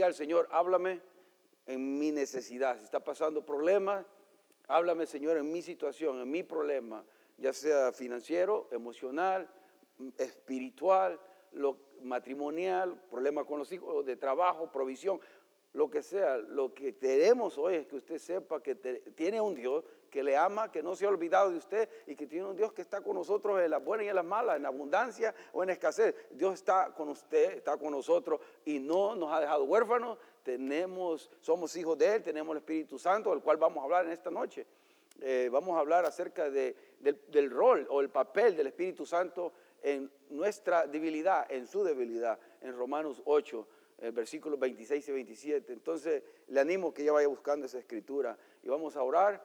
diga 0.00 0.12
Señor, 0.14 0.48
háblame 0.50 1.00
en 1.66 1.98
mi 1.98 2.10
necesidad. 2.10 2.78
Si 2.78 2.84
está 2.84 3.00
pasando 3.00 3.44
problemas, 3.44 4.06
háblame, 4.66 5.06
Señor, 5.06 5.36
en 5.36 5.52
mi 5.52 5.60
situación, 5.60 6.20
en 6.20 6.30
mi 6.30 6.42
problema, 6.42 7.04
ya 7.36 7.52
sea 7.52 7.92
financiero, 7.92 8.68
emocional, 8.70 9.46
espiritual, 10.16 11.20
matrimonial, 12.02 12.98
problema 13.10 13.44
con 13.44 13.58
los 13.58 13.70
hijos, 13.72 14.06
de 14.06 14.16
trabajo, 14.16 14.72
provisión, 14.72 15.20
lo 15.74 15.90
que 15.90 16.02
sea. 16.02 16.38
Lo 16.38 16.72
que 16.72 16.96
queremos 16.96 17.58
hoy 17.58 17.74
es 17.74 17.86
que 17.86 17.96
usted 17.96 18.16
sepa 18.16 18.62
que 18.62 18.74
tiene 18.74 19.38
un 19.40 19.54
Dios 19.54 19.84
que 20.10 20.22
le 20.22 20.36
ama, 20.36 20.70
que 20.70 20.82
no 20.82 20.94
se 20.96 21.06
ha 21.06 21.08
olvidado 21.08 21.50
de 21.50 21.56
usted 21.56 21.88
y 22.06 22.16
que 22.16 22.26
tiene 22.26 22.46
un 22.46 22.56
Dios 22.56 22.72
que 22.72 22.82
está 22.82 23.00
con 23.00 23.14
nosotros 23.14 23.60
en 23.60 23.70
las 23.70 23.82
buenas 23.82 24.06
y 24.06 24.08
en 24.08 24.16
las 24.16 24.24
malas, 24.24 24.56
en 24.56 24.66
abundancia 24.66 25.34
o 25.52 25.62
en 25.62 25.70
escasez. 25.70 26.14
Dios 26.32 26.54
está 26.54 26.92
con 26.92 27.08
usted, 27.08 27.52
está 27.52 27.76
con 27.76 27.92
nosotros 27.92 28.40
y 28.64 28.78
no 28.80 29.14
nos 29.14 29.32
ha 29.32 29.40
dejado 29.40 29.64
huérfanos. 29.64 30.18
Tenemos, 30.42 31.30
somos 31.40 31.74
hijos 31.76 31.96
de 31.96 32.16
Él, 32.16 32.22
tenemos 32.22 32.52
el 32.52 32.58
Espíritu 32.58 32.98
Santo, 32.98 33.30
del 33.30 33.40
cual 33.40 33.56
vamos 33.56 33.80
a 33.80 33.84
hablar 33.84 34.06
en 34.06 34.12
esta 34.12 34.30
noche. 34.30 34.66
Eh, 35.20 35.48
vamos 35.52 35.76
a 35.76 35.80
hablar 35.80 36.04
acerca 36.04 36.50
de, 36.50 36.74
del, 36.98 37.50
rol 37.50 37.86
o 37.90 38.00
el 38.00 38.08
papel 38.08 38.56
del 38.56 38.68
Espíritu 38.68 39.04
Santo 39.06 39.52
en 39.82 40.10
nuestra 40.30 40.86
debilidad, 40.86 41.50
en 41.50 41.66
su 41.66 41.84
debilidad, 41.84 42.38
en 42.62 42.76
Romanos 42.76 43.22
8, 43.26 43.68
versículos 44.12 44.58
26 44.58 45.08
y 45.08 45.12
27. 45.12 45.72
Entonces 45.74 46.22
le 46.48 46.60
animo 46.60 46.92
que 46.94 47.04
ya 47.04 47.12
vaya 47.12 47.28
buscando 47.28 47.66
esa 47.66 47.78
escritura 47.78 48.36
y 48.62 48.68
vamos 48.68 48.96
a 48.96 49.02
orar 49.02 49.44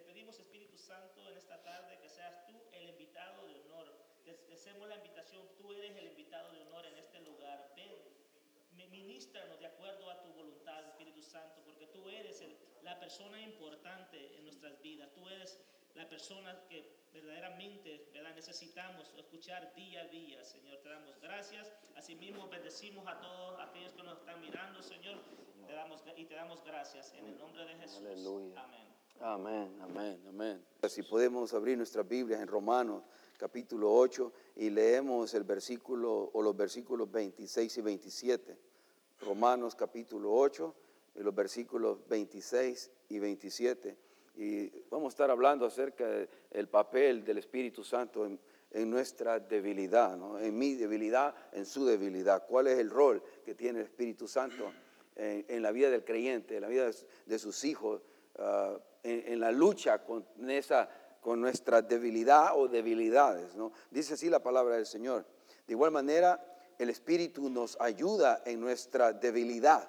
pedimos, 0.00 0.38
Espíritu 0.38 0.78
Santo, 0.78 1.28
en 1.28 1.36
esta 1.36 1.62
tarde 1.62 1.98
que 2.00 2.08
seas 2.08 2.46
tú 2.46 2.54
el 2.72 2.88
invitado 2.88 3.46
de 3.46 3.60
honor. 3.60 3.92
Te 4.24 4.54
hacemos 4.54 4.88
la 4.88 4.96
invitación, 4.96 5.46
tú 5.58 5.72
eres 5.72 5.94
el 5.96 6.06
invitado 6.06 6.50
de 6.52 6.62
honor 6.62 6.86
en 6.86 6.96
este 6.96 7.20
lugar. 7.20 7.72
Ven, 7.76 7.90
ministranos 8.90 9.58
de 9.58 9.66
acuerdo 9.66 10.10
a 10.10 10.20
tu 10.22 10.28
voluntad, 10.32 10.86
Espíritu 10.86 11.22
Santo, 11.22 11.62
porque 11.64 11.86
tú 11.86 12.08
eres 12.08 12.44
la 12.82 12.98
persona 13.00 13.40
importante 13.40 14.36
en 14.36 14.44
nuestras 14.44 14.80
vidas. 14.82 15.12
Tú 15.14 15.28
eres 15.28 15.58
la 15.94 16.08
persona 16.08 16.62
que 16.68 17.02
verdaderamente 17.12 18.08
¿verdad? 18.12 18.34
necesitamos 18.34 19.12
escuchar 19.16 19.74
día 19.74 20.02
a 20.02 20.08
día, 20.08 20.44
Señor. 20.44 20.78
Te 20.78 20.88
damos 20.88 21.18
gracias. 21.20 21.72
Asimismo, 21.96 22.48
bendecimos 22.48 23.06
a 23.06 23.20
todos 23.20 23.60
aquellos 23.60 23.92
que 23.92 24.02
nos 24.02 24.18
están 24.18 24.40
mirando, 24.40 24.82
Señor. 24.82 25.18
Te 25.66 25.72
damos, 25.72 26.02
y 26.16 26.24
te 26.24 26.34
damos 26.34 26.62
gracias 26.64 27.12
en 27.14 27.26
el 27.26 27.38
nombre 27.38 27.64
de 27.64 27.74
Jesús. 27.76 28.02
Amén. 28.56 28.91
Amén, 29.24 29.72
amén, 29.80 30.18
amén. 30.28 30.60
Si 30.88 31.00
podemos 31.04 31.54
abrir 31.54 31.76
nuestras 31.76 32.08
Biblias 32.08 32.40
en 32.40 32.48
Romanos 32.48 33.04
capítulo 33.36 33.94
8 33.94 34.32
y 34.56 34.68
leemos 34.68 35.32
el 35.34 35.44
versículo 35.44 36.30
o 36.32 36.42
los 36.42 36.56
versículos 36.56 37.08
26 37.08 37.78
y 37.78 37.80
27. 37.82 38.58
Romanos 39.20 39.76
capítulo 39.76 40.34
8 40.34 40.74
y 41.14 41.20
los 41.20 41.32
versículos 41.32 41.98
26 42.08 42.90
y 43.10 43.18
27. 43.20 43.96
Y 44.38 44.68
vamos 44.90 45.06
a 45.06 45.14
estar 45.14 45.30
hablando 45.30 45.66
acerca 45.66 46.04
del 46.50 46.66
papel 46.66 47.24
del 47.24 47.38
Espíritu 47.38 47.84
Santo 47.84 48.26
en, 48.26 48.40
nuestra 48.90 49.38
debilidad, 49.38 50.18
en 50.42 50.58
mi 50.58 50.74
debilidad, 50.74 51.32
en 51.52 51.64
su 51.64 51.86
debilidad. 51.86 52.44
¿Cuál 52.48 52.66
es 52.66 52.78
el 52.80 52.90
rol 52.90 53.22
que 53.44 53.54
tiene 53.54 53.78
el 53.78 53.84
Espíritu 53.84 54.26
Santo 54.26 54.72
en, 55.14 55.62
la 55.62 55.70
vida 55.70 55.90
del 55.90 56.04
creyente, 56.04 56.56
en 56.56 56.62
la 56.62 56.68
vida 56.68 56.90
de, 57.26 57.38
sus 57.38 57.64
hijos? 57.64 58.02
Ah, 58.36 58.76
en, 59.02 59.40
la 59.40 59.50
lucha 59.50 60.04
con, 60.04 60.24
esa, 60.48 60.88
con 61.20 61.40
nuestra 61.40 61.82
debilidad 61.82 62.58
o 62.58 62.68
debilidades. 62.68 63.54
¿no? 63.54 63.72
Dice 63.90 64.14
así 64.14 64.28
la 64.28 64.42
palabra 64.42 64.76
del 64.76 64.86
Señor. 64.86 65.26
De 65.66 65.74
igual 65.74 65.90
manera, 65.90 66.44
el 66.78 66.90
Espíritu 66.90 67.48
nos 67.48 67.80
ayuda 67.80 68.42
en 68.44 68.60
nuestra 68.60 69.12
debilidad. 69.12 69.88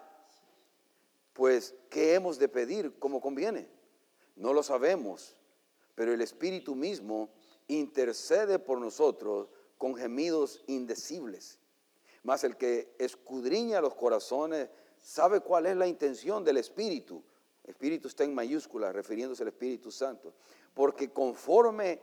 Pues, 1.33 1.75
¿qué 1.89 2.13
hemos 2.13 2.37
de 2.37 2.47
pedir 2.47 2.97
como 2.99 3.19
conviene? 3.19 3.67
No 4.35 4.53
lo 4.53 4.63
sabemos, 4.63 5.35
pero 5.95 6.13
el 6.13 6.21
Espíritu 6.21 6.75
mismo 6.75 7.29
intercede 7.67 8.59
por 8.59 8.79
nosotros 8.79 9.47
con 9.77 9.95
gemidos 9.95 10.63
indecibles. 10.67 11.59
Mas 12.23 12.43
el 12.43 12.55
que 12.55 12.95
escudriña 12.99 13.81
los 13.81 13.95
corazones 13.95 14.69
sabe 15.01 15.41
cuál 15.41 15.65
es 15.65 15.75
la 15.75 15.87
intención 15.87 16.43
del 16.43 16.57
Espíritu 16.57 17.23
Espíritu 17.63 18.07
está 18.07 18.23
en 18.23 18.35
mayúscula, 18.35 18.91
refiriéndose 18.91 19.43
al 19.43 19.49
Espíritu 19.49 19.91
Santo. 19.91 20.33
Porque 20.73 21.11
conforme 21.11 21.99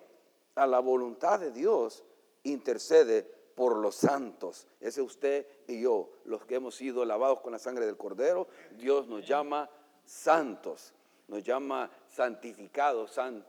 a 0.54 0.66
la 0.66 0.81
voluntad 0.81 1.41
de 1.41 1.50
Dios, 1.50 2.04
intercede 2.44 3.22
por 3.54 3.76
los 3.76 3.94
santos. 3.94 4.66
Ese 4.81 5.03
usted 5.03 5.47
y 5.66 5.82
yo, 5.82 6.10
los 6.25 6.44
que 6.47 6.54
hemos 6.56 6.75
sido 6.75 7.04
lavados 7.04 7.41
con 7.41 7.53
la 7.53 7.59
sangre 7.59 7.87
del 7.87 7.97
Cordero, 7.97 8.48
Dios 8.72 9.06
nos 9.06 9.26
llama 9.26 9.69
santos, 10.04 10.94
nos 11.28 11.43
llama 11.43 11.91
santificados, 12.09 13.12
San 13.12 13.44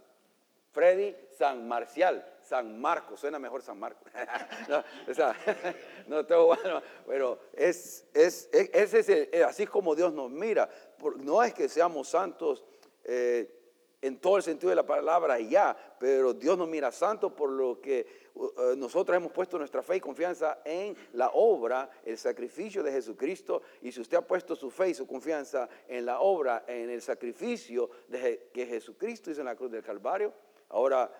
Freddy, 0.71 1.15
San 1.37 1.67
Marcial, 1.67 2.25
San 2.41 2.79
Marcos, 2.79 3.19
suena 3.19 3.39
mejor 3.39 3.61
San 3.61 3.77
Marcos. 3.77 4.07
no, 6.07 6.25
tengo 6.25 6.45
bueno, 6.47 6.81
pero 7.05 7.39
es, 7.53 8.05
es, 8.13 8.49
es, 8.53 8.93
es, 9.09 9.43
así 9.43 9.67
como 9.67 9.95
Dios 9.95 10.13
nos 10.13 10.29
mira 10.29 10.69
no 11.17 11.43
es 11.43 11.53
que 11.53 11.67
seamos 11.67 12.09
santos 12.09 12.63
eh, 13.03 13.61
en 14.01 14.19
todo 14.19 14.37
el 14.37 14.43
sentido 14.43 14.69
de 14.71 14.75
la 14.75 14.85
palabra 14.85 15.39
ya, 15.39 15.77
pero 15.99 16.33
Dios 16.33 16.57
nos 16.57 16.67
mira 16.67 16.91
santos 16.91 17.31
por 17.33 17.51
lo 17.51 17.79
que 17.79 18.05
uh, 18.33 18.45
uh, 18.45 18.75
nosotros 18.75 19.15
hemos 19.15 19.31
puesto 19.31 19.59
nuestra 19.59 19.83
fe 19.83 19.97
y 19.97 19.99
confianza 19.99 20.59
en 20.65 20.97
la 21.13 21.29
obra, 21.33 21.89
el 22.03 22.17
sacrificio 22.17 22.81
de 22.81 22.91
Jesucristo. 22.91 23.61
Y 23.81 23.91
si 23.91 24.01
usted 24.01 24.17
ha 24.17 24.25
puesto 24.25 24.55
su 24.55 24.71
fe 24.71 24.89
y 24.89 24.93
su 24.95 25.05
confianza 25.05 25.69
en 25.87 26.05
la 26.05 26.19
obra, 26.19 26.63
en 26.67 26.89
el 26.89 27.01
sacrificio 27.01 27.91
de, 28.07 28.49
que 28.51 28.65
Jesucristo 28.65 29.29
hizo 29.29 29.41
en 29.41 29.45
la 29.45 29.55
cruz 29.55 29.71
del 29.71 29.83
Calvario, 29.83 30.33
ahora 30.69 31.11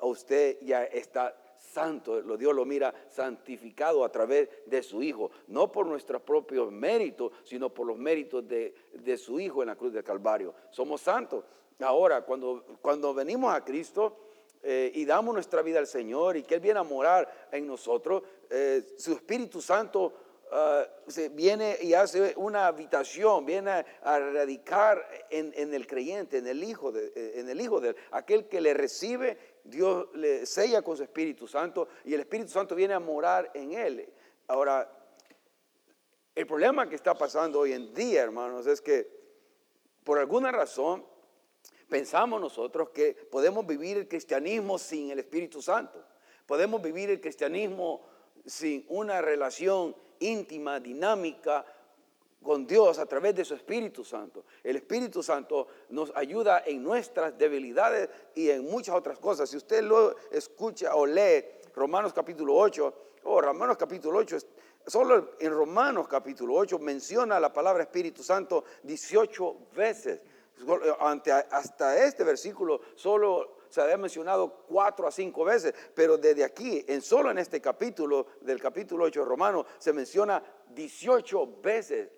uh, 0.00 0.06
usted 0.06 0.58
ya 0.60 0.84
está 0.84 1.41
santo, 1.62 2.20
Dios 2.36 2.54
lo 2.54 2.64
mira 2.64 2.92
santificado 3.08 4.04
a 4.04 4.10
través 4.10 4.48
de 4.66 4.82
su 4.82 5.02
Hijo, 5.02 5.30
no 5.46 5.70
por 5.70 5.86
nuestros 5.86 6.22
propios 6.22 6.70
méritos, 6.70 7.32
sino 7.44 7.72
por 7.72 7.86
los 7.86 7.96
méritos 7.96 8.46
de, 8.46 8.74
su 9.16 9.40
Hijo 9.40 9.62
en 9.62 9.68
la 9.68 9.76
cruz 9.76 9.92
del 9.92 10.04
Calvario. 10.04 10.54
Somos 10.70 11.00
santos. 11.00 11.44
Ahora, 11.80 12.22
cuando, 12.22 12.64
cuando 12.80 13.14
venimos 13.14 13.54
a 13.54 13.64
Cristo 13.64 14.18
eh, 14.62 14.92
y 14.94 15.04
damos 15.04 15.34
nuestra 15.34 15.62
vida 15.62 15.78
al 15.78 15.86
Señor 15.86 16.36
y 16.36 16.42
que 16.42 16.56
Él 16.56 16.60
viene 16.60 16.80
a 16.80 16.84
morar 16.84 17.48
en 17.50 17.66
nosotros, 17.66 18.22
eh, 18.50 18.82
su 18.98 19.12
Espíritu 19.12 19.60
Santo 19.60 20.12
ah, 20.52 20.84
se 21.06 21.30
viene 21.30 21.78
y 21.80 21.94
hace 21.94 22.34
una 22.36 22.66
habitación, 22.66 23.46
viene 23.46 23.84
a, 24.02 24.18
radicar 24.18 25.04
en, 25.30 25.52
en, 25.56 25.74
el 25.74 25.86
creyente, 25.86 26.38
en 26.38 26.46
el 26.46 26.62
Hijo 26.62 26.92
de, 26.92 27.40
en 27.40 27.48
el 27.48 27.60
Hijo 27.60 27.80
de 27.80 27.96
aquel 28.10 28.46
que 28.46 28.60
le 28.60 28.74
recibe 28.74 29.38
Dios 29.64 30.08
le 30.14 30.46
sella 30.46 30.82
con 30.82 30.96
su 30.96 31.02
Espíritu 31.02 31.46
Santo 31.46 31.88
y 32.04 32.14
el 32.14 32.20
Espíritu 32.20 32.50
Santo 32.50 32.74
viene 32.74 32.94
a 32.94 33.00
morar 33.00 33.50
en 33.54 33.72
él. 33.72 34.12
Ahora, 34.48 34.90
el 36.34 36.46
problema 36.46 36.88
que 36.88 36.96
está 36.96 37.14
pasando 37.14 37.60
hoy 37.60 37.72
en 37.72 37.92
día, 37.92 38.22
hermanos, 38.22 38.66
es 38.66 38.80
que 38.80 39.08
por 40.02 40.18
alguna 40.18 40.50
razón 40.50 41.04
pensamos 41.88 42.40
nosotros 42.40 42.90
que 42.90 43.14
podemos 43.14 43.66
vivir 43.66 43.98
el 43.98 44.08
cristianismo 44.08 44.78
sin 44.78 45.10
el 45.10 45.18
Espíritu 45.18 45.60
Santo. 45.60 46.02
Podemos 46.46 46.82
vivir 46.82 47.10
el 47.10 47.20
cristianismo 47.20 48.02
sin 48.46 48.84
una 48.88 49.20
relación 49.20 49.94
íntima, 50.18 50.80
dinámica, 50.80 51.64
con 52.42 52.66
Dios 52.66 52.98
a 52.98 53.06
través 53.06 53.34
de 53.34 53.44
su 53.44 53.54
Espíritu 53.54 54.04
Santo. 54.04 54.44
El 54.62 54.76
Espíritu 54.76 55.22
Santo 55.22 55.68
nos 55.90 56.12
ayuda 56.14 56.62
en 56.66 56.82
nuestras 56.82 57.36
debilidades 57.38 58.08
y 58.34 58.50
en 58.50 58.64
muchas 58.64 58.94
otras 58.94 59.18
cosas. 59.18 59.48
Si 59.48 59.56
usted 59.56 59.82
lo 59.82 60.16
escucha 60.30 60.94
o 60.94 61.06
lee 61.06 61.44
Romanos 61.74 62.12
capítulo 62.12 62.54
8, 62.56 62.94
o 63.24 63.40
Romanos 63.40 63.76
capítulo 63.76 64.18
8, 64.18 64.36
solo 64.86 65.30
en 65.38 65.52
Romanos 65.52 66.08
capítulo 66.08 66.54
8 66.54 66.78
menciona 66.78 67.38
la 67.38 67.52
palabra 67.52 67.84
Espíritu 67.84 68.22
Santo 68.22 68.64
18 68.82 69.56
veces. 69.74 70.20
hasta 71.50 72.04
este 72.04 72.24
versículo 72.24 72.80
solo 72.94 73.62
se 73.68 73.80
había 73.80 73.96
mencionado 73.96 74.66
cuatro 74.68 75.06
a 75.06 75.10
cinco 75.10 75.44
veces, 75.44 75.72
pero 75.94 76.18
desde 76.18 76.44
aquí, 76.44 76.84
en 76.86 77.00
solo 77.00 77.30
en 77.30 77.38
este 77.38 77.58
capítulo 77.58 78.26
del 78.42 78.60
capítulo 78.60 79.04
8 79.04 79.20
de 79.20 79.26
Romanos, 79.26 79.66
se 79.78 79.94
menciona 79.94 80.42
18 80.68 81.60
veces 81.62 82.10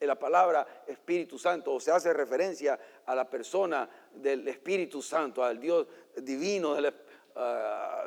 la 0.00 0.18
palabra 0.18 0.84
Espíritu 0.86 1.38
Santo 1.38 1.74
o 1.74 1.80
se 1.80 1.90
hace 1.90 2.12
referencia 2.12 2.78
a 3.04 3.14
la 3.14 3.28
persona 3.28 3.88
del 4.12 4.46
Espíritu 4.48 5.02
Santo, 5.02 5.42
al 5.42 5.60
Dios 5.60 5.86
divino 6.16 6.76
ah, 7.36 8.06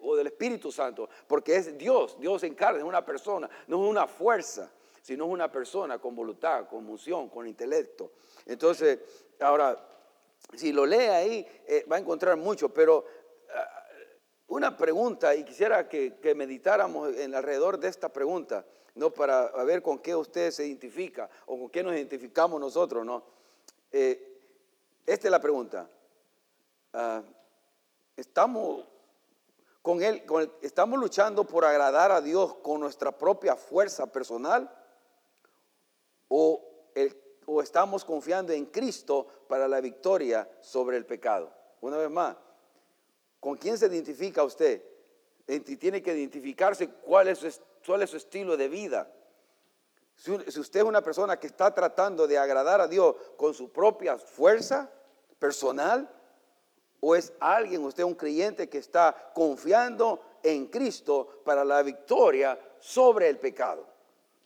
o 0.00 0.16
del 0.16 0.26
Espíritu 0.26 0.70
Santo, 0.70 1.08
porque 1.26 1.56
es 1.56 1.76
Dios, 1.76 2.18
Dios 2.20 2.42
encarna, 2.44 2.78
es 2.78 2.84
una 2.84 3.04
persona, 3.04 3.48
no 3.66 3.84
es 3.84 3.90
una 3.90 4.06
fuerza, 4.06 4.70
sino 5.02 5.24
es 5.24 5.30
una 5.30 5.50
persona 5.50 5.98
con 5.98 6.14
voluntad, 6.14 6.68
con 6.68 6.80
emoción, 6.80 7.28
con 7.28 7.46
intelecto. 7.46 8.12
Entonces, 8.44 8.98
ahora, 9.40 9.76
si 10.54 10.72
lo 10.72 10.86
lee 10.86 10.96
ahí, 10.96 11.46
eh, 11.66 11.84
va 11.90 11.96
a 11.96 11.98
encontrar 11.98 12.36
mucho, 12.36 12.68
pero 12.68 13.04
ah, 13.54 13.84
una 14.48 14.76
pregunta, 14.76 15.34
y 15.34 15.44
quisiera 15.44 15.88
que, 15.88 16.34
meditáramos 16.36 17.16
en 17.16 17.34
alrededor 17.34 17.78
de 17.78 17.88
esta 17.88 18.12
pregunta, 18.12 18.64
¿no? 18.96 19.10
Para 19.10 19.50
ver 19.64 19.82
con 19.82 20.00
qué 20.00 20.14
usted 20.14 20.50
se 20.50 20.66
identifica 20.66 21.30
o 21.46 21.58
con 21.58 21.70
qué 21.70 21.82
nos 21.82 21.94
identificamos 21.94 22.60
nosotros, 22.60 23.04
¿no? 23.06 23.22
Eh, 23.92 24.40
esta 25.06 25.28
es 25.28 25.30
la 25.30 25.40
pregunta. 25.40 25.88
Ah, 26.92 27.22
¿Estamos, 28.16 28.84
con 29.80 30.02
él, 30.02 30.24
¿Estamos 30.60 30.98
luchando 30.98 31.44
por 31.44 31.64
agradar 31.64 32.10
a 32.10 32.20
Dios 32.20 32.54
con 32.56 32.80
nuestra 32.80 33.12
propia 33.12 33.54
fuerza 33.54 34.10
personal? 34.10 34.70
¿O, 36.28 36.60
¿O 37.46 37.62
estamos 37.62 38.04
confiando 38.04 38.52
en 38.52 38.66
Cristo 38.66 39.26
para 39.46 39.68
la 39.68 39.80
victoria 39.80 40.50
sobre 40.60 40.96
el 40.96 41.06
pecado? 41.06 41.52
Una 41.80 41.98
vez 41.98 42.10
más, 42.10 42.36
¿Con 43.46 43.56
quién 43.56 43.78
se 43.78 43.86
identifica 43.86 44.42
usted? 44.42 44.82
Tiene 45.78 46.02
que 46.02 46.16
identificarse 46.16 46.88
cuál 46.88 47.28
es 47.28 47.38
su, 47.38 47.48
estilo 47.94 48.56
de 48.56 48.68
vida. 48.68 49.12
Si, 50.16 50.32
usted 50.32 50.80
es 50.80 50.86
una 50.86 51.02
persona 51.02 51.38
que 51.38 51.46
está 51.46 51.72
tratando 51.74 52.26
de 52.26 52.38
agradar 52.38 52.80
a 52.80 52.88
Dios 52.88 53.14
con 53.36 53.54
su 53.54 53.70
propia 53.70 54.16
fuerza 54.16 54.90
personal, 55.38 56.10
o 57.00 57.14
es 57.14 57.32
alguien, 57.38 57.84
usted 57.84 58.02
un 58.02 58.14
creyente 58.14 58.68
que 58.68 58.78
está 58.78 59.30
confiando 59.34 60.22
en 60.42 60.66
Cristo 60.66 61.42
para 61.44 61.64
la 61.64 61.82
victoria 61.82 62.58
sobre 62.78 63.28
el 63.28 63.38
pecado, 63.38 63.86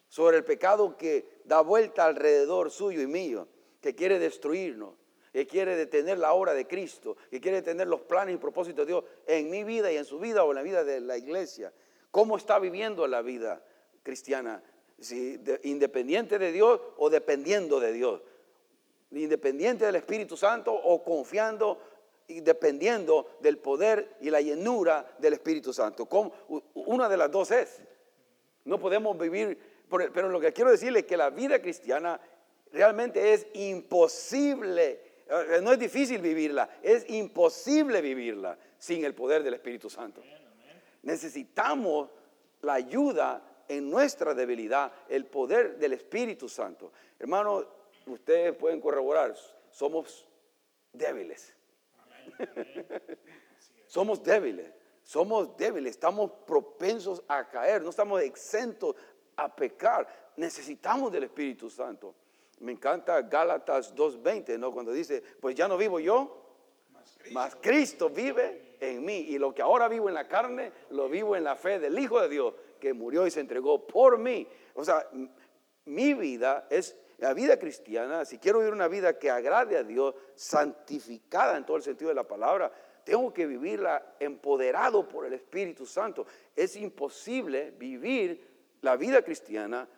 sobre 0.08 0.38
el 0.38 0.44
pecado 0.44 0.96
que 0.96 1.40
da 1.44 1.60
vuelta 1.60 2.04
alrededor 2.04 2.70
suyo 2.70 3.00
y 3.00 3.06
mío, 3.06 3.46
que 3.80 3.94
quiere 3.94 4.18
destruirnos, 4.18 4.94
que 5.32 5.46
quiere 5.46 5.76
detener 5.76 6.18
la 6.18 6.32
obra 6.32 6.52
de 6.54 6.66
Cristo, 6.66 7.16
que 7.30 7.40
quiere 7.40 7.58
detener 7.58 7.86
los 7.86 8.00
planes 8.00 8.34
y 8.34 8.38
propósitos 8.38 8.84
de 8.84 8.92
Dios 8.92 9.04
en 9.26 9.48
mi 9.48 9.62
vida 9.62 9.92
y 9.92 9.96
en 9.96 10.04
su 10.04 10.18
vida 10.18 10.42
o 10.42 10.50
en 10.50 10.56
la 10.56 10.62
vida 10.62 10.82
de 10.82 11.00
la 11.00 11.16
iglesia. 11.16 11.72
¿Cómo 12.10 12.36
está 12.36 12.58
viviendo 12.58 13.06
la 13.06 13.22
vida 13.22 13.62
cristiana? 14.02 14.62
Si, 14.98 15.40
independiente 15.62 16.38
de 16.38 16.52
Dios 16.52 16.80
o 16.98 17.10
dependiendo 17.10 17.80
de 17.80 17.92
Dios. 17.92 18.22
Independiente 19.12 19.86
del 19.86 19.96
Espíritu 19.96 20.36
Santo 20.36 20.72
o 20.72 21.02
confiando 21.02 21.80
y 22.28 22.40
dependiendo 22.40 23.38
del 23.40 23.58
poder 23.58 24.16
y 24.20 24.30
la 24.30 24.40
llenura 24.40 25.14
del 25.18 25.34
Espíritu 25.34 25.72
Santo. 25.72 26.08
Una 26.74 27.08
de 27.08 27.16
las 27.16 27.30
dos 27.30 27.50
es. 27.50 27.82
No 28.64 28.78
podemos 28.78 29.18
vivir, 29.18 29.58
pero 29.88 30.28
lo 30.28 30.40
que 30.40 30.52
quiero 30.52 30.70
decirle 30.70 31.00
es 31.00 31.06
que 31.06 31.16
la 31.16 31.30
vida 31.30 31.60
cristiana 31.60 32.20
realmente 32.72 33.32
es 33.32 33.46
imposible 33.54 35.10
eh, 35.30 35.60
no 35.62 35.72
es 35.72 35.78
difícil 35.78 36.20
vivirla, 36.20 36.68
es 36.82 37.08
imposible 37.08 38.00
vivirla 38.00 38.58
sin 38.78 39.04
el 39.04 39.14
poder 39.14 39.44
del 39.44 39.54
Espíritu 39.54 39.88
Santo. 39.88 40.22
Necesitamos 41.02 42.10
la 42.62 42.74
ayuda 42.74 43.42
en 43.68 43.88
nuestra 43.88 44.34
debilidad, 44.34 44.92
el 45.08 45.26
poder 45.26 45.78
del 45.78 45.92
Espíritu 45.92 46.48
Santo. 46.48 46.92
Hermano, 47.18 47.64
ustedes 48.06 48.54
pueden 48.56 48.80
corroborar, 48.80 49.34
somos 49.70 50.28
débiles. 50.92 51.54
somos 53.86 54.22
débiles, 54.22 54.72
somos 55.02 55.56
débiles, 55.56 55.92
estamos 55.92 56.32
propensos 56.46 57.22
a 57.28 57.48
caer, 57.48 57.82
no 57.82 57.90
estamos 57.90 58.20
exentos 58.22 58.96
a 59.36 59.54
pecar. 59.54 60.32
Necesitamos 60.36 61.12
del 61.12 61.24
Espíritu 61.24 61.70
Santo. 61.70 62.14
Me 62.60 62.72
encanta 62.72 63.22
Gálatas 63.22 63.94
2.20, 63.94 64.58
¿no? 64.58 64.72
Cuando 64.72 64.92
dice, 64.92 65.22
pues 65.40 65.54
ya 65.54 65.66
no 65.66 65.76
vivo 65.78 65.98
yo, 65.98 66.56
mas 67.30 67.56
Cristo. 67.56 68.10
vive 68.10 68.69
en 68.80 69.04
mí. 69.04 69.26
Y 69.28 69.38
lo 69.38 69.54
que 69.54 69.62
ahora 69.62 69.88
vivo 69.88 70.08
en 70.08 70.14
la 70.14 70.26
carne, 70.26 70.72
lo 70.90 71.08
vivo 71.08 71.36
en 71.36 71.44
la 71.44 71.56
fe 71.56 71.78
del 71.78 71.98
Hijo 71.98 72.20
de 72.20 72.28
Dios, 72.28 72.54
que 72.80 72.92
murió 72.92 73.26
y 73.26 73.30
se 73.30 73.40
entregó 73.40 73.86
por 73.86 74.18
mí. 74.18 74.46
O 74.74 74.84
sea, 74.84 75.06
mi 75.84 76.14
vida 76.14 76.66
es 76.70 76.96
la 77.18 77.34
vida 77.34 77.58
cristiana. 77.58 78.24
Si 78.24 78.38
quiero 78.38 78.58
vivir 78.58 78.72
una 78.72 78.88
vida 78.88 79.18
que 79.18 79.30
agrade 79.30 79.76
a 79.76 79.84
Dios, 79.84 80.14
santificada 80.34 81.56
en 81.56 81.64
todo 81.64 81.76
el 81.76 81.82
sentido 81.82 82.08
de 82.08 82.14
la 82.14 82.26
palabra, 82.26 82.72
tengo 83.04 83.32
que 83.32 83.46
vivirla 83.46 84.14
empoderado 84.18 85.08
por 85.08 85.26
el 85.26 85.32
Espíritu 85.32 85.86
Santo. 85.86 86.26
Es 86.56 86.76
imposible 86.76 87.72
vivir 87.72 88.48
la 88.80 88.96
vida 88.96 89.22
cristiana 89.22 89.88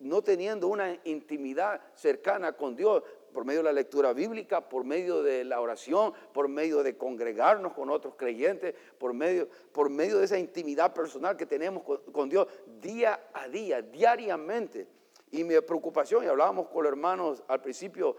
no 0.00 0.22
teniendo 0.22 0.68
una 0.68 0.98
intimidad 1.04 1.80
cercana 1.94 2.52
con 2.52 2.76
Dios 2.76 3.02
por 3.34 3.44
medio 3.44 3.60
de 3.60 3.64
la 3.64 3.72
lectura 3.72 4.14
bíblica, 4.14 4.66
por 4.66 4.84
medio 4.84 5.22
de 5.22 5.44
la 5.44 5.60
oración, 5.60 6.14
por 6.32 6.48
medio 6.48 6.82
de 6.82 6.96
congregarnos 6.96 7.74
con 7.74 7.90
otros 7.90 8.14
creyentes, 8.14 8.74
por 8.96 9.12
medio, 9.12 9.48
por 9.72 9.90
medio 9.90 10.18
de 10.18 10.24
esa 10.24 10.38
intimidad 10.38 10.94
personal 10.94 11.36
que 11.36 11.44
tenemos 11.44 11.82
con, 11.82 12.28
Dios 12.30 12.46
día 12.80 13.28
a 13.34 13.48
día, 13.48 13.82
diariamente. 13.82 14.86
Y 15.32 15.42
mi 15.42 15.60
preocupación, 15.60 16.24
y 16.24 16.28
hablábamos 16.28 16.68
con 16.68 16.84
los 16.84 16.92
hermanos 16.92 17.42
al 17.48 17.60
principio, 17.60 18.16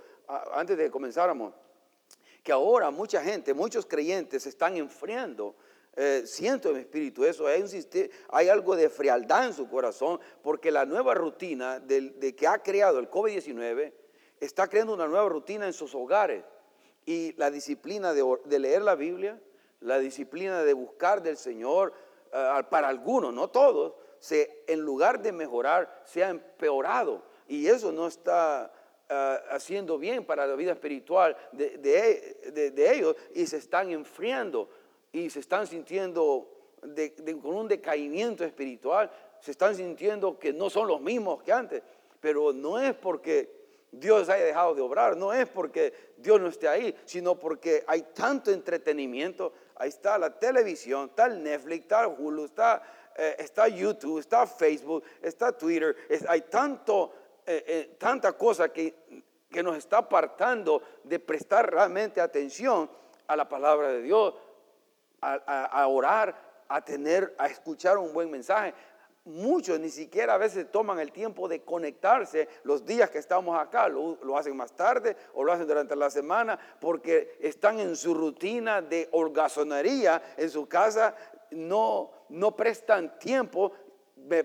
antes 0.54 0.78
de 0.78 0.84
que 0.84 0.92
comenzáramos, 0.92 1.54
que 2.44 2.52
ahora 2.52 2.92
mucha 2.92 3.24
gente, 3.24 3.54
muchos 3.54 3.86
creyentes 3.86 4.44
se 4.44 4.50
están 4.50 4.76
enfriando 4.76 5.56
eh, 5.98 6.24
siento 6.26 6.70
en 6.70 6.76
mi 6.76 6.82
espíritu 6.82 7.24
eso, 7.24 7.48
hay, 7.48 8.50
algo 8.50 8.76
de 8.76 8.90
frialdad 8.90 9.48
en 9.48 9.54
su 9.54 9.70
corazón, 9.70 10.20
porque 10.44 10.70
la 10.70 10.86
nueva 10.86 11.14
rutina 11.14 11.80
de, 11.80 12.36
que 12.36 12.48
ha 12.48 12.60
creado 12.60 13.00
el 13.00 13.10
COVID-19 13.10 13.94
está 14.40 14.68
creando 14.68 14.94
una 14.94 15.08
nueva 15.08 15.30
rutina 15.30 15.66
en 15.66 15.74
sus 15.74 15.94
hogares. 15.96 16.44
Y 17.06 17.34
la 17.34 17.52
disciplina 17.52 18.14
de, 18.14 18.60
leer 18.60 18.82
la 18.82 18.96
Biblia, 18.96 19.40
la 19.82 20.00
disciplina 20.00 20.64
de 20.64 20.74
buscar 20.74 21.22
del 21.22 21.38
Señor, 21.38 21.94
eh, 22.34 22.64
para 22.70 22.88
algunos, 22.88 23.34
no 23.34 23.50
todos, 23.50 23.94
se, 24.20 24.64
en 24.68 24.82
lugar 24.82 25.22
de 25.22 25.32
mejorar, 25.32 26.02
se 26.06 26.24
ha 26.24 26.30
empeorado. 26.30 27.24
Y 27.48 27.68
eso 27.68 27.92
no 27.92 28.08
está 28.08 28.74
eh, 29.07 29.40
haciendo 29.52 30.00
bien 30.00 30.26
para 30.26 30.48
la 30.48 30.56
vida 30.56 30.71
espiritual 30.71 31.38
de, 31.52 31.78
de 31.78 32.94
ellos 32.94 33.16
y 33.36 33.45
se 33.45 33.57
están 33.57 33.92
enfriando 33.92 34.69
y 35.12 35.30
se 35.30 35.40
están 35.40 35.68
sintiendo 35.68 36.50
con 37.42 37.56
un 37.56 37.68
decaimiento 37.68 38.44
espiritual, 38.44 39.09
se 39.40 39.52
están 39.52 39.76
sintiendo 39.76 40.38
que 40.38 40.54
no 40.54 40.69
son 40.69 40.88
los 40.88 41.02
mismos 41.02 41.42
que 41.42 41.52
antes, 41.52 41.81
pero 42.19 42.52
no 42.52 42.80
es 42.80 42.94
porque 42.95 43.65
Dios 43.99 44.30
haya 44.30 44.45
dejado 44.45 44.75
de 44.75 44.81
obrar, 44.81 45.16
no 45.18 45.33
es 45.33 45.47
porque 45.47 46.14
Dios 46.18 46.40
no 46.40 46.47
esté 46.47 46.68
ahí, 46.68 46.95
sino 47.06 47.35
porque 47.37 47.83
hay 47.87 48.02
tanto 48.14 48.52
entretenimiento, 48.52 49.54
ahí 49.75 49.90
está 49.90 50.18
la 50.18 50.37
televisión, 50.37 51.09
está 51.09 51.25
el 51.25 51.44
Netflix, 51.44 51.83
está 51.83 52.07
Hulu, 52.07 52.45
está, 52.45 52.81
eh, 53.16 53.35
está 53.40 53.68
YouTube, 53.68 54.19
está 54.19 54.45
Facebook, 54.45 55.04
está 55.21 55.52
Twitter, 55.52 55.95
hay 56.28 56.42
tanto, 56.42 57.14
eh, 57.45 57.64
eh, 57.68 57.95
tanta 57.97 58.33
cosa 58.33 58.69
que, 58.69 59.23
que 59.49 59.64
nos 59.64 59.78
está 59.78 59.99
apartando 59.99 60.81
de 61.04 61.19
prestar 61.19 61.71
realmente 61.71 62.19
atención 62.19 62.90
a 63.28 63.35
la 63.35 63.47
palabra 63.47 63.90
de 63.90 64.02
Dios, 64.02 64.33
a, 65.21 65.87
orar, 65.87 66.35
a 66.68 66.83
tener, 66.83 67.33
a 67.37 67.47
escuchar 67.47 67.97
un 67.97 68.14
buen 68.14 68.30
mensaje. 68.30 68.73
Muchos 69.26 69.80
ni 69.80 69.90
siquiera 69.90 70.36
a 70.36 70.38
veces 70.38 70.70
toman 70.72 71.00
el 71.00 71.12
tiempo 71.12 71.48
de 71.48 71.64
conectarse 71.64 72.48
los 72.64 72.86
días 72.86 73.10
que 73.10 73.18
estamos 73.18 73.60
acá, 73.60 73.90
lo, 73.90 74.20
lo, 74.24 74.38
hacen 74.38 74.56
más 74.56 74.76
tarde 74.76 75.18
o 75.34 75.44
lo 75.44 75.52
hacen 75.52 75.68
durante 75.68 75.96
la 75.96 76.12
semana 76.12 76.60
porque 76.80 77.36
están 77.42 77.80
en 77.80 77.96
su 77.96 78.14
rutina 78.14 78.84
de 78.84 79.10
holgazonería 79.12 80.22
en 80.38 80.50
su 80.52 80.68
casa, 80.68 81.16
no, 81.50 82.12
no 82.30 82.56
prestan 82.56 83.18
tiempo, 83.18 83.72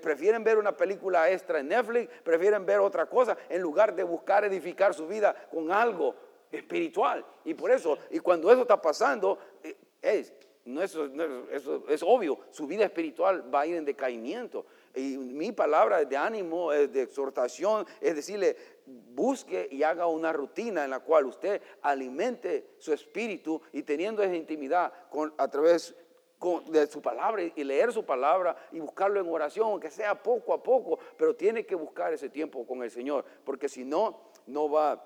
prefieren 0.00 0.42
ver 0.42 0.58
una 0.58 0.76
película 0.76 1.30
extra 1.30 1.60
en 1.60 1.68
Netflix, 1.68 2.10
prefieren 2.22 2.64
ver 2.64 2.80
otra 2.80 3.06
cosa 3.06 3.36
en 3.48 3.60
lugar 3.60 3.94
de 3.94 4.02
buscar 4.02 4.44
edificar 4.44 4.94
su 4.94 5.06
vida 5.06 5.34
con 5.50 5.70
algo 5.70 6.14
espiritual. 6.50 7.24
Y 7.44 7.54
por 7.54 7.70
eso, 7.70 7.98
y 8.10 8.18
cuando 8.18 8.50
eso 8.50 8.62
está 8.62 8.80
pasando, 8.80 9.38
eh, 9.62 9.76
es, 10.02 10.32
no, 10.64 10.82
eso, 10.82 11.06
eso, 11.50 11.84
es 11.88 12.02
obvio, 12.02 12.38
su 12.50 12.66
vida 12.66 12.84
espiritual 12.84 13.52
va 13.52 13.60
a 13.62 13.66
ir 13.66 13.76
en 13.76 13.84
decaimiento. 13.84 14.66
Y 14.94 15.16
mi 15.16 15.52
palabra 15.52 16.04
de 16.04 16.16
ánimo, 16.16 16.70
de 16.72 17.02
exhortación, 17.02 17.86
es 18.00 18.16
decirle, 18.16 18.56
busque 18.86 19.68
y 19.70 19.82
haga 19.82 20.06
una 20.06 20.32
rutina 20.32 20.84
en 20.84 20.90
la 20.90 21.00
cual 21.00 21.26
usted 21.26 21.62
alimente 21.82 22.74
su 22.78 22.92
espíritu 22.92 23.60
y 23.72 23.82
teniendo 23.82 24.22
esa 24.22 24.34
intimidad 24.34 24.92
con, 25.08 25.32
a 25.38 25.48
través 25.48 25.94
de 26.68 26.86
su 26.86 27.02
palabra 27.02 27.42
y 27.42 27.64
leer 27.64 27.92
su 27.92 28.04
palabra 28.04 28.56
y 28.72 28.80
buscarlo 28.80 29.20
en 29.20 29.28
oración, 29.28 29.66
aunque 29.66 29.90
sea 29.90 30.20
poco 30.22 30.54
a 30.54 30.62
poco, 30.62 30.98
pero 31.16 31.36
tiene 31.36 31.66
que 31.66 31.74
buscar 31.74 32.12
ese 32.12 32.30
tiempo 32.30 32.66
con 32.66 32.82
el 32.82 32.90
Señor, 32.90 33.24
porque 33.44 33.68
si 33.68 33.84
no, 33.84 34.18
no 34.46 34.70
va, 34.70 35.04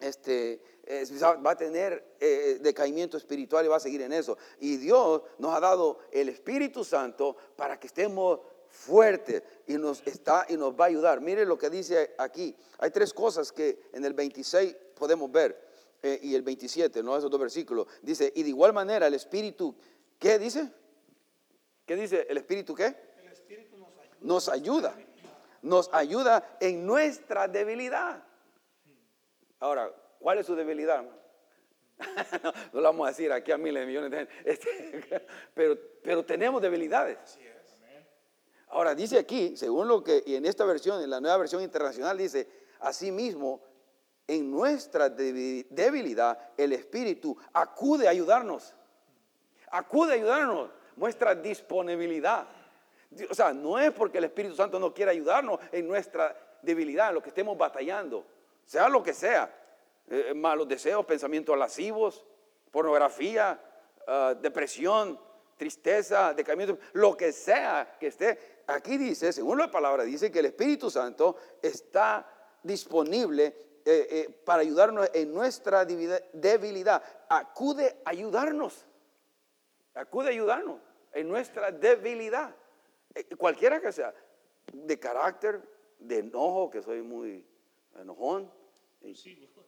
este, 0.00 0.60
eh, 0.84 1.04
va 1.22 1.50
a 1.50 1.56
tener 1.56 2.16
eh, 2.20 2.58
decaimiento 2.60 3.16
espiritual 3.16 3.64
y 3.64 3.68
va 3.68 3.76
a 3.76 3.80
seguir 3.80 4.02
en 4.02 4.12
eso. 4.12 4.36
Y 4.60 4.76
Dios 4.76 5.22
nos 5.38 5.54
ha 5.54 5.60
dado 5.60 5.98
el 6.10 6.28
Espíritu 6.28 6.84
Santo 6.84 7.36
para 7.56 7.78
que 7.78 7.86
estemos 7.86 8.40
fuertes 8.68 9.42
y 9.66 9.74
nos 9.74 10.04
está 10.06 10.46
y 10.48 10.56
nos 10.56 10.72
va 10.72 10.86
a 10.86 10.88
ayudar. 10.88 11.20
Mire 11.20 11.44
lo 11.44 11.58
que 11.58 11.70
dice 11.70 12.14
aquí. 12.18 12.56
Hay 12.78 12.90
tres 12.90 13.12
cosas 13.12 13.52
que 13.52 13.90
en 13.92 14.04
el 14.04 14.14
26 14.14 14.74
podemos 14.94 15.30
ver 15.30 15.72
eh, 16.02 16.18
y 16.22 16.34
el 16.34 16.42
27, 16.42 17.02
no 17.02 17.16
esos 17.16 17.30
dos 17.30 17.40
versículos. 17.40 17.86
Dice, 18.00 18.32
y 18.34 18.42
de 18.42 18.48
igual 18.48 18.72
manera 18.72 19.06
el 19.06 19.14
Espíritu, 19.14 19.74
¿qué 20.18 20.38
dice? 20.38 20.72
¿Qué 21.86 21.94
dice? 21.96 22.26
¿El 22.28 22.38
Espíritu 22.38 22.74
qué? 22.74 22.96
El 23.22 23.28
Espíritu 23.28 23.76
nos 23.76 23.98
ayuda. 23.98 24.16
Nos 24.20 24.48
ayuda. 24.48 24.94
Nos 25.62 25.90
ayuda 25.92 26.56
en 26.60 26.86
nuestra 26.86 27.46
debilidad. 27.46 28.24
Ahora, 29.62 29.88
¿cuál 30.18 30.38
es 30.38 30.46
su 30.46 30.56
debilidad? 30.56 31.04
no, 32.42 32.52
no 32.72 32.80
lo 32.80 32.82
vamos 32.82 33.06
a 33.06 33.10
decir 33.10 33.30
aquí 33.30 33.52
a 33.52 33.56
miles 33.58 33.82
de 33.82 33.86
millones 33.86 34.10
de 34.10 34.16
gente. 34.18 34.32
Este, 34.44 35.26
pero, 35.54 35.78
pero 36.02 36.24
tenemos 36.24 36.60
debilidades. 36.60 37.16
Así 37.22 37.40
es. 37.46 37.52
Ahora 38.66 38.94
dice 38.94 39.18
aquí, 39.18 39.56
según 39.56 39.86
lo 39.86 40.02
que, 40.02 40.22
y 40.26 40.34
en 40.34 40.46
esta 40.46 40.64
versión, 40.64 41.00
en 41.00 41.10
la 41.10 41.20
nueva 41.20 41.36
versión 41.36 41.62
internacional, 41.62 42.18
dice, 42.18 42.48
asimismo, 42.80 43.62
en 44.26 44.50
nuestra 44.50 45.14
debi- 45.14 45.66
debilidad, 45.70 46.38
el 46.56 46.72
Espíritu 46.72 47.36
acude 47.52 48.08
a 48.08 48.10
ayudarnos. 48.10 48.74
Acude 49.70 50.12
a 50.12 50.14
ayudarnos, 50.16 50.70
muestra 50.96 51.34
disponibilidad. 51.36 52.48
O 53.30 53.34
sea, 53.34 53.52
no 53.52 53.78
es 53.78 53.92
porque 53.92 54.18
el 54.18 54.24
Espíritu 54.24 54.56
Santo 54.56 54.80
no 54.80 54.92
quiere 54.92 55.12
ayudarnos 55.12 55.60
en 55.70 55.86
nuestra 55.86 56.34
debilidad, 56.62 57.10
en 57.10 57.14
lo 57.14 57.22
que 57.22 57.28
estemos 57.28 57.56
batallando, 57.56 58.26
sea 58.64 58.88
lo 58.88 59.02
que 59.02 59.14
sea, 59.14 59.52
eh, 60.08 60.32
malos 60.34 60.68
deseos, 60.68 61.04
pensamientos 61.04 61.56
lascivos, 61.56 62.24
pornografía, 62.70 63.60
ah, 64.06 64.34
depresión, 64.40 65.18
tristeza, 65.56 66.34
decaimiento, 66.34 66.78
lo 66.94 67.16
que 67.16 67.32
sea 67.32 67.96
que 68.00 68.08
esté. 68.08 68.62
Aquí 68.66 68.96
dice, 68.96 69.32
según 69.32 69.58
la 69.58 69.70
palabra, 69.70 70.02
dice 70.04 70.30
que 70.30 70.40
el 70.40 70.46
Espíritu 70.46 70.90
Santo 70.90 71.36
está 71.60 72.26
disponible 72.62 73.54
eh, 73.84 74.06
eh, 74.10 74.42
para 74.44 74.62
ayudarnos 74.62 75.10
en 75.12 75.32
nuestra 75.32 75.84
debilidad-. 75.84 77.02
Acude 77.28 78.00
a 78.04 78.10
ayudarnos. 78.10 78.86
Acude 79.94 80.28
a 80.28 80.30
ayudarnos 80.30 80.80
en 81.12 81.28
nuestra 81.28 81.70
debilidad. 81.70 82.54
Eh, 83.14 83.36
Cualquiera 83.36 83.80
que 83.80 83.92
sea, 83.92 84.14
de 84.72 84.98
carácter, 84.98 85.60
de 85.98 86.18
enojo, 86.18 86.70
que 86.70 86.82
soy 86.82 87.02
muy 87.02 87.46
enojón, 88.00 88.50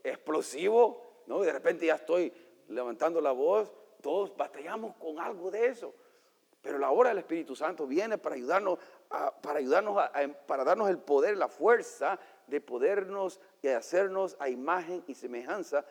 Explosivo. 0.04 1.02
¿no? 1.26 1.42
Y 1.42 1.46
de 1.46 1.52
repente 1.52 1.86
ya 1.86 1.94
estoy 1.96 2.32
levantando 2.68 3.20
la 3.20 3.32
voz, 3.32 3.72
todos 4.02 4.36
batallamos 4.36 4.94
con 4.96 5.18
algo 5.18 5.50
de 5.50 5.66
eso. 5.66 5.94
Pero 6.60 6.78
la 6.78 6.90
obra 6.90 7.10
del 7.10 7.18
Espíritu 7.18 7.54
Santo 7.56 7.86
viene 7.86 8.16
para 8.18 8.34
ayudarnos, 8.36 8.78
a- 9.10 9.30
para, 9.40 9.58
ayudarnos 9.58 9.96
a- 9.98 10.06
a- 10.06 10.28
para 10.46 10.64
darnos 10.64 10.88
el 10.88 10.98
poder, 10.98 11.36
la 11.36 11.48
fuerza 11.48 12.18
de 12.46 12.60
podernos 12.60 13.40
y 13.62 13.68
hacernos 13.68 14.36
a 14.38 14.48
imagen 14.48 15.02
y 15.06 15.14
semejanza 15.14 15.84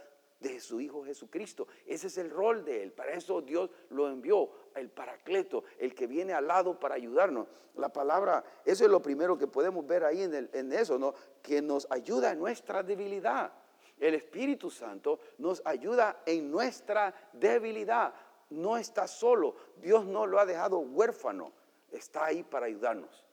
de 0.44 0.60
su 0.60 0.80
Hijo 0.80 1.04
Jesucristo. 1.04 1.68
Ese 1.88 2.08
es 2.08 2.18
el 2.20 2.30
rol 2.30 2.64
de 2.64 2.84
Él. 2.84 2.92
Para 2.92 3.14
eso 3.14 3.42
Dios 3.42 3.72
lo 3.90 4.08
envió, 4.10 4.52
el 4.76 4.90
Paracleto, 4.90 5.64
el 5.80 5.96
que 5.96 6.06
viene 6.06 6.34
al 6.34 6.48
lado 6.48 6.80
para 6.80 6.96
ayudarnos. 6.96 7.48
La 7.76 7.90
palabra, 7.92 8.44
eso 8.66 8.84
es 8.86 8.92
lo 8.92 9.02
primero 9.02 9.38
que 9.38 9.48
podemos 9.48 9.88
ver 9.88 10.04
ahí 10.04 10.22
en, 10.22 10.34
el- 10.36 10.50
en 10.54 10.72
eso, 10.74 11.00
¿no? 11.00 11.16
Que 11.42 11.62
nos 11.62 11.88
ayuda 11.90 12.32
en 12.34 12.40
nuestra 12.40 12.84
debilidad. 12.84 13.52
El 14.00 14.16
Espíritu 14.16 14.70
Santo 14.70 15.20
nos 15.38 15.62
ayuda 15.66 16.22
en 16.26 16.52
nuestra 16.52 17.14
debilidad. 17.34 18.14
No 18.50 18.76
está 18.78 19.08
solo. 19.08 19.56
Dios 19.78 20.06
no 20.06 20.28
lo 20.28 20.40
ha 20.40 20.46
dejado 20.46 20.80
huérfano. 20.80 21.54
Está 21.92 22.26
ahí 22.26 22.44
para 22.44 22.66
ayudarnos. 22.66 23.24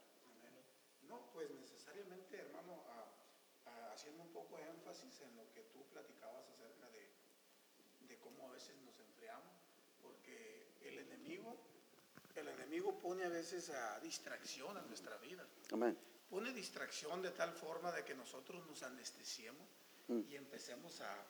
No, 1.09 1.19
pues 1.33 1.51
necesariamente, 1.51 2.39
hermano, 2.39 2.75
a- 2.89 3.71
a- 3.71 3.93
haciendo 3.93 4.23
un 4.23 4.29
poco 4.29 4.57
de 4.59 4.63
énfasis 4.69 5.21
en 5.23 5.35
lo 5.37 5.43
que 5.53 5.63
tú 5.73 5.83
platicabas 5.93 6.47
acerca 6.49 6.89
de, 6.91 7.09
de 8.07 8.19
cómo 8.21 8.49
a 8.49 8.53
veces 8.53 8.77
nos 8.85 8.99
enfriamos, 9.01 9.51
porque 10.03 10.69
el 10.83 10.99
enemigo, 11.01 11.57
el 12.37 12.49
enemigo 12.71 12.97
pone 13.01 13.25
a 13.25 13.29
veces 13.29 13.71
a 13.71 13.99
distracción 14.01 14.77
a 14.77 14.83
nuestra 14.83 15.17
vida. 15.19 15.45
Amén. 15.73 15.99
Pone 16.31 16.53
distracción 16.53 17.21
de 17.21 17.31
tal 17.31 17.53
forma 17.53 17.91
de 17.91 18.05
que 18.05 18.15
nosotros 18.15 18.65
nos 18.67 18.83
anestesiemos 18.85 19.67
y 20.29 20.37
empecemos 20.37 21.01
a, 21.01 21.25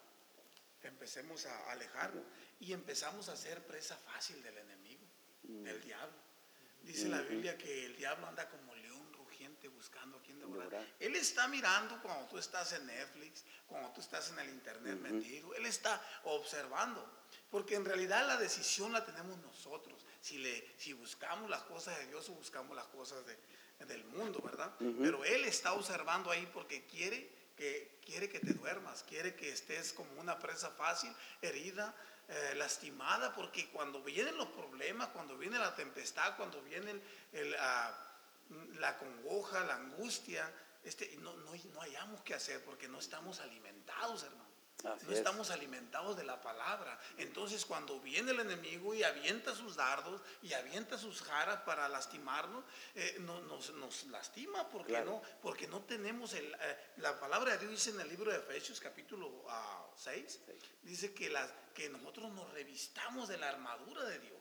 empecemos 0.83 1.47
a 1.47 1.71
alejarnos 1.71 2.25
y 2.61 2.73
empezamos 2.73 3.29
a 3.31 3.37
ser 3.37 3.65
presa 3.67 3.97
fácil 3.97 4.43
del 4.43 4.59
enemigo, 4.59 5.03
del 5.43 5.81
diablo. 5.81 6.17
Dice 6.83 7.09
la 7.09 7.23
Biblia 7.23 7.57
que 7.57 7.87
el 7.87 7.97
diablo 7.97 8.27
anda 8.27 8.49
como 8.49 8.75
león 8.75 9.13
rugiente 9.15 9.69
buscando 9.69 10.19
a 10.19 10.23
quien 10.23 10.39
devorar. 10.39 10.69
Devorar. 10.69 10.95
Él 10.99 11.17
está 11.17 11.49
mirando 11.49 12.01
cuando 12.03 12.27
tú 12.29 12.37
estás 12.39 12.73
en 12.73 12.87
Netflix, 12.87 13.45
cuando 13.67 13.91
tú 13.93 14.01
estás 14.03 14.31
en 14.31 14.39
el 14.41 14.51
internet 14.51 14.99
metido. 14.99 15.55
Él 15.55 15.65
está 15.65 16.03
observando. 16.25 17.20
Porque 17.51 17.75
en 17.75 17.85
realidad 17.85 18.27
la 18.27 18.37
decisión 18.37 18.93
la 18.93 19.05
tenemos 19.05 19.37
nosotros. 19.39 20.05
Si, 20.21 20.39
le, 20.39 20.75
si 20.79 20.93
buscamos 20.93 21.49
las 21.51 21.63
cosas 21.63 21.99
de 21.99 22.07
Dios 22.07 22.29
o 22.29 22.33
buscamos 22.35 22.77
las 22.77 22.87
cosas 22.87 23.25
de- 23.27 23.39
del 23.87 24.05
mundo, 24.05 24.41
¿verdad? 24.45 24.73
Pero 25.03 25.25
Él 25.25 25.45
está 25.47 25.73
observando 25.73 26.31
ahí 26.31 26.47
porque 26.53 26.85
quiere 26.87 27.31
que, 27.57 27.99
quiere 28.05 28.29
que 28.29 28.39
te 28.41 28.53
duermas, 28.53 29.03
quiere 29.09 29.35
que 29.35 29.51
estés 29.51 29.93
como 29.95 30.13
una 30.21 30.39
presa 30.39 30.71
fácil, 30.71 31.11
herida, 31.41 31.95
eh, 32.29 32.55
lastimada, 32.57 33.35
porque 33.35 33.69
cuando 33.71 34.03
vienen 34.03 34.37
los 34.37 34.49
problemas, 34.49 35.09
cuando 35.09 35.37
viene 35.37 35.59
la 35.59 35.75
tempestad, 35.75 36.37
cuando 36.37 36.61
viene 36.63 36.91
el- 36.93 37.03
el, 37.33 37.57
ah, 37.59 38.07
la 38.79 38.99
congoja, 38.99 39.65
la 39.65 39.77
angustia, 39.77 40.53
este, 40.85 41.17
no, 41.19 41.33
no, 41.39 41.53
no 41.73 41.81
hayamos 41.83 42.21
que 42.23 42.35
hacer 42.35 42.63
porque 42.65 42.87
no 42.89 42.99
estamos 42.99 43.41
alimentados, 43.41 44.23
hermano. 44.25 44.50
Así 44.85 45.07
no 45.07 45.13
es. 45.13 45.19
estamos 45.19 45.51
alimentados 45.51 46.17
de 46.17 46.25
la 46.25 46.41
palabra. 46.41 46.99
Entonces, 47.19 47.65
cuando 47.67 48.01
viene 48.01 48.31
el 48.33 48.41
enemigo 48.41 48.95
y 48.95 49.03
avienta 49.03 49.55
sus 49.55 49.77
dardos 49.77 50.21
y 50.43 50.53
avienta 50.53 50.97
sus 50.99 51.23
jaras 51.23 51.61
para 51.63 51.89
lastimarnos, 51.89 52.65
eh, 52.95 53.17
no- 53.21 53.41
nos, 53.43 53.71
nos 53.75 54.05
lastima 54.07 54.69
porque, 54.69 54.93
Claro. 54.93 55.07
no, 55.07 55.23
porque 55.43 55.67
no 55.69 55.81
tenemos 55.83 56.33
el, 56.35 56.55
eh, 56.61 56.79
la 56.97 57.19
palabra 57.21 57.53
de 57.53 57.59
Dios 57.59 57.71
dice 57.73 57.91
en 57.91 58.01
el 58.01 58.09
libro 58.09 58.31
de 58.31 58.39
Efesios 58.39 58.81
capítulo 58.81 59.45
6, 59.97 60.41
dice 60.83 61.13
que, 61.15 61.29
las, 61.31 61.51
que 61.75 61.89
nosotros 61.89 62.31
nos 62.33 62.51
revistamos 62.53 63.29
de 63.29 63.39
la 63.39 63.49
armadura 63.51 64.05
de 64.05 64.19
Dios 64.19 64.41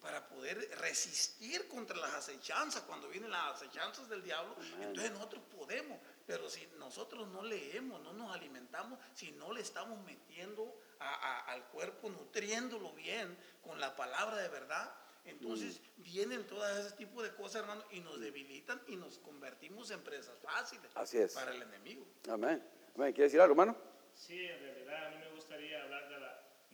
para 0.00 0.26
poder 0.28 0.56
resistir 0.78 1.68
contra 1.68 1.94
las 1.98 2.14
acechanzas, 2.14 2.82
cuando 2.84 3.08
vienen 3.08 3.30
las 3.30 3.56
acechanzas 3.56 4.08
del 4.08 4.22
diablo, 4.22 4.56
entonces 4.80 5.12
nosotros 5.12 5.42
podemos, 5.54 5.98
pero 6.30 6.48
si 6.48 6.64
nosotros 6.78 7.26
no 7.26 7.42
leemos, 7.42 8.00
no 8.02 8.12
nos 8.12 8.32
alimentamos, 8.32 9.00
si 9.14 9.32
no 9.32 9.52
le 9.52 9.62
estamos 9.62 10.00
metiendo 10.04 10.78
a- 11.00 11.12
a- 11.14 11.40
al 11.52 11.64
cuerpo, 11.70 12.08
nutriéndolo 12.08 12.92
bien 12.92 13.36
con 13.62 13.80
la 13.80 13.96
palabra 13.96 14.36
de 14.36 14.48
verdad, 14.48 14.94
entonces 15.24 15.80
vienen 15.96 16.46
todas 16.46 16.86
ese 16.86 16.94
tipo 16.96 17.20
de 17.20 17.34
cosas, 17.34 17.62
hermano, 17.62 17.82
y 17.90 17.98
nos 18.00 18.20
debilitan 18.20 18.80
y 18.86 18.94
nos 18.94 19.18
convertimos 19.18 19.90
en 19.90 20.02
presas 20.04 20.38
fáciles 20.38 20.88
Así 20.94 21.18
es. 21.18 21.32
para 21.34 21.50
el 21.52 21.62
enemigo. 21.62 22.06
Amén. 22.28 22.62
Amén. 22.94 23.12
¿Quiere 23.12 23.24
decir 23.24 23.40
algo, 23.40 23.52
hermano? 23.52 23.76
Sí, 24.14 24.46
en 24.46 24.60
realidad 24.60 25.06
a 25.06 25.10
mí 25.10 25.16
me 25.18 25.30
gustaría 25.32 25.82
hablar 25.82 26.08
de 26.08 26.19
la, 26.19 26.19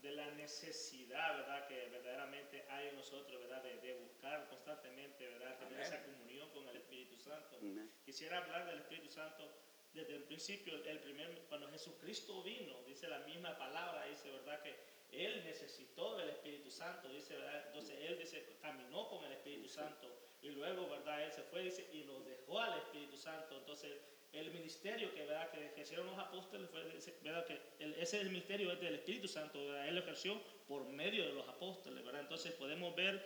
de 0.07 0.13
la 0.13 0.31
necesidad, 0.33 1.37
¿verdad? 1.39 1.67
Que 1.67 1.89
verdaderamente 1.89 2.65
hay 2.69 2.89
en 2.89 2.97
nosotros, 2.97 3.41
¿verdad? 3.41 3.63
De, 3.63 3.77
de 3.79 3.95
buscar 3.95 4.49
constantemente, 4.49 5.27
¿verdad? 5.27 5.59
Tener 5.59 5.81
esa 5.81 6.03
comunión 6.05 6.49
con 6.51 6.69
el 6.69 6.77
Espíritu 6.77 7.17
Santo. 7.19 7.59
Quisiera 8.05 8.39
hablar 8.39 8.67
del 8.67 8.79
Espíritu 8.79 9.11
Santo 9.11 9.51
desde 9.93 10.15
el 10.15 10.23
principio, 10.25 10.75
el 10.85 11.01
primer, 11.01 11.41
cuando 11.49 11.69
Jesucristo 11.71 12.43
vino, 12.43 12.83
dice 12.85 13.09
la 13.09 13.21
misma 13.21 13.59
palabra, 13.59 14.05
dice, 14.07 14.31
¿verdad? 14.31 14.63
Que 14.63 14.77
Él 15.11 15.43
necesitó 15.45 16.21
el 16.21 16.29
Espíritu 16.29 16.71
Santo, 16.71 17.09
dice, 17.09 17.35
¿verdad? 17.37 17.67
Entonces 17.67 17.99
Él 18.03 18.19
dice, 18.19 18.47
caminó 18.61 19.09
con 19.09 19.25
el 19.25 19.33
Espíritu 19.33 19.69
Santo 19.69 20.07
y 20.41 20.51
luego, 20.51 20.89
¿verdad? 20.89 21.25
Él 21.25 21.33
se 21.33 21.43
fue, 21.43 21.63
dice, 21.63 21.89
y 21.93 22.05
nos 22.05 22.25
dejó 22.25 22.61
al 22.61 22.79
Espíritu 22.79 23.17
Santo. 23.17 23.59
Entonces, 23.59 23.99
el 24.37 24.51
ministerio 24.53 25.13
que, 25.15 25.21
¿verdad? 25.25 25.51
que 25.51 25.65
ejercieron 25.67 26.07
los 26.07 26.19
apóstoles 26.19 26.69
fue, 26.71 26.83
¿verdad? 27.23 27.47
Que 27.47 27.61
el- 27.81 27.95
ese 27.95 28.17
es 28.19 28.23
el 28.23 28.29
ministerio 28.31 28.73
es 28.73 28.81
del 28.81 28.95
Espíritu 28.95 29.29
Santo, 29.29 29.65
¿verdad? 29.67 29.89
Él 29.89 29.95
lo 29.95 30.01
ejerció 30.03 30.41
por 30.69 30.85
medio 30.87 31.25
de 31.27 31.33
los 31.33 31.49
apóstoles, 31.49 32.05
¿verdad? 32.05 32.23
Entonces 32.23 32.53
podemos 32.53 32.95
ver 32.97 33.25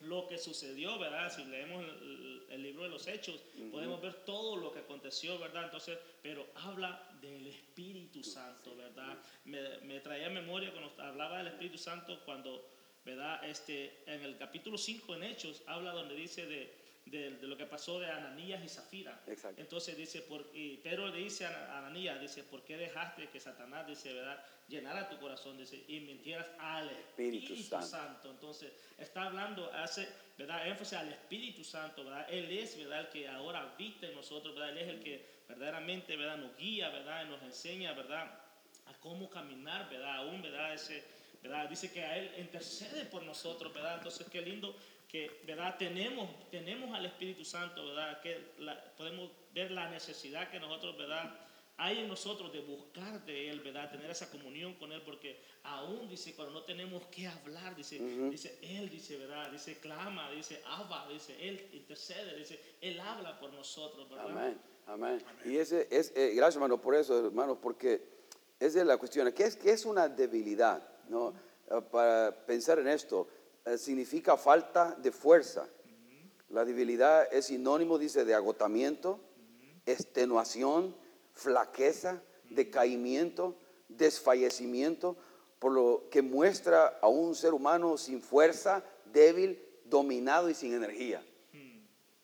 lo 0.00 0.28
que 0.28 0.38
sucedió, 0.38 0.96
¿verdad? 0.98 1.34
Si 1.34 1.44
leemos 1.44 1.84
el, 1.84 2.46
el 2.50 2.62
libro 2.62 2.84
de 2.84 2.88
los 2.90 3.06
Hechos, 3.08 3.42
podemos 3.72 4.00
ver 4.00 4.14
todo 4.24 4.56
lo 4.56 4.72
que 4.72 4.78
aconteció, 4.80 5.38
¿verdad? 5.40 5.64
Entonces, 5.64 5.98
pero 6.22 6.46
habla 6.54 7.08
del 7.20 7.46
Espíritu 7.48 8.22
Santo, 8.22 8.76
¿verdad? 8.76 9.18
Me, 9.44 9.78
me 9.78 9.98
traía 10.00 10.28
a 10.28 10.30
memoria 10.30 10.70
cuando 10.72 10.94
hablaba 11.02 11.38
del 11.38 11.48
Espíritu 11.48 11.78
Santo 11.78 12.20
cuando 12.24 12.64
¿verdad? 13.04 13.42
Este, 13.48 14.02
en 14.06 14.22
el 14.22 14.36
capítulo 14.36 14.76
5 14.76 15.14
en 15.14 15.22
Hechos 15.22 15.62
habla 15.66 15.92
donde 15.92 16.14
dice 16.14 16.44
de, 16.44 16.70
de, 17.08 17.36
de 17.36 17.46
lo 17.46 17.56
que 17.56 17.66
pasó 17.66 18.00
de 18.00 18.10
Ananías 18.10 18.62
y 18.64 18.68
Zafira. 18.68 19.20
Exacto. 19.26 19.60
Entonces 19.60 19.96
dice, 19.96 20.22
por, 20.22 20.46
y 20.54 20.76
Pedro 20.78 21.08
le 21.08 21.18
dice 21.18 21.46
a 21.46 21.78
Ananías, 21.78 22.20
dice, 22.20 22.44
¿por 22.44 22.62
qué 22.62 22.76
dejaste 22.76 23.28
que 23.28 23.40
Satanás, 23.40 23.86
dice, 23.86 24.12
verdad, 24.12 24.44
llenara 24.68 25.08
tu 25.08 25.18
corazón, 25.18 25.56
dice, 25.56 25.82
y 25.88 26.00
mintieras 26.00 26.46
al 26.58 26.90
Espíritu 26.90 27.54
Espíritu, 27.54 27.70
Santo. 27.70 27.86
Santo. 27.86 28.30
Entonces, 28.30 28.72
está 28.98 29.24
hablando, 29.24 29.72
hace, 29.72 30.08
¿verdad? 30.36 30.68
Énfasis 30.68 30.98
al 30.98 31.08
Espíritu 31.08 31.64
Santo, 31.64 32.04
¿verdad? 32.04 32.26
Él 32.30 32.50
es, 32.52 32.76
¿verdad? 32.76 33.00
El 33.00 33.08
que 33.08 33.28
ahora 33.28 33.60
habita 33.60 34.06
en 34.06 34.14
nosotros, 34.14 34.54
¿verdad? 34.54 34.70
Él 34.70 34.78
es 34.78 34.88
el 34.88 35.00
que 35.00 35.26
verdaderamente, 35.48 36.16
¿verdad? 36.16 36.36
Nos 36.36 36.56
guía, 36.56 36.90
¿verdad? 36.90 37.24
Y 37.24 37.30
nos 37.30 37.42
enseña, 37.42 37.92
¿verdad? 37.94 38.26
A 38.86 38.92
cómo 39.00 39.30
caminar, 39.30 39.88
¿verdad? 39.88 40.16
Aún, 40.16 40.42
¿verdad? 40.42 40.74
Ese, 40.74 41.02
¿verdad? 41.42 41.68
Dice 41.68 41.90
que 41.90 42.04
a 42.04 42.18
Él 42.18 42.30
intercede 42.38 43.06
por 43.06 43.22
nosotros, 43.22 43.72
¿verdad? 43.72 43.96
Entonces, 43.96 44.26
qué 44.30 44.42
lindo 44.42 44.76
que, 45.08 45.40
¿verdad? 45.46 45.76
Tenemos, 45.78 46.28
tenemos 46.50 46.94
al 46.94 47.06
Espíritu 47.06 47.44
Santo, 47.44 47.86
¿verdad? 47.86 48.20
Que 48.20 48.52
la- 48.58 48.78
podemos 48.96 49.30
ver 49.54 49.70
la 49.70 49.88
necesidad 49.90 50.50
que 50.50 50.60
nosotros, 50.60 50.96
¿verdad? 50.98 51.34
Hay 51.80 52.00
en 52.00 52.08
nosotros 52.08 52.52
de 52.52 52.60
buscar 52.60 53.24
de 53.24 53.48
Él, 53.50 53.60
¿verdad? 53.60 53.90
Tener 53.90 54.10
esa 54.10 54.28
comunión 54.30 54.74
con 54.74 54.90
Él, 54.92 55.00
porque 55.02 55.40
aún, 55.62 56.08
dice, 56.08 56.34
cuando 56.34 56.52
no 56.54 56.64
tenemos 56.64 57.06
que 57.06 57.26
hablar, 57.28 57.74
dice, 57.76 57.98
dice 58.30 58.58
Él, 58.62 58.90
dice, 58.90 59.16
¿verdad? 59.16 59.50
Dice, 59.50 59.78
clama, 59.78 60.30
dice, 60.32 60.60
Abba, 60.66 61.08
dice, 61.08 61.36
Él 61.40 61.68
intercede, 61.72 62.36
dice, 62.36 62.60
Él 62.80 62.98
habla 63.00 63.38
por 63.38 63.52
nosotros, 63.52 64.08
¿verdad? 64.10 64.28
Amén, 64.30 64.58
amén. 64.86 65.24
Y 65.44 65.56
ese 65.56 65.86
es, 65.90 66.12
eh, 66.16 66.32
gracias 66.34 66.56
hermano 66.56 66.80
por 66.80 66.94
eso, 66.96 67.26
hermano, 67.26 67.60
porque 67.60 68.02
esa 68.58 68.80
es 68.80 68.86
la 68.86 68.96
cuestión. 68.98 69.32
¿Qué 69.32 69.44
es, 69.44 69.56
qué 69.56 69.70
es 69.70 69.84
una 69.86 70.08
debilidad? 70.08 70.82
¿no? 71.08 71.32
Eh, 71.70 71.80
Para 71.92 72.34
pensar 72.44 72.80
en 72.80 72.88
esto, 72.88 73.28
significa 73.76 74.36
falta 74.36 74.96
de 75.02 75.10
fuerza. 75.12 75.68
La 76.50 76.64
debilidad 76.64 77.28
es 77.32 77.46
sinónimo, 77.46 77.98
dice, 77.98 78.24
de 78.24 78.34
agotamiento, 78.34 79.20
extenuación, 79.84 80.94
flaqueza, 81.34 82.22
decaimiento, 82.50 83.56
desfallecimiento, 83.88 85.16
por 85.58 85.72
lo 85.72 86.04
que 86.10 86.22
muestra 86.22 86.98
a 87.02 87.08
un 87.08 87.34
ser 87.34 87.52
humano 87.52 87.96
sin 87.98 88.22
fuerza, 88.22 88.82
débil, 89.12 89.60
dominado 89.84 90.48
y 90.48 90.54
sin 90.54 90.72
energía. 90.74 91.22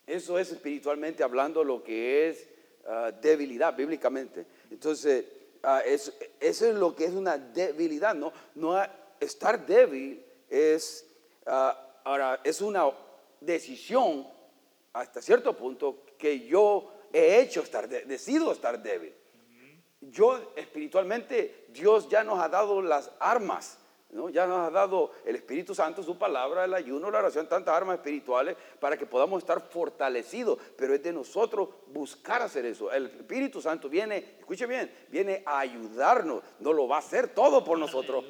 Eso 0.06 0.38
es 0.38 0.50
espiritualmente 0.52 1.22
hablando 1.22 1.64
lo 1.64 1.82
que 1.82 2.28
es 2.28 2.48
ah, 2.86 3.10
debilidad 3.22 3.74
bíblicamente. 3.74 4.46
Entonces, 4.70 5.24
ah, 5.62 5.80
es- 5.84 6.12
eso 6.40 6.66
es 6.66 6.74
lo 6.74 6.94
que 6.94 7.06
es 7.06 7.12
una 7.12 7.38
debilidad. 7.38 8.14
No, 8.14 8.32
no 8.54 8.76
estar 9.18 9.64
débil 9.66 10.22
es, 10.50 11.06
ah, 11.46 11.78
ahora, 12.04 12.40
es 12.44 12.60
una 12.60 12.90
decisión 13.40 14.26
hasta 14.92 15.20
cierto 15.20 15.56
punto 15.56 16.04
que 16.18 16.40
yo 16.46 16.92
he 17.12 17.40
hecho 17.40 17.62
estar, 17.62 17.88
de- 17.88 18.04
decido 18.04 18.52
estar 18.52 18.82
débil. 18.82 19.14
Yo 20.00 20.52
espiritualmente, 20.56 21.66
Dios 21.68 22.08
ya 22.08 22.22
nos 22.22 22.38
ha 22.38 22.48
dado 22.48 22.82
las 22.82 23.10
armas, 23.18 23.78
¿no? 24.10 24.28
ya 24.28 24.46
nos 24.46 24.58
ha 24.68 24.70
dado 24.70 25.12
el 25.24 25.34
Espíritu 25.36 25.74
Santo, 25.74 26.02
su 26.02 26.18
palabra, 26.18 26.64
el 26.64 26.74
ayuno, 26.74 27.10
la 27.10 27.18
oración, 27.20 27.48
tantas 27.48 27.74
armas 27.74 27.96
espirituales 27.96 28.56
para 28.78 28.96
que 28.98 29.06
podamos 29.06 29.42
estar 29.42 29.60
fortalecidos, 29.62 30.58
pero 30.76 30.94
es 30.94 31.02
de 31.02 31.12
nosotros 31.12 31.70
buscar 31.86 32.42
hacer 32.42 32.66
eso. 32.66 32.92
El 32.92 33.06
Espíritu 33.06 33.62
Santo 33.62 33.88
viene, 33.88 34.36
escuche 34.38 34.66
bien, 34.66 34.92
viene 35.08 35.42
a 35.46 35.60
ayudarnos, 35.60 36.42
no 36.60 36.72
lo 36.72 36.86
va 36.86 36.96
a 36.96 37.00
hacer 37.00 37.28
todo 37.34 37.64
por 37.64 37.78
nosotros. 37.78 38.24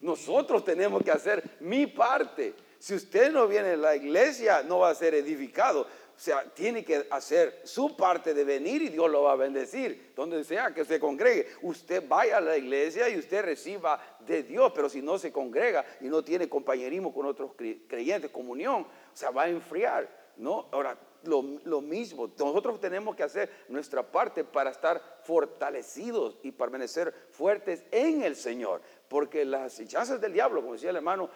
Nosotros 0.00 0.64
tenemos 0.64 1.02
que 1.02 1.10
hacer 1.10 1.42
mi 1.60 1.86
parte. 1.86 2.54
Si 2.78 2.94
usted 2.94 3.32
no 3.32 3.48
viene 3.48 3.70
a 3.70 3.76
la 3.76 3.96
iglesia, 3.96 4.62
no 4.62 4.78
va 4.80 4.90
a 4.90 4.94
ser 4.94 5.14
edificado. 5.14 5.82
O 5.82 6.20
sea, 6.20 6.42
tiene 6.52 6.84
que 6.84 7.06
hacer 7.10 7.60
su 7.64 7.96
parte 7.96 8.34
de 8.34 8.42
venir 8.44 8.82
y 8.82 8.88
Dios 8.88 9.08
lo 9.10 9.22
va 9.22 9.32
a 9.32 9.36
bendecir. 9.36 10.12
Donde 10.16 10.42
sea 10.44 10.72
que 10.74 10.84
se 10.84 10.98
congregue, 10.98 11.48
usted 11.62 12.02
vaya 12.08 12.38
a 12.38 12.40
la 12.40 12.56
iglesia 12.56 13.08
y 13.08 13.18
usted 13.18 13.44
reciba 13.44 14.00
de 14.26 14.42
Dios. 14.42 14.72
Pero 14.74 14.88
si 14.88 15.00
no 15.02 15.18
se 15.18 15.32
congrega 15.32 15.84
y 16.00 16.04
no 16.06 16.22
tiene 16.24 16.48
compañerismo 16.48 17.12
con 17.12 17.26
otros 17.26 17.52
cre- 17.56 17.80
creyentes, 17.88 18.30
comunión, 18.30 18.82
o 18.82 19.16
sea, 19.16 19.30
va 19.30 19.44
a 19.44 19.48
enfriar. 19.48 20.08
¿no? 20.36 20.68
Ahora, 20.70 20.96
lo, 21.24 21.42
lo 21.64 21.80
mismo, 21.80 22.30
nosotros 22.38 22.80
tenemos 22.80 23.16
que 23.16 23.24
hacer 23.24 23.50
nuestra 23.68 24.04
parte 24.04 24.44
para 24.44 24.70
estar 24.70 25.02
fortalecidos 25.24 26.38
y 26.42 26.52
permanecer 26.52 27.12
fuertes 27.30 27.84
en 27.90 28.22
el 28.22 28.36
Señor, 28.36 28.80
porque 29.08 29.44
las 29.44 29.78
hechazas 29.80 30.20
del 30.20 30.32
diablo, 30.32 30.60
como 30.60 30.74
decía 30.74 30.90
el 30.90 30.96
hermano, 30.96 31.30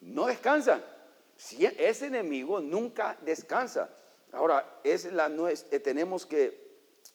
no 0.00 0.26
descansan. 0.26 0.82
Si 1.36 1.64
ese 1.64 2.06
enemigo 2.06 2.60
nunca 2.60 3.16
descansa. 3.22 3.90
Ahora, 4.32 4.80
es 4.84 5.10
la, 5.12 5.26
eh, 5.28 5.80
tenemos 5.80 6.26
que 6.26 6.70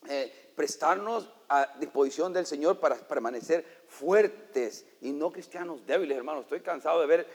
eh, 0.08 0.52
prestarnos 0.56 1.30
a 1.48 1.76
disposición 1.80 2.34
del 2.34 2.46
Señor 2.46 2.80
para 2.80 2.96
permanecer 2.96 3.84
fuertes 3.88 4.86
y 5.02 5.12
no 5.12 5.32
cristianos 5.32 5.86
débiles, 5.86 6.18
hermanos. 6.18 6.44
Estoy 6.44 6.62
cansado 6.62 7.02
de 7.02 7.08
ver 7.08 7.28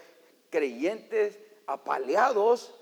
creyentes 0.51 1.39
apaleados 1.67 2.75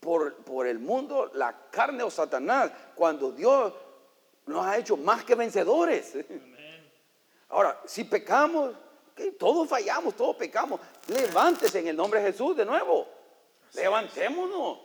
por, 0.00 0.34
por 0.36 0.66
el 0.66 0.78
mundo, 0.78 1.30
la 1.34 1.70
carne 1.70 2.02
o 2.02 2.10
Satanás, 2.10 2.72
cuando 2.94 3.32
Dios 3.32 3.72
nos 4.46 4.66
ha 4.66 4.78
hecho 4.78 4.96
más 4.96 5.24
que 5.24 5.34
vencedores. 5.34 6.16
Ahora, 7.48 7.80
si 7.86 8.04
pecamos, 8.04 8.74
todos 9.38 9.68
fallamos, 9.68 10.14
todos 10.14 10.36
pecamos. 10.36 10.80
Levántese 11.08 11.80
en 11.80 11.88
el 11.88 11.96
nombre 11.96 12.20
de 12.20 12.32
Jesús 12.32 12.56
de 12.56 12.64
nuevo. 12.64 13.06
Levantémonos. 13.74 14.78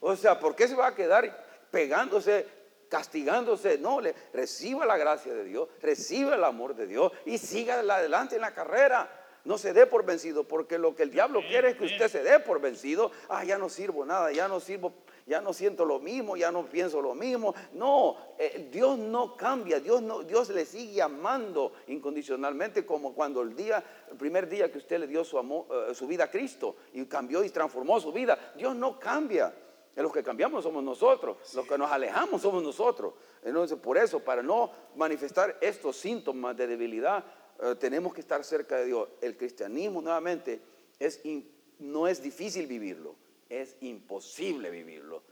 O 0.00 0.16
sea, 0.16 0.38
¿por 0.38 0.54
qué 0.54 0.68
se 0.68 0.74
va 0.74 0.88
a 0.88 0.94
quedar 0.94 1.44
pegándose, 1.70 2.46
castigándose? 2.88 3.78
No, 3.78 4.00
le, 4.00 4.14
reciba 4.32 4.84
la 4.84 4.96
gracia 4.96 5.32
de 5.32 5.44
Dios, 5.44 5.68
reciba 5.80 6.34
el 6.34 6.44
amor 6.44 6.74
de 6.74 6.86
Dios 6.86 7.12
y 7.24 7.38
siga 7.38 7.80
adelante 7.80 8.34
en 8.34 8.42
la 8.42 8.54
carrera. 8.54 9.10
No 9.44 9.58
se 9.58 9.74
dé 9.74 9.86
por 9.86 10.04
vencido, 10.04 10.44
porque 10.44 10.78
lo 10.78 10.94
que 10.94 11.02
el 11.02 11.10
diablo 11.10 11.40
quiere 11.46 11.70
es 11.70 11.76
que 11.76 11.84
usted 11.84 12.08
se 12.08 12.22
dé 12.22 12.40
por 12.40 12.60
vencido. 12.60 13.12
Ah, 13.28 13.44
ya 13.44 13.58
no 13.58 13.68
sirvo 13.68 14.06
nada, 14.06 14.32
ya 14.32 14.48
no 14.48 14.58
sirvo, 14.58 14.92
ya 15.26 15.40
no 15.40 15.52
siento 15.52 15.84
lo 15.84 15.98
mismo, 16.00 16.36
ya 16.36 16.52
no 16.52 16.66
pienso 16.66 17.00
lo 17.00 17.14
mismo. 17.14 17.54
No, 17.72 18.16
eh, 18.38 18.68
Dios 18.70 18.98
no 18.98 19.36
cambia, 19.36 19.80
Dios, 19.80 20.02
no, 20.02 20.22
Dios 20.22 20.50
le 20.50 20.66
sigue 20.66 21.00
amando 21.00 21.72
incondicionalmente 21.86 22.84
como 22.84 23.14
cuando 23.14 23.42
el 23.42 23.56
día, 23.56 23.82
el 24.10 24.16
primer 24.16 24.48
día 24.48 24.70
que 24.70 24.78
usted 24.78 24.98
le 24.98 25.06
dio 25.06 25.24
su, 25.24 25.38
amor, 25.38 25.66
eh, 25.70 25.94
su 25.94 26.06
vida 26.06 26.24
a 26.24 26.30
Cristo 26.30 26.76
y 26.92 27.04
cambió 27.06 27.42
y 27.42 27.50
transformó 27.50 28.00
su 28.00 28.12
vida. 28.12 28.52
Dios 28.56 28.76
no 28.76 28.98
cambia. 28.98 29.54
Los 29.96 30.12
que 30.12 30.24
cambiamos 30.24 30.64
somos 30.64 30.82
nosotros, 30.82 31.36
los 31.54 31.68
que 31.68 31.78
nos 31.78 31.90
alejamos 31.90 32.42
somos 32.42 32.64
nosotros. 32.64 33.14
Entonces, 33.44 33.78
por 33.78 33.96
eso, 33.96 34.18
para 34.18 34.42
no 34.42 34.72
manifestar 34.96 35.56
estos 35.60 35.96
síntomas 35.96 36.56
de 36.56 36.66
debilidad, 36.66 37.24
eh, 37.62 37.76
tenemos 37.78 38.12
que 38.12 38.20
estar 38.20 38.42
cerca 38.42 38.76
de 38.76 38.86
Dios. 38.86 39.08
El 39.20 39.36
cristianismo, 39.36 40.02
nuevamente, 40.02 40.60
es 40.98 41.22
no 41.78 42.08
es 42.08 42.22
difícil 42.22 42.66
vivirlo, 42.66 43.14
es 43.60 43.76
imposible 43.80 44.70
vivirlo 44.70 45.22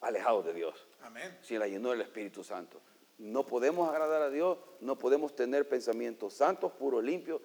alejado 0.00 0.42
de 0.42 0.52
Dios, 0.52 0.86
Amén. 1.02 1.38
sin 1.42 1.58
la 1.58 1.66
llenura 1.66 1.92
del 1.92 2.02
Espíritu 2.02 2.44
Santo. 2.44 2.80
No 3.18 3.46
podemos 3.46 3.88
agradar 3.88 4.22
a 4.22 4.30
Dios, 4.30 4.58
no 4.80 4.98
podemos 4.98 5.34
tener 5.34 5.68
pensamientos 5.68 6.34
santos, 6.34 6.72
puros, 6.72 7.02
limpios. 7.02 7.40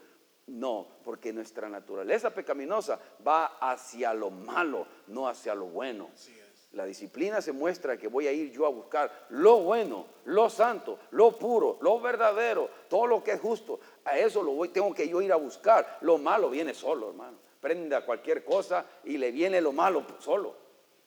No, 0.47 0.87
porque 1.03 1.31
nuestra 1.31 1.69
naturaleza 1.69 2.33
pecaminosa 2.33 2.99
va 3.25 3.57
hacia 3.61 4.13
lo 4.15 4.31
malo, 4.31 4.87
no 5.07 5.27
hacia 5.27 5.53
lo 5.53 5.67
bueno. 5.67 6.09
Así 6.11 6.31
es. 6.31 6.49
La 6.71 6.85
disciplina 6.85 7.41
se 7.41 7.51
muestra 7.51 7.97
que 7.97 8.07
voy 8.07 8.27
a 8.27 8.31
ir 8.31 8.51
yo 8.51 8.65
a 8.65 8.69
buscar 8.69 9.27
lo 9.29 9.59
bueno, 9.61 10.07
lo 10.25 10.49
santo, 10.49 10.99
lo 11.11 11.37
puro, 11.37 11.77
lo 11.81 11.99
verdadero, 11.99 12.69
todo 12.89 13.05
lo 13.07 13.23
que 13.23 13.33
es 13.33 13.41
justo. 13.41 13.79
A 14.05 14.17
eso 14.17 14.41
lo 14.41 14.51
voy, 14.51 14.69
tengo 14.69 14.93
que 14.93 15.07
yo 15.07 15.21
ir 15.21 15.31
a 15.31 15.35
buscar. 15.35 15.99
Lo 16.01 16.17
malo 16.17 16.49
viene 16.49 16.73
solo, 16.73 17.09
hermano. 17.09 17.37
Prenda 17.59 18.05
cualquier 18.05 18.43
cosa 18.43 18.85
y 19.03 19.17
le 19.17 19.31
viene 19.31 19.59
lo 19.61 19.71
malo 19.71 20.05
solo. 20.19 20.55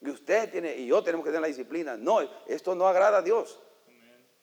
Y 0.01 0.11
usted 0.11 0.51
tiene, 0.51 0.77
y 0.77 0.87
yo 0.87 1.03
tenemos 1.03 1.25
que 1.25 1.31
tener 1.31 1.43
la 1.43 1.49
disciplina. 1.49 1.97
No, 1.97 2.21
esto 2.47 2.75
no 2.75 2.89
agrada 2.89 3.19
a 3.19 3.23
Dios. 3.23 3.61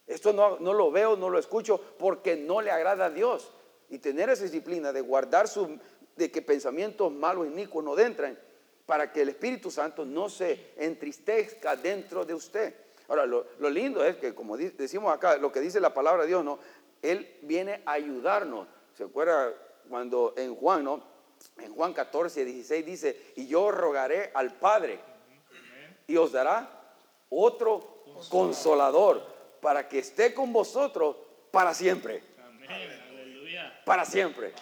Esto 0.08 0.34
no, 0.34 0.58
no 0.60 0.74
lo 0.74 0.90
veo, 0.90 1.16
no 1.16 1.30
lo 1.30 1.38
escucho 1.38 1.80
porque 2.00 2.36
no 2.36 2.62
le 2.62 2.72
agrada 2.72 3.06
a 3.06 3.10
Dios. 3.10 3.52
Y 3.90 4.00
tener 4.00 4.30
esa 4.30 4.44
disciplina 4.44 4.92
de 4.92 5.02
guardar 5.02 5.48
su, 5.48 5.78
de 6.16 6.32
que 6.32 6.42
pensamientos 6.42 7.12
malos 7.12 7.46
y 7.46 7.50
inicuos 7.50 7.84
no 7.84 7.98
entren 7.98 8.40
para 8.86 9.12
que 9.12 9.22
el 9.22 9.30
Espíritu 9.30 9.70
Santo 9.70 10.06
no 10.06 10.30
se 10.30 10.72
entristezca 10.78 11.76
dentro 11.76 12.26
de 12.26 12.34
usted. 12.34 12.74
Ahora, 13.08 13.26
lo, 13.26 13.46
lo 13.60 13.70
lindo 13.70 14.04
es 14.04 14.18
que, 14.18 14.34
como 14.34 14.58
decimos 14.58 15.14
acá, 15.14 15.38
lo 15.38 15.52
que 15.52 15.60
dice 15.60 15.80
la 15.80 15.94
palabra 15.94 16.24
de 16.24 16.30
Dios, 16.30 16.44
¿no? 16.44 16.60
Él 17.02 17.38
viene 17.44 17.84
a 17.86 17.94
ayudarnos. 17.94 18.68
¿Se 18.96 19.04
acuerda 19.04 19.54
cuando 19.88 20.34
en 20.38 20.56
Juan, 20.56 20.84
¿no? 20.84 21.04
En 21.58 21.74
Juan 21.74 21.94
14, 21.94 22.46
16 22.46 22.86
dice, 22.86 23.34
y 23.36 23.48
yo 23.48 23.72
rogaré 23.72 24.32
al 24.34 24.54
Padre 24.54 25.00
y 26.08 26.18
os 26.18 26.32
dará 26.32 26.70
otro 27.30 28.04
consolador 28.30 29.24
para 29.62 29.88
que 29.88 30.00
esté 30.00 30.34
con 30.34 30.52
vosotros 30.52 31.16
para 31.52 31.74
siempre, 31.74 32.24
Amén. 32.42 32.90
Para 33.86 34.06
siempre. 34.06 34.54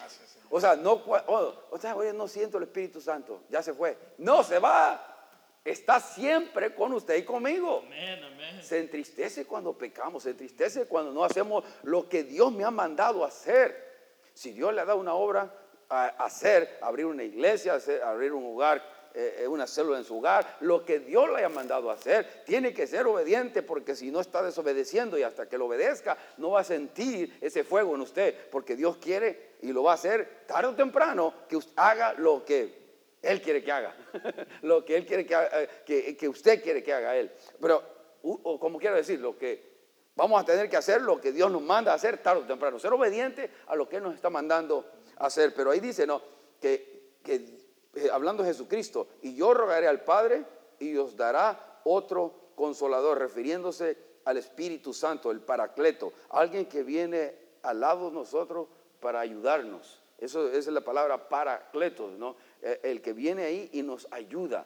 O 0.49 0.61
sea, 0.61 0.75
no, 0.75 0.93
oh, 0.93 1.53
o 1.71 1.77
sea, 1.77 1.95
oye, 1.95 2.13
no 2.13 2.27
siento 2.27 2.57
el 2.57 2.63
Espíritu 2.63 3.01
Santo, 3.01 3.43
ya 3.49 3.61
se 3.61 3.73
fue. 3.73 3.97
No, 4.17 4.43
se 4.43 4.59
va. 4.59 5.15
Está 5.63 5.99
siempre 5.99 6.73
con 6.73 6.93
usted 6.93 7.17
y 7.17 7.23
conmigo. 7.23 7.83
Amén, 7.85 8.23
amén. 8.23 8.63
Se 8.63 8.79
entristece 8.79 9.45
cuando 9.45 9.77
pecamos, 9.77 10.23
se 10.23 10.29
entristece 10.29 10.85
cuando 10.85 11.11
no 11.11 11.25
hacemos 11.25 11.65
lo 11.83 12.07
que 12.07 12.23
Dios 12.23 12.53
me 12.53 12.63
ha 12.63 12.71
mandado 12.71 13.25
hacer. 13.25 13.85
Si 14.33 14.53
Dios 14.53 14.73
le 14.73 14.79
ha 14.79 14.85
dado 14.85 14.99
una 14.99 15.13
obra 15.13 15.53
a 15.89 16.07
hacer, 16.23 16.77
abrir 16.81 17.05
una 17.05 17.23
iglesia, 17.23 17.77
abrir 18.03 18.33
un 18.33 18.45
hogar, 18.45 18.83
eh, 19.13 19.39
eh, 19.39 19.47
una 19.47 19.65
célula 19.65 19.97
en 19.97 20.03
su 20.03 20.17
hogar, 20.17 20.57
lo 20.59 20.85
que 20.85 20.99
Dios 20.99 21.29
le 21.29 21.37
haya 21.37 21.49
mandado 21.49 21.89
hacer, 21.89 22.43
tiene 22.45 22.73
que 22.73 22.85
ser 22.87 23.07
obediente 23.07 23.63
porque 23.63 23.95
si 23.95 24.11
no 24.11 24.19
está 24.19 24.43
desobedeciendo 24.43 25.17
y 25.17 25.23
hasta 25.23 25.47
que 25.47 25.57
lo 25.57 25.65
obedezca, 25.65 26.17
no 26.37 26.51
va 26.51 26.61
a 26.61 26.63
sentir 26.63 27.37
ese 27.41 27.63
fuego 27.63 27.95
en 27.95 28.01
usted, 28.01 28.49
porque 28.51 28.75
Dios 28.75 28.97
quiere 28.97 29.57
y 29.61 29.71
lo 29.71 29.83
va 29.83 29.91
a 29.91 29.95
hacer 29.95 30.43
tarde 30.45 30.67
o 30.67 30.75
temprano 30.75 31.33
que 31.47 31.57
usted 31.57 31.73
haga 31.77 32.13
lo 32.13 32.45
que 32.45 32.87
él 33.21 33.41
quiere 33.41 33.63
que 33.63 33.71
haga, 33.71 33.95
lo 34.61 34.85
que 34.85 34.95
Él 34.95 35.05
quiere 35.05 35.25
que, 35.25 35.35
haga, 35.35 35.61
eh, 35.63 35.69
que, 35.85 36.15
que 36.15 36.29
usted 36.29 36.61
quiere 36.61 36.83
que 36.83 36.93
haga 36.93 37.15
Él. 37.15 37.31
Pero, 37.59 37.83
o 38.23 38.59
como 38.59 38.79
quiero 38.79 38.95
decir, 38.95 39.19
lo 39.19 39.37
que 39.37 39.77
vamos 40.15 40.41
a 40.41 40.45
tener 40.45 40.69
que 40.69 40.77
hacer, 40.77 41.01
lo 41.01 41.19
que 41.19 41.31
Dios 41.31 41.51
nos 41.51 41.61
manda 41.61 41.91
a 41.91 41.95
hacer 41.95 42.17
tarde 42.17 42.43
o 42.43 42.45
temprano, 42.45 42.79
ser 42.79 42.93
obediente 42.93 43.49
a 43.67 43.75
lo 43.75 43.87
que 43.89 43.97
Él 43.97 44.03
nos 44.03 44.15
está 44.15 44.29
mandando 44.29 44.79
a 44.79 44.96
hacer. 45.19 45.53
Pero 45.53 45.71
ahí 45.71 45.79
dice, 45.79 46.05
¿no? 46.07 46.21
Que, 46.59 47.17
que 47.23 47.57
eh, 47.95 48.09
hablando 48.11 48.43
de 48.43 48.49
Jesucristo, 48.49 49.07
y 49.21 49.35
yo 49.35 49.53
rogaré 49.53 49.87
al 49.87 50.03
Padre 50.03 50.45
y 50.79 50.95
os 50.97 51.15
dará 51.15 51.81
otro 51.83 52.51
consolador, 52.55 53.19
refiriéndose 53.19 53.97
al 54.25 54.37
Espíritu 54.37 54.93
Santo, 54.93 55.31
el 55.31 55.41
Paracleto, 55.41 56.13
alguien 56.29 56.65
que 56.65 56.83
viene 56.83 57.35
al 57.63 57.79
lado 57.79 58.09
de 58.09 58.15
nosotros 58.15 58.67
para 58.99 59.19
ayudarnos. 59.19 60.01
Eso 60.17 60.47
esa 60.49 60.57
es 60.57 60.67
la 60.67 60.81
palabra 60.81 61.29
paracletos, 61.29 62.17
¿no? 62.17 62.35
Eh, 62.61 62.79
El 62.83 63.01
que 63.01 63.13
viene 63.13 63.45
ahí 63.45 63.69
y 63.73 63.83
nos 63.83 64.07
ayuda. 64.11 64.65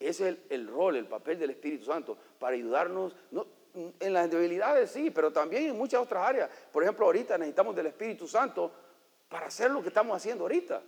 Ese 0.00 0.10
es 0.24 0.28
el, 0.28 0.42
el 0.50 0.68
rol, 0.68 0.96
el 0.96 1.06
papel 1.06 1.38
del 1.38 1.50
Espíritu 1.50 1.84
Santo, 1.84 2.16
para 2.38 2.56
ayudarnos, 2.56 3.14
no, 3.30 3.46
en 4.00 4.12
las 4.12 4.30
debilidades 4.30 4.90
sí, 4.90 5.10
pero 5.10 5.30
también 5.32 5.66
en 5.66 5.76
muchas 5.76 6.00
otras 6.00 6.22
áreas. 6.22 6.50
Por 6.72 6.82
ejemplo, 6.82 7.06
ahorita 7.06 7.36
necesitamos 7.36 7.76
del 7.76 7.86
Espíritu 7.86 8.26
Santo 8.26 8.72
para 9.28 9.46
hacer 9.46 9.70
lo 9.70 9.82
que 9.82 9.88
estamos 9.88 10.16
haciendo 10.16 10.44
ahorita. 10.44 10.82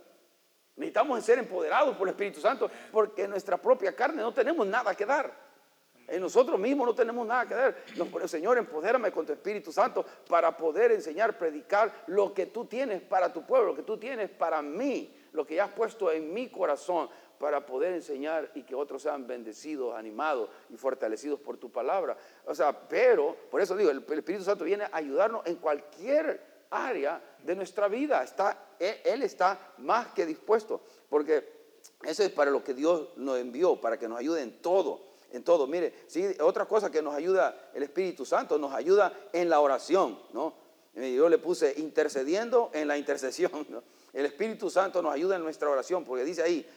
Necesitamos 0.75 1.23
ser 1.25 1.39
empoderados 1.39 1.95
por 1.97 2.07
el 2.07 2.13
Espíritu 2.13 2.39
Santo, 2.39 2.71
porque 2.91 3.23
en 3.23 3.31
nuestra 3.31 3.57
propia 3.57 3.93
carne 3.95 4.21
no 4.21 4.33
tenemos 4.33 4.65
nada 4.65 4.95
que 4.95 5.05
dar. 5.05 5.49
En 6.07 6.21
nosotros 6.21 6.57
mismos 6.57 6.87
no 6.87 6.95
tenemos 6.95 7.27
nada 7.27 7.45
que 7.45 7.53
dar. 7.53 7.75
Señor, 8.27 8.57
empodérame 8.57 9.11
con 9.11 9.25
tu 9.25 9.33
Espíritu 9.33 9.71
Santo 9.71 10.05
para 10.27 10.55
poder 10.55 10.91
enseñar, 10.91 11.37
predicar 11.37 12.03
lo 12.07 12.33
que 12.33 12.47
tú 12.47 12.65
tienes 12.65 13.01
para 13.01 13.31
tu 13.31 13.45
pueblo, 13.45 13.71
lo 13.71 13.75
que 13.75 13.83
tú 13.83 13.97
tienes 13.97 14.29
para 14.29 14.61
mí, 14.61 15.15
lo 15.33 15.45
que 15.45 15.55
ya 15.55 15.65
has 15.65 15.71
puesto 15.71 16.11
en 16.11 16.33
mi 16.33 16.49
corazón 16.49 17.09
para 17.37 17.65
poder 17.65 17.93
enseñar 17.93 18.49
y 18.55 18.63
que 18.63 18.73
otros 18.73 19.01
sean 19.01 19.27
bendecidos, 19.27 19.95
animados 19.95 20.49
y 20.69 20.77
fortalecidos 20.77 21.39
por 21.39 21.57
tu 21.57 21.71
palabra. 21.71 22.17
O 22.45 22.55
sea, 22.55 22.87
pero, 22.87 23.35
por 23.51 23.61
eso 23.61 23.75
digo, 23.75 23.91
el 23.91 23.99
Espíritu 23.99 24.43
Santo 24.43 24.63
viene 24.63 24.85
a 24.85 24.89
ayudarnos 24.93 25.45
en 25.45 25.57
cualquier 25.57 26.48
área 26.69 27.21
de 27.43 27.55
nuestra 27.55 27.87
vida. 27.87 28.23
Está, 28.23 28.75
él, 28.79 28.95
él 29.03 29.23
está 29.23 29.73
más 29.77 30.07
que 30.07 30.25
dispuesto, 30.25 30.81
porque 31.09 31.59
eso 32.03 32.23
es 32.23 32.29
para 32.31 32.51
lo 32.51 32.63
que 32.63 32.73
Dios 32.73 33.09
nos 33.17 33.37
envió, 33.37 33.79
para 33.79 33.97
que 33.97 34.07
nos 34.07 34.19
ayude 34.19 34.41
en 34.41 34.61
todo 34.61 35.09
en 35.31 35.43
todo. 35.43 35.67
Mire, 35.67 35.93
sí, 36.07 36.25
otra 36.41 36.65
cosa 36.65 36.89
que 36.89 37.01
nos 37.01 37.13
ayuda 37.13 37.69
el 37.73 37.83
Espíritu 37.83 38.25
Santo, 38.25 38.57
nos 38.57 38.73
ayuda 38.73 39.13
en 39.31 39.49
la 39.49 39.59
oración, 39.59 40.19
¿no? 40.33 40.53
Yo 40.95 41.29
le 41.29 41.37
puse 41.37 41.75
intercediendo 41.77 42.71
en 42.73 42.87
la 42.87 42.97
intercesión. 42.97 43.51
El 44.11 44.25
Espíritu 44.25 44.71
Santo 44.71 45.03
nos 45.03 45.13
ayuda 45.13 45.35
en 45.35 45.43
nuestra 45.43 45.69
oración, 45.69 46.03
porque 46.03 46.25
dice 46.25 46.41
ahí, 46.41 46.67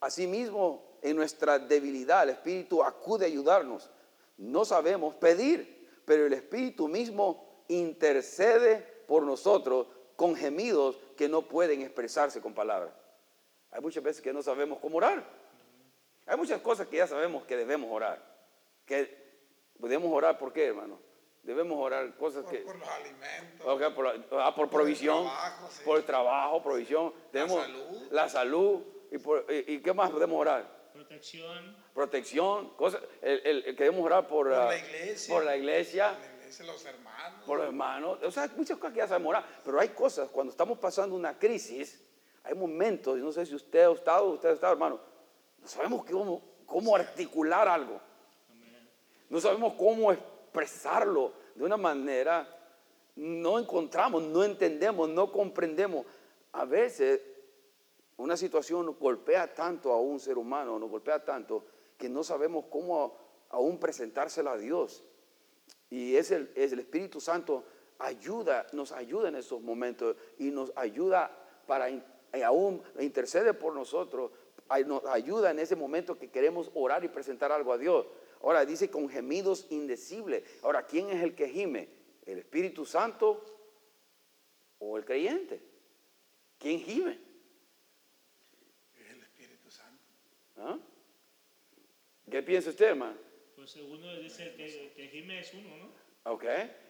asimismo, 0.00 0.98
en 1.02 1.16
nuestra 1.16 1.58
debilidad, 1.58 2.22
el 2.22 2.30
Espíritu 2.30 2.84
acude 2.84 3.24
a 3.24 3.28
ayudarnos. 3.28 3.90
No 4.36 4.64
sabemos 4.64 5.14
pedir, 5.16 5.88
pero 6.04 6.26
el 6.26 6.32
Espíritu 6.32 6.86
mismo 6.86 7.64
intercede 7.66 8.97
por 9.08 9.24
nosotros 9.24 9.88
con 10.14 10.36
gemidos 10.36 10.96
que 11.16 11.28
no 11.28 11.42
pueden 11.42 11.82
expresarse 11.82 12.40
con 12.40 12.54
palabras. 12.54 12.92
Hay 13.72 13.80
muchas 13.80 14.02
veces 14.04 14.22
que 14.22 14.32
no 14.32 14.42
sabemos 14.42 14.78
cómo 14.78 14.98
orar. 14.98 15.24
Hay 16.26 16.36
muchas 16.36 16.60
cosas 16.60 16.86
que 16.86 16.98
ya 16.98 17.06
sabemos 17.06 17.44
que 17.44 17.56
debemos 17.56 17.90
orar. 17.90 18.22
Que 18.84 19.16
debemos 19.78 20.12
orar, 20.12 20.38
¿por 20.38 20.52
qué, 20.52 20.66
hermano? 20.66 21.00
Debemos 21.42 21.78
orar 21.80 22.14
cosas 22.16 22.42
Por, 22.44 22.52
que... 22.52 22.58
por 22.58 22.76
los 22.76 22.88
alimentos. 22.88 23.94
Por, 23.94 24.24
ah, 24.40 24.54
por 24.54 24.68
provisión, 24.68 25.24
trabajo, 25.24 25.68
sí. 25.70 25.82
por 25.84 25.96
el 25.98 26.04
trabajo, 26.04 26.62
provisión. 26.62 27.14
Tenemos 27.32 27.62
salud. 27.62 28.08
la 28.10 28.28
salud. 28.28 28.82
¿Y, 29.10 29.18
por- 29.18 29.46
y- 29.48 29.74
y 29.74 29.80
qué 29.80 29.94
más 29.94 30.10
podemos 30.10 30.38
orar? 30.38 30.90
Protección. 30.92 31.76
Protección, 31.94 32.70
cosas. 32.76 33.00
El, 33.22 33.40
el- 33.46 33.64
el- 33.66 33.76
queremos 33.76 34.04
orar 34.04 34.26
por, 34.28 34.48
Por 34.48 34.58
la 34.58 34.76
iglesia. 34.76 35.34
por 35.34 35.44
la 35.44 35.56
iglesia, 35.56 36.18
Iglesia, 36.48 36.64
los 36.64 36.84
hermanos. 36.86 37.44
por 37.44 37.58
los 37.58 37.66
hermanos. 37.66 38.18
O 38.22 38.30
sea, 38.30 38.44
hay 38.44 38.50
muchas 38.56 38.78
cosas 38.78 38.92
que 38.92 38.98
ya 38.98 39.06
sabemos 39.06 39.30
orar. 39.30 39.44
Pero 39.64 39.80
hay 39.80 39.90
cosas, 39.90 40.30
cuando 40.30 40.50
estamos 40.50 40.78
pasando 40.78 41.14
una 41.14 41.38
crisis, 41.38 42.02
hay 42.42 42.54
momentos, 42.54 43.18
y 43.18 43.20
no 43.20 43.30
sé 43.32 43.44
si 43.44 43.54
usted 43.54 43.86
ha 43.86 43.92
estado, 43.92 44.30
usted 44.30 44.48
ha 44.48 44.52
estado, 44.52 44.72
hermano, 44.72 44.98
no 45.60 45.68
sabemos 45.68 46.04
cómo, 46.06 46.42
cómo 46.64 46.96
articular 46.96 47.68
algo. 47.68 48.00
No 49.28 49.40
sabemos 49.40 49.74
cómo 49.74 50.10
expresarlo 50.10 51.34
de 51.54 51.64
una 51.64 51.76
manera, 51.76 52.48
no 53.16 53.58
encontramos, 53.58 54.22
no 54.22 54.42
entendemos, 54.42 55.06
no 55.10 55.30
comprendemos. 55.30 56.06
A 56.52 56.64
veces 56.64 57.20
una 58.16 58.38
situación 58.38 58.96
golpea 58.98 59.52
tanto 59.52 59.92
a 59.92 60.00
un 60.00 60.18
ser 60.18 60.38
humano, 60.38 60.78
nos 60.78 60.88
golpea 60.88 61.22
tanto, 61.22 61.66
que 61.98 62.08
no 62.08 62.24
sabemos 62.24 62.64
cómo 62.70 63.18
aún 63.50 63.78
presentársela 63.78 64.52
a 64.52 64.56
Dios. 64.56 65.04
Y 65.90 66.16
es 66.16 66.30
el, 66.30 66.50
es 66.54 66.72
el 66.72 66.80
Espíritu 66.80 67.20
Santo 67.20 67.64
ayuda, 67.98 68.66
nos 68.72 68.92
ayuda 68.92 69.28
en 69.28 69.36
esos 69.36 69.60
momentos 69.60 70.16
y 70.38 70.50
nos 70.50 70.72
ayuda 70.76 71.30
para, 71.66 71.90
y 71.90 72.02
aún 72.44 72.82
intercede 73.00 73.54
por 73.54 73.74
nosotros, 73.74 74.30
nos 74.86 75.04
ayuda 75.06 75.50
en 75.50 75.58
ese 75.58 75.76
momento 75.76 76.18
que 76.18 76.30
queremos 76.30 76.70
orar 76.74 77.04
y 77.04 77.08
presentar 77.08 77.52
algo 77.52 77.72
a 77.72 77.78
Dios. 77.78 78.06
Ahora 78.42 78.64
dice 78.64 78.90
con 78.90 79.08
gemidos 79.08 79.66
indecibles. 79.70 80.44
Ahora, 80.62 80.86
¿quién 80.86 81.10
es 81.10 81.22
el 81.22 81.34
que 81.34 81.48
gime? 81.48 81.88
¿El 82.24 82.38
Espíritu 82.38 82.84
Santo 82.84 83.44
o 84.78 84.96
el 84.96 85.04
creyente? 85.04 85.60
¿Quién 86.58 86.80
gime? 86.80 87.18
Es 88.94 89.10
el 89.10 89.22
Espíritu 89.22 89.70
Santo. 89.70 90.04
¿Ah? 90.58 90.78
¿Qué 92.30 92.42
piensa 92.42 92.70
usted, 92.70 92.86
hermano? 92.86 93.27
Pues 93.74 93.84
uno 93.86 94.14
dice 94.16 94.54
que, 94.56 94.92
que 94.96 95.08
gime 95.08 95.40
es 95.40 95.52
uno, 95.52 95.76
¿no? 95.76 96.32
Ok, 96.32 96.44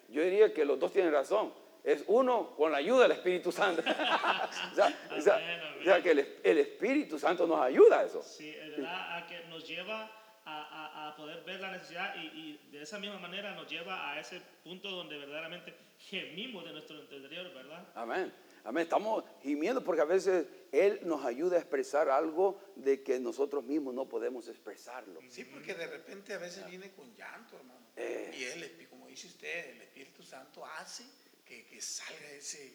yo 0.08 0.22
diría 0.22 0.52
que 0.54 0.64
los 0.64 0.78
dos 0.78 0.92
tienen 0.92 1.12
razón. 1.12 1.52
Es 1.82 2.04
uno 2.06 2.54
con 2.56 2.70
la 2.72 2.78
ayuda 2.78 3.02
del 3.02 3.12
Espíritu 3.12 3.50
Santo. 3.50 3.82
o, 3.82 4.74
sea, 4.74 5.08
o 5.16 5.20
sea- 5.20 5.34
Amén, 5.36 5.60
amén. 5.60 5.78
o 5.80 5.84
sea 5.84 6.02
que 6.02 6.10
el, 6.12 6.38
el 6.44 6.58
Espíritu 6.58 7.18
Santo 7.18 7.46
nos 7.46 7.60
ayuda 7.60 8.00
a 8.00 8.04
eso. 8.04 8.22
Sí, 8.22 8.50
es 8.50 8.70
verdad, 8.76 9.16
a 9.16 9.26
que 9.26 9.40
nos 9.48 9.66
lleva 9.66 10.10
a, 10.44 10.62
a- 10.62 11.08
a 11.08 11.16
poder 11.16 11.42
ver 11.44 11.60
la 11.60 11.72
necesidad 11.72 12.14
y, 12.16 12.26
y 12.26 12.68
de 12.70 12.82
esa 12.82 12.98
misma 12.98 13.18
manera 13.18 13.54
nos 13.54 13.68
lleva 13.68 14.12
a 14.12 14.20
ese 14.20 14.40
punto 14.62 14.88
donde 14.90 15.18
verdaderamente 15.18 15.74
gemimos 15.98 16.64
de 16.64 16.72
nuestro 16.72 16.96
interior, 16.96 17.52
¿verdad? 17.54 17.86
Amén. 17.94 18.32
Amén. 18.68 18.82
Estamos 18.82 19.24
gimiendo 19.42 19.82
porque 19.82 20.02
a 20.02 20.04
veces 20.04 20.46
Él 20.72 21.00
nos 21.04 21.24
ayuda 21.24 21.56
a 21.56 21.58
expresar 21.58 22.10
algo 22.10 22.60
de 22.76 23.02
que 23.02 23.18
nosotros 23.18 23.64
mismos 23.64 23.94
no 23.94 24.06
podemos 24.06 24.46
expresarlo. 24.46 25.22
Sí, 25.30 25.44
porque 25.44 25.72
de 25.74 25.86
repente 25.86 26.34
a 26.34 26.38
veces 26.38 26.66
viene 26.66 26.92
con 26.92 27.10
llanto, 27.16 27.56
hermano. 27.56 27.80
Eh. 27.96 28.30
Y 28.38 28.44
él, 28.44 28.86
como 28.90 29.06
dice 29.06 29.26
usted, 29.26 29.70
el 29.70 29.80
Espíritu 29.80 30.22
Santo 30.22 30.66
hace 30.66 31.04
que, 31.46 31.64
que 31.64 31.80
salga 31.80 32.30
ese, 32.32 32.74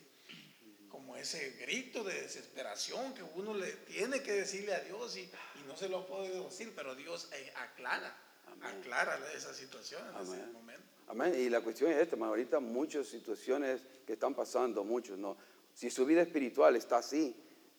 como 0.89 1.15
ese 1.15 1.51
grito 1.61 2.03
de 2.03 2.23
desesperación 2.23 3.13
que 3.13 3.21
uno 3.35 3.53
le 3.53 3.71
tiene 3.73 4.23
que 4.23 4.31
decirle 4.31 4.73
a 4.73 4.79
Dios 4.79 5.15
y, 5.15 5.21
y 5.21 5.67
no 5.67 5.77
se 5.77 5.89
lo 5.89 6.07
puede 6.07 6.41
decir, 6.43 6.73
pero 6.75 6.95
Dios 6.95 7.29
eh, 7.33 7.53
aclara, 7.55 8.17
Amén. 8.47 8.79
aclara 8.79 9.19
esa 9.35 9.53
situación 9.53 10.01
en 10.09 10.23
ese 10.23 10.33
Amén. 10.33 10.53
momento. 10.53 10.83
Amén. 11.05 11.35
Y 11.37 11.49
la 11.51 11.61
cuestión 11.61 11.91
es 11.91 11.97
esta, 11.97 12.15
hermano. 12.15 12.31
ahorita 12.31 12.59
muchas 12.59 13.05
situaciones 13.05 13.83
que 14.07 14.13
están 14.13 14.33
pasando, 14.33 14.83
muchos, 14.83 15.19
¿no? 15.19 15.37
Si 15.73 15.89
su 15.89 16.05
vida 16.05 16.21
espiritual 16.21 16.75
está 16.75 16.97
así, 16.97 17.35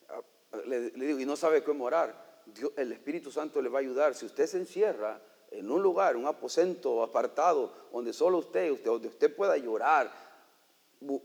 ah, 0.08 0.20
le, 0.66 0.90
le 0.90 1.06
digo, 1.06 1.18
y 1.20 1.26
no 1.26 1.36
sabe 1.36 1.62
cómo 1.62 1.84
orar, 1.84 2.42
el 2.76 2.92
Espíritu 2.92 3.30
Santo 3.30 3.62
le 3.62 3.68
va 3.68 3.78
a 3.78 3.82
ayudar. 3.82 4.14
Si 4.14 4.26
usted 4.26 4.46
se 4.46 4.58
encierra 4.58 5.20
en 5.50 5.70
un 5.70 5.82
lugar, 5.82 6.16
un 6.16 6.26
aposento 6.26 7.02
apartado, 7.02 7.72
donde 7.92 8.12
solo 8.12 8.38
usted, 8.38 8.82
donde 8.84 9.08
usted 9.08 9.34
pueda 9.34 9.56
llorar, 9.56 10.10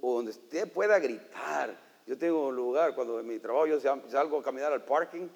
o 0.01 0.15
donde 0.15 0.31
usted 0.31 0.71
pueda 0.71 0.99
gritar. 0.99 1.75
Yo 2.05 2.17
tengo 2.17 2.47
un 2.47 2.55
lugar, 2.55 2.95
cuando 2.95 3.19
en 3.19 3.27
mi 3.27 3.39
trabajo 3.39 3.67
yo 3.67 3.79
sal- 3.79 4.03
salgo 4.09 4.39
a 4.39 4.43
caminar 4.43 4.73
al 4.73 4.83
parking, 4.83 5.27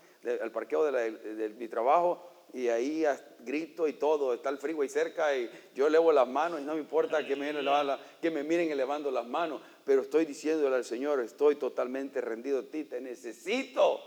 al 0.41 0.51
parqueo 0.51 0.91
de, 0.91 1.49
mi 1.57 1.67
trabajo, 1.67 2.29
y 2.53 2.67
ahí 2.67 3.03
grito 3.39 3.87
y 3.87 3.93
todo, 3.93 4.33
está 4.33 4.49
el 4.49 4.57
freeway 4.57 4.87
cerca 4.87 5.35
y 5.35 5.49
yo 5.73 5.87
elevo 5.87 6.11
las 6.11 6.27
manos 6.27 6.61
y 6.61 6.63
no 6.63 6.75
me 6.75 6.79
importa 6.79 7.25
que 7.25 7.35
me, 7.35 7.51
que 8.21 8.31
me 8.31 8.43
miren 8.43 8.69
elevando 8.71 9.09
las 9.09 9.25
manos, 9.25 9.61
pero 9.85 10.01
estoy 10.01 10.25
diciéndole 10.25 10.75
al 10.75 10.85
Señor, 10.85 11.19
estoy 11.19 11.55
totalmente 11.55 12.21
rendido 12.21 12.59
a 12.59 12.63
ti, 12.63 12.85
te 12.85 13.01
necesito. 13.01 13.99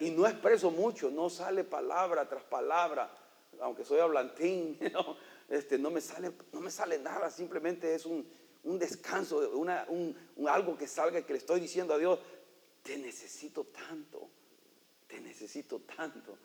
Y 0.00 0.10
no 0.10 0.26
expreso 0.26 0.70
mucho, 0.70 1.10
no 1.10 1.30
sale 1.30 1.64
palabra 1.64 2.28
tras 2.28 2.42
palabra, 2.44 3.12
aunque 3.60 3.84
soy 3.84 4.00
hablantín, 4.00 4.78
no, 4.92 5.16
este, 5.48 5.78
no, 5.78 5.90
me, 5.90 6.00
sale, 6.00 6.32
no 6.52 6.60
me 6.60 6.70
sale 6.70 6.98
nada, 6.98 7.30
simplemente 7.30 7.94
es 7.94 8.06
un, 8.06 8.26
un 8.64 8.78
descanso, 8.78 9.50
una, 9.56 9.86
un, 9.88 10.16
un 10.36 10.48
algo 10.48 10.76
que 10.76 10.86
salga 10.86 11.22
que 11.22 11.32
le 11.32 11.38
estoy 11.38 11.60
diciendo 11.60 11.94
a 11.94 11.98
Dios, 11.98 12.18
te 12.82 12.96
necesito 12.98 13.64
tanto, 13.64 14.28
te 15.06 15.20
necesito 15.20 15.80
tanto. 15.80 16.36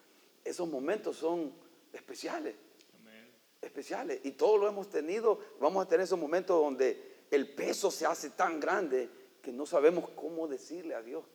Esos 0.43 0.67
momentos 0.67 1.17
son 1.17 1.51
especiales, 1.93 2.55
Amén. 2.99 3.27
especiales. 3.61 4.19
Y 4.23 4.31
todos 4.31 4.59
lo 4.59 4.67
hemos 4.67 4.89
tenido, 4.89 5.39
vamos 5.59 5.85
a 5.85 5.89
tener 5.89 6.03
esos 6.03 6.19
momentos 6.19 6.61
donde 6.61 7.16
el 7.31 7.49
peso 7.53 7.91
se 7.91 8.05
hace 8.05 8.29
tan 8.31 8.59
grande 8.59 9.09
que 9.41 9.51
no 9.51 9.65
sabemos 9.65 10.09
cómo 10.15 10.47
decirle 10.47 10.95
a 10.95 11.01
Dios 11.01 11.25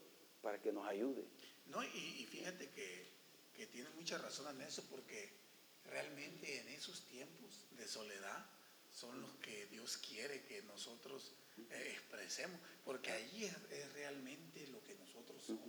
para 0.40 0.61
que 0.61 0.72
nos 0.72 0.87
ayude. 0.87 1.24
No, 1.66 1.83
y, 1.83 1.87
y 2.22 2.26
fíjate 2.26 2.70
que, 2.70 3.07
que 3.55 3.66
tiene 3.66 3.88
mucha 3.90 4.18
razón 4.18 4.55
en 4.57 4.62
eso, 4.66 4.83
porque 4.90 5.33
realmente 5.85 6.61
en 6.61 6.68
esos 6.68 7.02
tiempos 7.07 7.64
de 7.76 7.87
soledad 7.88 8.46
son 8.92 9.20
los 9.20 9.31
que 9.37 9.66
Dios 9.66 9.96
quiere 9.98 10.42
que 10.44 10.62
nosotros 10.62 11.33
eh, 11.70 11.88
expresemos, 11.92 12.59
porque 12.85 13.11
ahí 13.11 13.44
es, 13.44 13.55
es 13.70 13.92
realmente 13.94 14.66
lo 14.68 14.83
que 14.85 14.94
nosotros 14.96 15.42
somos. 15.42 15.62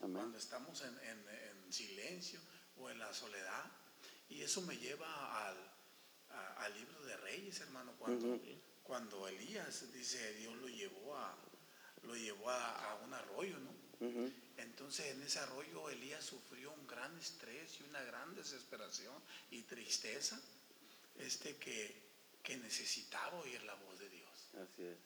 Amén. 0.00 0.16
Cuando 0.16 0.38
estamos 0.38 0.82
en, 0.82 0.96
en- 1.08 1.28
en 1.28 1.72
silencio 1.72 2.40
o 2.78 2.90
en 2.90 2.98
la 2.98 3.12
soledad. 3.14 3.64
Y 4.28 4.42
eso 4.42 4.62
me 4.62 4.76
lleva 4.76 5.46
al, 5.48 5.56
a- 6.30 6.64
al 6.64 6.74
libro 6.74 7.02
de 7.06 7.16
Reyes, 7.18 7.60
hermano, 7.60 7.92
cuando, 7.98 8.38
cuando 8.84 9.26
Elías 9.26 9.92
dice 9.92 10.34
Dios 10.34 10.54
lo 10.56 10.68
llevó 10.68 11.16
a 11.16 11.34
lo 12.02 12.14
llevó 12.14 12.50
a, 12.50 12.90
a 12.90 12.94
un 12.96 13.14
arroyo, 13.14 13.58
¿no? 13.58 13.72
Entonces 14.58 15.06
en 15.06 15.22
ese 15.22 15.38
arroyo 15.38 15.88
Elías 15.88 16.22
sufrió 16.24 16.70
un 16.72 16.86
gran 16.86 17.16
estrés 17.18 17.80
y 17.80 17.84
una 17.84 18.02
gran 18.02 18.34
desesperación 18.34 19.14
y 19.50 19.62
tristeza, 19.62 20.38
este 21.18 21.56
que, 21.56 21.96
que 22.42 22.56
necesitaba 22.58 23.38
oír 23.38 23.62
la 23.62 23.74
voz 23.74 23.98
de 23.98 24.08
Dios. 24.10 24.30
Así 24.54 24.82
es. 24.82 24.96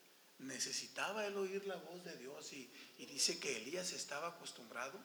Necesitaba 0.40 1.26
él 1.26 1.36
oír 1.36 1.64
la 1.66 1.76
voz 1.76 2.04
de 2.04 2.16
Dios 2.16 2.52
y, 2.52 2.68
y 2.98 3.06
dice 3.06 3.38
que 3.38 3.56
Elías 3.58 3.92
estaba 3.92 4.28
acostumbrado, 4.28 4.98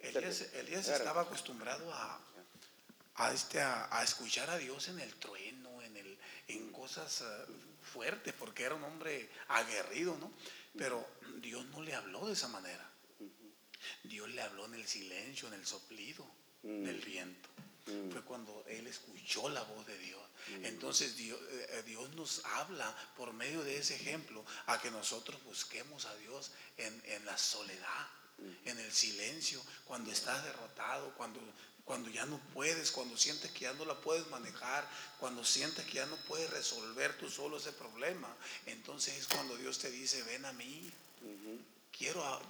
Elías, 0.00 0.42
Elías 0.54 0.88
estaba 0.88 1.22
acostumbrado 1.22 1.90
a, 1.94 2.20
a, 3.14 3.32
este, 3.32 3.60
a, 3.60 3.88
a 3.96 4.02
escuchar 4.02 4.50
a 4.50 4.58
Dios 4.58 4.88
en 4.88 5.00
el 5.00 5.14
trueno, 5.16 5.71
en, 6.48 6.72
cosas 6.72 7.22
eh, 7.22 7.46
fuertes, 7.82 8.34
porque 8.34 8.64
era 8.64 8.74
un 8.74 8.84
hombre 8.84 9.30
aguerrido, 9.48 10.16
¿no? 10.18 10.32
Pero 10.76 11.06
Dios 11.40 11.64
no 11.66 11.82
le 11.82 11.94
habló 11.94 12.26
de 12.26 12.32
esa 12.32 12.48
manera. 12.48 12.88
Dios 14.04 14.28
le 14.30 14.42
habló 14.42 14.66
en 14.66 14.74
el 14.74 14.86
silencio, 14.86 15.48
en 15.48 15.54
el 15.54 15.66
soplido 15.66 16.26
Mm. 16.62 16.84
del 16.84 17.00
viento. 17.00 17.48
Fue 18.12 18.22
cuando 18.22 18.64
él 18.68 18.86
escuchó 18.86 19.48
la 19.48 19.62
voz 19.64 19.84
de 19.86 19.98
Dios. 19.98 20.22
Entonces 20.62 21.16
Dios, 21.16 21.38
eh, 21.50 21.82
Dios 21.84 22.14
nos 22.14 22.44
habla 22.44 22.94
por 23.16 23.32
medio 23.32 23.64
de 23.64 23.76
ese 23.76 23.96
ejemplo 23.96 24.44
a 24.66 24.80
que 24.80 24.90
nosotros 24.92 25.42
busquemos 25.42 26.04
a 26.04 26.14
Dios 26.16 26.52
en, 26.76 27.02
en 27.06 27.24
la 27.26 27.36
soledad, 27.36 28.06
en 28.64 28.78
el 28.78 28.92
silencio, 28.92 29.60
cuando 29.84 30.12
estás 30.12 30.44
derrotado, 30.44 31.12
cuando, 31.16 31.40
cuando 31.84 32.10
ya 32.10 32.26
no 32.26 32.38
puedes, 32.54 32.90
cuando 32.90 33.16
sientes 33.16 33.50
que 33.50 33.60
ya 33.60 33.72
no 33.74 33.84
la 33.84 34.00
puedes 34.00 34.26
manejar, 34.28 34.88
cuando 35.18 35.44
sientes 35.44 35.84
que 35.86 35.94
ya 35.94 36.06
no 36.06 36.16
puedes 36.28 36.48
resolver 36.50 37.16
tú 37.18 37.28
solo 37.28 37.58
ese 37.58 37.72
problema. 37.72 38.28
Entonces 38.66 39.16
es 39.18 39.26
cuando 39.26 39.56
Dios 39.56 39.78
te 39.78 39.90
dice, 39.90 40.22
ven 40.22 40.44
a 40.44 40.52
mí. 40.52 40.90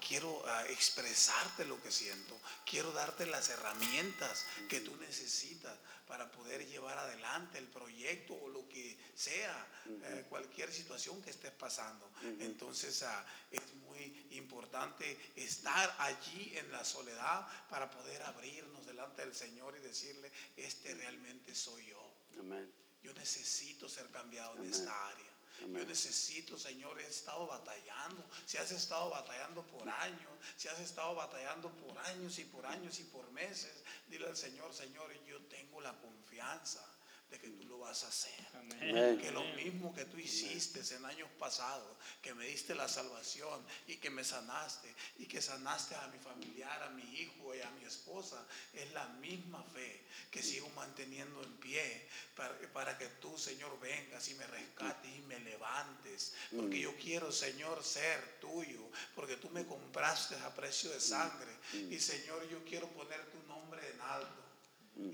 Quiero 0.07 0.43
ah, 0.47 0.65
expresarte 0.69 1.65
lo 1.65 1.81
que 1.83 1.91
siento. 1.91 2.39
Quiero 2.65 2.93
darte 2.93 3.27
las 3.27 3.49
herramientas 3.49 4.47
que 4.69 4.81
tú 4.81 4.97
necesitas 4.97 5.77
para 6.07 6.31
poder 6.31 6.67
llevar 6.67 6.99
adelante 6.99 7.59
el 7.59 7.69
proyecto 7.69 8.35
o 8.35 8.49
lo 8.49 8.69
que 8.69 8.99
sea, 9.15 9.67
eh, 9.87 10.27
cualquier 10.29 10.73
situación 10.73 11.23
que 11.23 11.31
estés 11.31 11.53
pasando. 11.53 12.11
Entonces 12.41 13.03
ah, 13.03 13.25
es 13.51 13.63
muy 13.87 14.27
importante 14.33 15.19
estar 15.37 15.95
allí 15.99 16.53
en 16.57 16.71
la 16.71 16.85
soledad 16.85 17.47
para 17.69 17.91
poder 17.91 18.23
abrirnos 18.23 18.87
delante 18.87 19.23
del 19.23 19.35
Señor 19.35 19.77
y 19.77 19.81
decirle, 19.81 20.31
este 20.57 20.95
realmente 20.95 21.55
soy 21.55 21.87
yo. 21.87 22.15
Amén. 22.39 22.71
Yo 23.03 23.13
necesito 23.15 23.89
ser 23.89 24.09
cambiado 24.11 24.57
en 24.57 24.71
esta 24.71 25.09
área. 25.09 25.32
Yo 25.63 25.85
necesito, 25.85 26.59
Señor, 26.59 27.01
he 27.01 27.07
estado 27.07 27.47
batallando. 27.47 28.25
Si 28.47 28.57
has 28.59 28.71
estado 28.73 29.11
batallando 29.11 29.63
por 29.67 29.89
años, 29.89 30.33
si 30.57 30.69
has 30.69 30.81
estado 30.81 31.15
batallando 31.15 31.71
por 31.71 31.97
años 31.99 32.39
y 32.39 32.45
por 32.45 32.67
años 32.67 32.99
y 32.99 33.05
por 33.05 33.31
meses, 33.33 33.83
dile 34.09 34.27
al 34.27 34.37
Señor, 34.37 34.75
Señor, 34.75 35.13
yo 35.25 35.41
tengo 35.47 35.81
la 35.81 35.93
confianza 36.01 36.85
de 37.33 37.39
que 37.39 37.49
tú 37.49 37.65
lo 37.67 37.79
vas 37.79 38.05
a 38.05 38.09
hacer. 38.09 38.47
Amén. 38.55 39.19
Que 39.19 39.31
lo 39.31 39.43
mismo 39.55 39.95
que 39.95 40.05
tú 40.05 40.19
hiciste 40.19 40.81
en 40.95 41.05
años 41.07 41.31
pasados, 41.39 41.97
que 42.21 42.35
me 42.35 42.47
diste 42.47 42.75
la 42.75 42.89
salvación 42.89 43.65
y 43.87 43.97
que 43.97 44.11
me 44.11 44.23
sanaste 44.23 44.95
y 45.19 45.25
que 45.25 45.41
sanaste 45.41 45.95
a 45.95 46.07
mi 46.09 46.19
familiar, 46.19 46.83
a 46.83 46.91
mi 46.91 47.03
hijo 47.03 47.55
y 47.55 47.63
a 47.63 47.71
mi 47.71 47.85
esposa, 47.85 48.47
es 48.75 48.93
la 48.93 49.07
misma 49.21 49.63
fe 49.73 50.05
que 50.31 50.43
sigo 50.43 50.69
manteniendo 50.71 51.43
en 51.43 51.57
pie 51.57 52.07
para, 52.37 52.55
para 52.75 52.99
que 52.99 53.07
tú, 53.07 53.39
Señor, 53.39 53.81
vengas 53.81 54.29
y 54.29 54.35
me 54.35 54.47
rescates 54.47 55.11
y 55.11 55.23
me 55.23 55.41
levantes. 55.41 56.35
Porque 56.55 56.81
yo 56.81 56.95
quiero, 56.97 57.33
Señor, 57.33 57.83
ser 57.83 58.41
tuyo, 58.41 58.91
porque 59.15 59.37
tú 59.37 59.49
me 59.49 59.65
compraste 59.65 60.37
a 60.37 60.55
precio 60.55 60.91
de 60.91 61.01
sangre. 61.01 61.51
Y, 61.73 61.99
Señor, 61.99 62.47
yo 62.51 62.63
quiero 62.65 62.89
poner 62.89 63.25
tu 63.31 63.43
nombre 63.49 63.81
en 63.91 64.01
alto. 64.03 64.43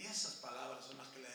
Esas 0.01 0.35
palabras 0.35 0.85
son 0.85 0.99
las 0.99 1.07
que 1.09 1.21
le 1.21 1.29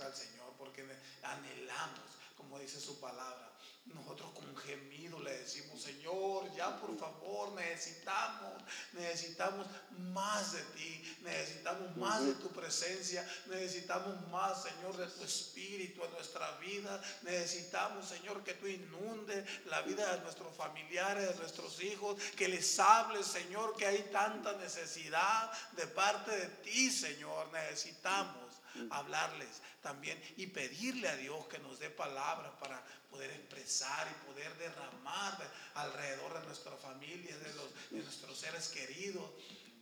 al 0.00 0.14
Señor, 0.14 0.52
porque 0.56 0.86
anhelamos, 1.22 2.10
como 2.36 2.58
dice 2.58 2.80
su 2.80 3.00
palabra. 3.00 3.50
Nosotros 3.86 4.30
con 4.34 4.56
gemido 4.56 5.18
le 5.20 5.38
decimos, 5.38 5.82
Señor, 5.82 6.54
ya 6.54 6.78
por 6.80 6.96
favor, 6.96 7.50
necesitamos, 7.52 8.62
necesitamos 8.92 9.66
más 9.98 10.52
de 10.52 10.62
ti, 10.76 11.16
necesitamos 11.22 11.96
más 11.96 12.24
de 12.24 12.34
tu 12.34 12.48
presencia, 12.50 13.26
necesitamos 13.46 14.28
más, 14.28 14.62
Señor, 14.62 14.96
de 14.96 15.06
tu 15.06 15.24
espíritu 15.24 16.04
en 16.04 16.12
nuestra 16.12 16.56
vida, 16.58 17.02
necesitamos, 17.22 18.06
Señor, 18.06 18.44
que 18.44 18.54
tú 18.54 18.68
inundes 18.68 19.44
la 19.66 19.82
vida 19.82 20.14
de 20.14 20.20
nuestros 20.20 20.54
familiares, 20.54 21.28
de 21.28 21.34
nuestros 21.36 21.82
hijos, 21.82 22.20
que 22.36 22.48
les 22.48 22.78
hables, 22.78 23.26
Señor, 23.26 23.76
que 23.76 23.86
hay 23.86 24.02
tanta 24.12 24.52
necesidad 24.58 25.50
de 25.72 25.86
parte 25.88 26.30
de 26.30 26.46
ti, 26.62 26.92
Señor, 26.92 27.50
necesitamos 27.52 28.49
hablarles 28.90 29.60
también 29.82 30.20
y 30.36 30.46
pedirle 30.48 31.08
a 31.08 31.16
Dios 31.16 31.46
que 31.46 31.58
nos 31.58 31.78
dé 31.78 31.90
palabras 31.90 32.52
para 32.60 32.82
poder 33.10 33.30
expresar 33.32 34.06
y 34.10 34.26
poder 34.30 34.56
derramar 34.58 35.38
de- 35.38 35.44
alrededor 35.74 36.40
de 36.40 36.46
nuestra 36.46 36.76
familia, 36.76 37.36
de, 37.38 37.54
los, 37.54 37.90
de 37.90 38.02
nuestros 38.02 38.38
seres 38.38 38.68
queridos, 38.68 39.30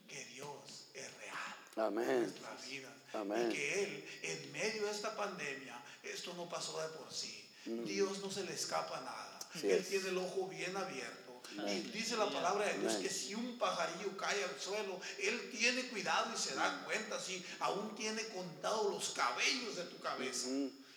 que 0.09 0.25
Dios 0.27 0.87
es 0.95 1.13
real 1.19 1.55
en 1.77 1.83
Amén. 1.83 2.21
nuestras 2.23 2.67
vidas. 2.69 2.93
Amén. 3.13 3.49
Y 3.51 3.55
que 3.55 3.85
Él, 3.85 4.19
en 4.23 4.53
medio 4.53 4.87
de 4.87 4.91
esta 4.93 5.15
pandemia, 5.17 5.81
esto 6.03 6.33
no 6.35 6.49
pasó 6.49 6.81
de 6.81 6.89
por 6.97 7.13
sí. 7.13 7.45
Dios 7.85 8.19
no 8.21 8.31
se 8.31 8.45
le 8.45 8.55
escapa 8.55 8.99
nada. 9.03 9.39
Él 9.63 9.71
es. 9.73 9.89
tiene 9.89 10.09
el 10.09 10.19
ojo 10.19 10.49
bien 10.49 10.75
abierto. 10.77 11.28
Y 11.67 11.81
dice 11.91 12.17
la 12.17 12.31
palabra 12.31 12.67
de 12.67 12.79
Dios 12.79 12.95
que 12.95 13.11
si 13.11 13.35
un 13.35 13.59
pajarillo 13.59 14.17
cae 14.17 14.45
al 14.45 14.61
suelo, 14.61 15.01
Él 15.19 15.51
tiene 15.51 15.83
cuidado 15.89 16.33
y 16.35 16.39
se 16.39 16.55
da 16.55 16.85
cuenta 16.85 17.21
si 17.21 17.45
aún 17.61 17.95
tiene 17.97 18.23
contados 18.29 18.91
los 18.91 19.11
cabellos 19.11 19.77
de 19.77 19.85
tu 19.85 19.99
cabeza. 19.99 20.49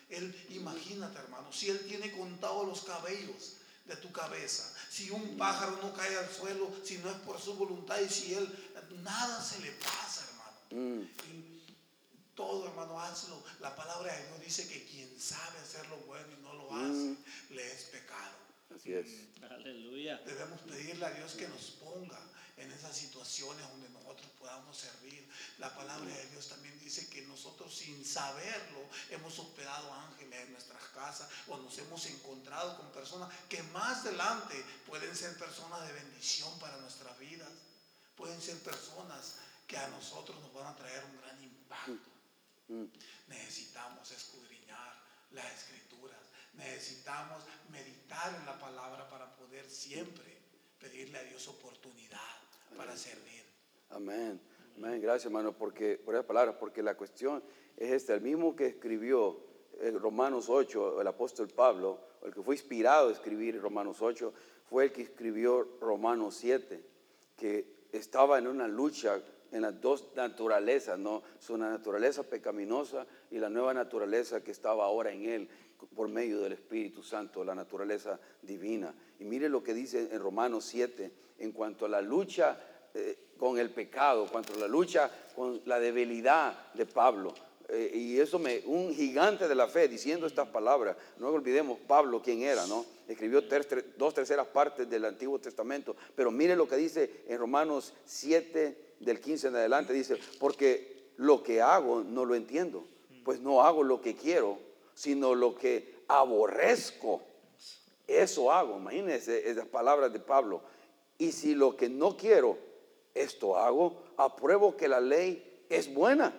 Él, 0.10 0.46
imagínate 0.50 1.18
hermano, 1.20 1.52
si 1.52 1.70
Él 1.70 1.80
tiene 1.88 2.12
contados 2.12 2.68
los 2.68 2.82
cabellos 2.82 3.54
de 3.86 3.96
tu 3.96 4.12
cabeza, 4.12 4.72
si 4.90 5.10
un 5.10 5.38
pájaro 5.38 5.80
no 5.82 5.94
cae 5.94 6.16
al 6.18 6.30
suelo, 6.30 6.72
si 6.84 6.98
no 7.00 7.10
es 7.10 7.18
por 7.18 7.40
su 7.40 7.56
voluntad 7.56 8.00
y 8.00 8.10
si 8.10 8.34
Él, 8.34 8.74
nada 9.04 9.44
se 9.44 9.60
le 9.62 9.72
pasa 9.72 10.26
hermano. 10.30 10.58
Mm. 10.72 11.02
Y 11.32 11.62
todo, 12.36 12.68
hermano, 12.68 13.00
hazlo. 13.00 13.42
La 13.60 13.76
palabra 13.76 14.14
de 14.14 14.28
Dios 14.28 14.42
dice 14.42 14.68
que 14.68 14.86
quien 14.86 15.20
sabe 15.20 15.60
hacer 15.60 15.88
lo 15.90 15.98
bueno 15.98 16.28
y 16.38 16.42
no 16.42 16.54
lo 16.54 16.76
hace, 16.76 17.16
le 17.50 17.72
es 17.72 17.84
pecado. 17.86 18.42
Así 18.76 18.94
es. 18.94 19.08
Aleluya. 19.50 20.18
Debemos 20.26 20.62
pedirle 20.62 21.06
a 21.06 21.12
Dios 21.12 21.34
que 21.34 21.48
nos 21.48 21.72
ponga 21.72 22.20
en 22.58 22.72
esas 22.72 22.96
situaciones 22.96 23.68
donde 23.70 23.90
nosotros 23.90 24.28
podamos 24.40 24.78
servir. 24.78 25.28
La 25.58 25.74
palabra 25.76 26.14
de 26.14 26.28
Dios 26.28 26.50
también 26.50 26.80
dice 26.80 27.10
que 27.10 27.22
nosotros 27.24 27.76
sin 27.76 28.06
saberlo 28.06 28.88
hemos 29.10 29.38
hospedado 29.40 29.94
ángeles 29.94 30.42
en 30.42 30.52
nuestras 30.52 30.84
casas 30.90 31.30
o 31.48 31.58
nos 31.58 31.78
hemos 31.80 32.06
encontrado 32.06 32.78
con 32.78 32.92
personas 32.92 33.34
que 33.50 33.64
más 33.64 34.06
adelante 34.06 34.64
pueden 34.86 35.16
ser 35.16 35.38
personas 35.38 35.88
de 35.88 35.94
bendición 35.94 36.58
para 36.60 36.78
nuestras 36.78 37.18
vidas. 37.20 37.50
Pueden 38.16 38.42
ser 38.42 38.58
personas 38.60 39.38
que 39.68 39.78
a 39.78 39.88
nosotros 39.88 40.40
nos 40.42 40.54
van 40.54 40.68
a 40.68 40.76
traer 40.76 41.04
un 41.06 41.18
gran 41.18 41.44
impacto 41.44 41.62
basta. 41.72 42.12
Necesitamos 43.28 44.12
escudriñar 44.12 44.94
las 45.32 45.46
escrituras. 45.54 46.20
Necesitamos 46.54 47.44
meditar 47.70 48.34
en 48.40 48.46
la 48.46 48.60
palabra 48.60 49.10
para 49.10 49.36
poder 49.36 49.70
siempre 49.70 50.38
pedirle 50.80 51.18
a 51.18 51.24
Dios 51.24 51.48
oportunidad 51.48 52.20
para 52.76 52.96
servir. 52.96 53.44
Amén. 53.90 54.40
Amén. 54.78 55.02
Gracias, 55.02 55.26
hermano, 55.26 55.54
porque, 55.54 55.98
por 55.98 56.16
esa 56.16 56.26
palabra, 56.26 56.58
porque 56.58 56.82
la 56.82 56.96
cuestión 56.96 57.44
es 57.78 57.92
esta. 57.92 58.14
El 58.14 58.22
mismo 58.22 58.56
que 58.56 58.68
escribió 58.68 59.40
en 59.80 60.00
Romanos 60.00 60.50
8, 60.50 61.02
el 61.02 61.08
apóstol 61.08 61.48
Pablo, 61.50 62.00
el 62.24 62.34
que 62.34 62.42
fue 62.42 62.56
inspirado 62.56 63.10
a 63.10 63.12
escribir 63.12 63.60
Romanos 63.60 64.02
8, 64.02 64.34
fue 64.70 64.86
el 64.86 64.92
que 64.92 65.02
escribió 65.04 65.78
Romanos 65.82 66.36
7, 66.36 66.84
que 67.36 67.88
estaba 67.92 68.38
en 68.38 68.48
una 68.48 68.68
lucha 68.68 69.22
en 69.52 69.62
las 69.62 69.80
dos 69.82 70.10
naturalezas, 70.16 70.98
¿no? 70.98 71.24
Su 71.40 71.58
naturaleza 71.58 72.24
pecaminosa 72.24 73.06
y 73.30 73.38
la 73.38 73.50
nueva 73.50 73.74
naturaleza 73.74 74.44
que 74.44 74.52
estaba 74.52 74.86
ahora 74.86 75.12
en 75.12 75.26
él 75.26 75.50
por 75.96 76.08
medio 76.08 76.42
del 76.42 76.54
Espíritu 76.54 77.04
Santo, 77.04 77.44
la 77.44 77.56
naturaleza 77.56 78.20
divina. 78.42 78.94
Y 79.20 79.26
mire 79.26 79.50
lo 79.50 79.64
que 79.64 79.74
dice 79.74 80.10
en 80.12 80.20
Romanos 80.20 80.66
7 80.66 81.12
en 81.40 81.52
cuanto 81.52 81.86
a 81.86 81.90
la 81.90 82.02
lucha 82.02 82.60
eh, 82.94 83.30
con 83.38 83.58
el 83.58 83.72
pecado, 83.72 84.24
en 84.24 84.30
cuanto 84.30 84.54
a 84.54 84.58
la 84.58 84.68
lucha 84.68 85.10
con 85.36 85.62
la 85.66 85.80
debilidad 85.80 86.72
de 86.74 86.86
Pablo. 86.86 87.34
Eh, 87.68 87.92
y 87.96 88.20
eso 88.20 88.38
me, 88.38 88.62
un 88.66 88.94
gigante 88.94 89.48
de 89.48 89.56
la 89.56 89.68
fe 89.68 89.88
diciendo 89.88 90.28
estas 90.28 90.50
palabras. 90.50 90.98
No 91.18 91.30
olvidemos 91.30 91.80
Pablo 91.88 92.22
quién 92.22 92.42
era, 92.42 92.68
¿no? 92.68 92.86
Escribió 93.08 93.42
dos 93.98 94.14
terceras 94.14 94.48
partes 94.48 94.90
del 94.90 95.06
Antiguo 95.06 95.40
Testamento. 95.40 95.96
Pero 96.16 96.32
mire 96.32 96.56
lo 96.56 96.68
que 96.68 96.76
dice 96.76 97.24
en 97.28 97.40
Romanos 97.40 97.94
7, 98.06 98.91
del 99.02 99.20
15 99.20 99.50
en 99.50 99.56
adelante. 99.56 99.94
Dice, 99.94 100.18
porque 100.40 101.12
lo 101.18 101.44
que 101.44 101.62
hago 101.62 102.04
no 102.04 102.26
lo 102.26 102.36
entiendo. 102.36 102.88
Pues 103.24 103.40
no 103.40 103.62
hago 103.62 103.84
lo 103.84 104.02
que 104.02 104.16
quiero, 104.16 104.58
sino 104.94 105.36
lo 105.36 105.56
que 105.56 106.04
aborrezco. 106.08 107.22
Eso 108.08 108.52
hago. 108.52 108.78
Imagínense 108.78 109.50
esas 109.50 109.68
palabras 109.68 110.12
de 110.12 110.20
Pablo. 110.20 110.62
Y 111.18 111.32
si 111.32 111.54
lo 111.54 111.76
que 111.78 111.90
no 111.90 112.18
quiero, 112.18 112.58
esto 113.14 113.58
hago, 113.58 114.02
apruebo 114.18 114.76
que 114.76 114.88
la 114.88 115.00
ley 115.00 115.66
es 115.70 115.94
buena. 115.94 116.34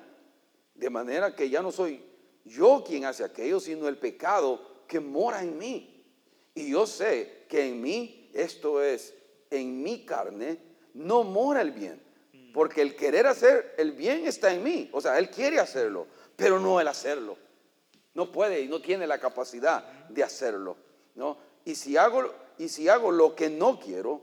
De 0.74 0.90
manera 0.90 1.36
que 1.36 1.48
ya 1.48 1.62
no 1.62 1.70
soy 1.70 2.02
yo 2.44 2.82
quien 2.84 3.04
hace 3.04 3.24
aquello, 3.24 3.60
sino 3.60 3.88
el 3.88 3.98
pecado 3.98 4.60
que 4.88 5.00
mora 5.00 5.42
en 5.42 5.56
mí. 5.56 6.04
Y 6.54 6.70
yo 6.70 6.86
sé 6.86 7.44
que 7.48 7.68
en 7.68 7.80
mí, 7.80 8.30
esto 8.34 8.82
es, 8.82 9.14
en 9.50 9.82
mi 9.82 10.04
carne, 10.04 10.58
no 10.94 11.22
mora 11.24 11.62
el 11.62 11.70
bien. 11.70 12.02
Porque 12.52 12.82
el 12.82 12.94
querer 12.94 13.26
hacer 13.26 13.74
el 13.78 13.92
bien 13.92 14.26
está 14.26 14.52
en 14.52 14.62
mí. 14.62 14.90
O 14.92 15.00
sea, 15.00 15.18
Él 15.18 15.30
quiere 15.30 15.58
hacerlo, 15.58 16.06
pero 16.36 16.60
no 16.60 16.80
el 16.80 16.88
hacerlo. 16.88 17.36
No 18.14 18.30
puede 18.30 18.60
y 18.60 18.68
no 18.68 18.80
tiene 18.80 19.06
la 19.06 19.18
capacidad 19.18 19.84
de 20.08 20.22
hacerlo. 20.22 20.76
¿no? 21.14 21.38
Y, 21.64 21.74
si 21.74 21.96
hago, 21.96 22.30
y 22.58 22.68
si 22.68 22.88
hago 22.88 23.10
lo 23.10 23.34
que 23.34 23.48
no 23.48 23.80
quiero, 23.80 24.20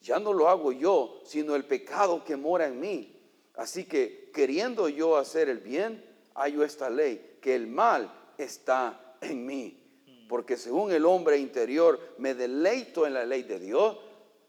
ya 0.00 0.18
no 0.18 0.34
lo 0.34 0.48
hago 0.48 0.72
yo, 0.72 1.20
sino 1.24 1.54
el 1.54 1.64
pecado 1.64 2.22
que 2.24 2.36
mora 2.36 2.66
en 2.66 2.78
mí. 2.78 3.18
Así 3.54 3.84
que 3.84 4.30
queriendo 4.34 4.88
yo 4.88 5.16
hacer 5.16 5.48
el 5.48 5.58
bien, 5.58 6.04
hallo 6.34 6.64
esta 6.64 6.90
ley, 6.90 7.38
que 7.40 7.54
el 7.54 7.66
mal 7.66 8.12
está 8.36 9.16
en 9.22 9.46
mí. 9.46 9.80
Porque 10.28 10.56
según 10.56 10.92
el 10.92 11.06
hombre 11.06 11.38
interior 11.38 11.98
me 12.18 12.34
deleito 12.34 13.06
en 13.06 13.14
la 13.14 13.24
ley 13.24 13.44
de 13.44 13.58
Dios, 13.58 13.96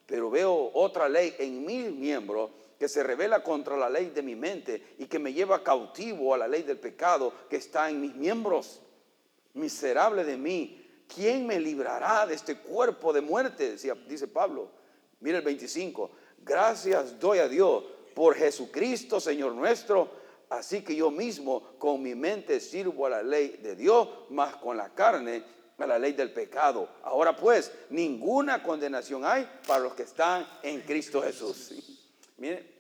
pero 0.06 0.30
veo 0.30 0.71
otra 0.73 1.08
ley 1.08 1.34
en 1.39 1.65
mis 1.65 1.91
miembros 1.91 2.51
que 2.86 2.89
se 2.89 3.02
revela 3.02 3.41
contra 3.41 3.76
la 3.76 3.89
ley 3.89 4.12
de 4.12 4.21
mi 4.21 4.36
mente 4.36 4.93
y 5.00 5.08
que 5.08 5.17
me 5.17 5.34
lleva 5.34 5.63
cautivo 5.63 6.36
a 6.36 6.38
la 6.38 6.48
ley 6.48 6.62
del 6.62 6.78
pecado 6.78 7.34
que 7.50 7.56
está 7.56 7.89
en 7.89 8.00
mis 8.00 8.13
miembros. 8.13 8.80
Miserable 9.56 10.24
de 10.24 10.38
mí, 10.38 11.04
¿quién 11.08 11.48
me 11.48 11.60
librará 11.60 12.28
de 12.28 12.36
este 12.36 12.60
cuerpo 12.60 13.12
de 13.12 13.21
muerte? 13.21 13.76
Dice 14.08 14.28
Pablo. 14.28 14.69
Mira 15.19 15.39
el 15.39 15.43
25. 15.43 16.12
Gracias 16.43 17.19
doy 17.19 17.39
a 17.39 17.48
Dios 17.48 17.86
por 18.13 18.36
Jesucristo, 18.36 19.19
Señor 19.19 19.54
nuestro. 19.54 20.12
Así 20.52 20.84
que 20.84 20.95
yo 20.95 21.10
mismo 21.10 21.80
con 21.80 22.04
mi 22.04 22.13
mente 22.13 22.60
sirvo 22.60 23.08
a 23.08 23.10
la 23.10 23.24
ley 23.24 23.62
de 23.63 23.76
Dios, 23.76 24.08
más 24.30 24.58
con 24.58 24.78
la 24.78 24.93
carne 24.93 25.43
a 25.80 25.88
la 25.88 25.98
ley 25.98 26.13
del 26.13 26.32
pecado. 26.32 26.88
Ahora 27.02 27.36
pues, 27.36 27.71
ninguna 27.89 28.62
condenación 28.62 29.26
hay 29.26 29.50
para 29.65 29.80
los 29.80 29.95
que 29.95 30.04
están 30.04 30.48
en 30.62 30.82
Cristo 30.82 31.19
Jesús. 31.24 31.94
Mire, 32.38 32.76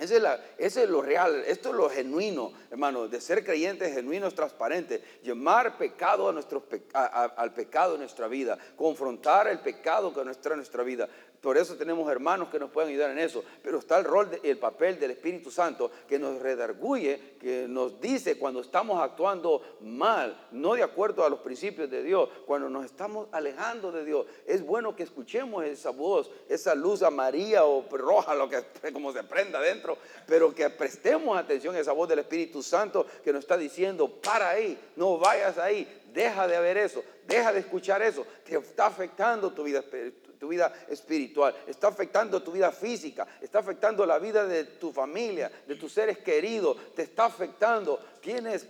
ese 0.00 0.16
es, 0.16 0.22
la, 0.22 0.40
es, 0.56 0.76
lo 0.88 1.02
real, 1.02 1.44
esto 1.46 1.70
es 1.70 1.74
lo 1.74 1.90
genuino, 1.90 2.52
hermano, 2.70 3.06
de 3.06 3.20
ser 3.20 3.44
creyentes 3.44 3.92
genuinos, 3.92 4.34
transparentes, 4.34 5.02
llamar 5.22 5.76
pecado 5.76 6.26
a 6.28 6.32
nuestro, 6.32 6.66
al 6.94 7.52
pecado 7.52 7.94
en 7.94 8.00
nuestra 8.00 8.26
vida, 8.26 8.56
confrontar 8.76 9.48
el 9.48 9.60
pecado 9.60 10.14
que 10.14 10.24
nuestra 10.24 10.56
nuestra 10.56 10.82
vida, 10.84 11.06
por 11.40 11.56
eso 11.56 11.76
tenemos 11.76 12.10
hermanos 12.10 12.50
que 12.50 12.58
nos 12.58 12.70
pueden 12.70 12.90
ayudar 12.90 13.10
en 13.10 13.18
eso. 13.18 13.42
Pero 13.62 13.78
está 13.78 13.98
el 13.98 14.04
rol, 14.04 14.28
el 14.42 14.58
papel 14.58 15.00
del 15.00 15.12
Espíritu 15.12 15.50
Santo 15.50 15.90
que 16.06 16.18
nos 16.18 16.38
redarguye, 16.38 17.36
que 17.40 17.66
nos 17.66 17.98
dice 17.98 18.38
cuando 18.38 18.60
estamos 18.60 19.00
actuando 19.00 19.78
mal, 19.80 20.48
no 20.50 20.74
de 20.74 20.82
acuerdo 20.82 21.24
a 21.24 21.30
los 21.30 21.40
principios 21.40 21.90
de 21.90 22.02
Dios, 22.02 22.28
cuando 22.44 22.68
nos 22.68 22.84
estamos 22.84 23.28
alejando 23.32 23.90
de 23.90 24.04
Dios. 24.04 24.26
Es 24.46 24.64
bueno 24.64 24.94
que 24.94 25.02
escuchemos 25.02 25.64
esa 25.64 25.90
voz, 25.90 26.30
esa 26.46 26.74
luz 26.74 27.02
amarilla 27.02 27.64
o 27.64 27.86
roja, 27.90 28.34
lo 28.34 28.46
que 28.48 28.62
como 28.92 29.10
se 29.12 29.24
prenda 29.24 29.60
adentro, 29.60 29.96
pero 30.26 30.54
que 30.54 30.68
prestemos 30.68 31.38
atención 31.38 31.74
a 31.74 31.78
esa 31.78 31.92
voz 31.92 32.08
del 32.10 32.18
Espíritu 32.18 32.62
Santo 32.62 33.06
que 33.24 33.32
nos 33.32 33.44
está 33.44 33.56
diciendo, 33.56 34.08
para 34.08 34.50
ahí, 34.50 34.78
no 34.96 35.16
vayas 35.16 35.56
ahí, 35.56 36.02
deja 36.12 36.46
de 36.46 36.60
ver 36.60 36.76
eso, 36.76 37.02
deja 37.26 37.50
de 37.50 37.60
escuchar 37.60 38.02
eso, 38.02 38.26
te 38.44 38.56
está 38.56 38.86
afectando 38.86 39.50
tu 39.52 39.62
vida 39.62 39.78
espiritual 39.78 40.29
tu 40.40 40.48
vida 40.48 40.72
espiritual, 40.88 41.54
está 41.66 41.88
afectando 41.88 42.42
tu 42.42 42.50
vida 42.50 42.72
física, 42.72 43.28
está 43.42 43.58
afectando 43.58 44.06
la 44.06 44.18
vida 44.18 44.46
de 44.46 44.64
tu 44.64 44.90
familia, 44.90 45.52
de 45.66 45.76
tus 45.76 45.92
seres 45.92 46.18
queridos, 46.18 46.78
te 46.96 47.02
está 47.02 47.26
afectando. 47.26 48.00
Tienes, 48.22 48.66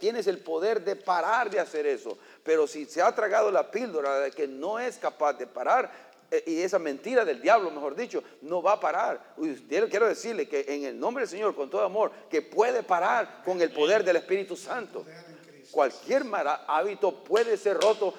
tienes 0.00 0.26
el 0.26 0.38
poder 0.38 0.82
de 0.82 0.96
parar 0.96 1.50
de 1.50 1.60
hacer 1.60 1.86
eso, 1.86 2.16
pero 2.42 2.66
si 2.66 2.86
se 2.86 3.02
ha 3.02 3.14
tragado 3.14 3.50
la 3.50 3.70
píldora 3.70 4.20
de 4.20 4.30
que 4.30 4.48
no 4.48 4.78
es 4.78 4.96
capaz 4.96 5.34
de 5.34 5.46
parar, 5.46 6.06
eh, 6.30 6.42
y 6.46 6.60
esa 6.62 6.78
mentira 6.78 7.26
del 7.26 7.42
diablo, 7.42 7.70
mejor 7.70 7.94
dicho, 7.94 8.24
no 8.40 8.62
va 8.62 8.72
a 8.72 8.80
parar. 8.80 9.34
Quiero 9.68 10.08
decirle 10.08 10.48
que 10.48 10.64
en 10.66 10.84
el 10.84 10.98
nombre 10.98 11.22
del 11.22 11.28
Señor, 11.28 11.54
con 11.54 11.68
todo 11.68 11.84
amor, 11.84 12.10
que 12.30 12.40
puede 12.40 12.82
parar 12.82 13.42
con 13.44 13.60
el 13.60 13.70
poder 13.70 14.02
del 14.02 14.16
Espíritu 14.16 14.56
Santo 14.56 15.04
cualquier 15.70 16.24
hábito 16.66 17.24
puede 17.24 17.56
ser 17.56 17.78
roto 17.78 18.14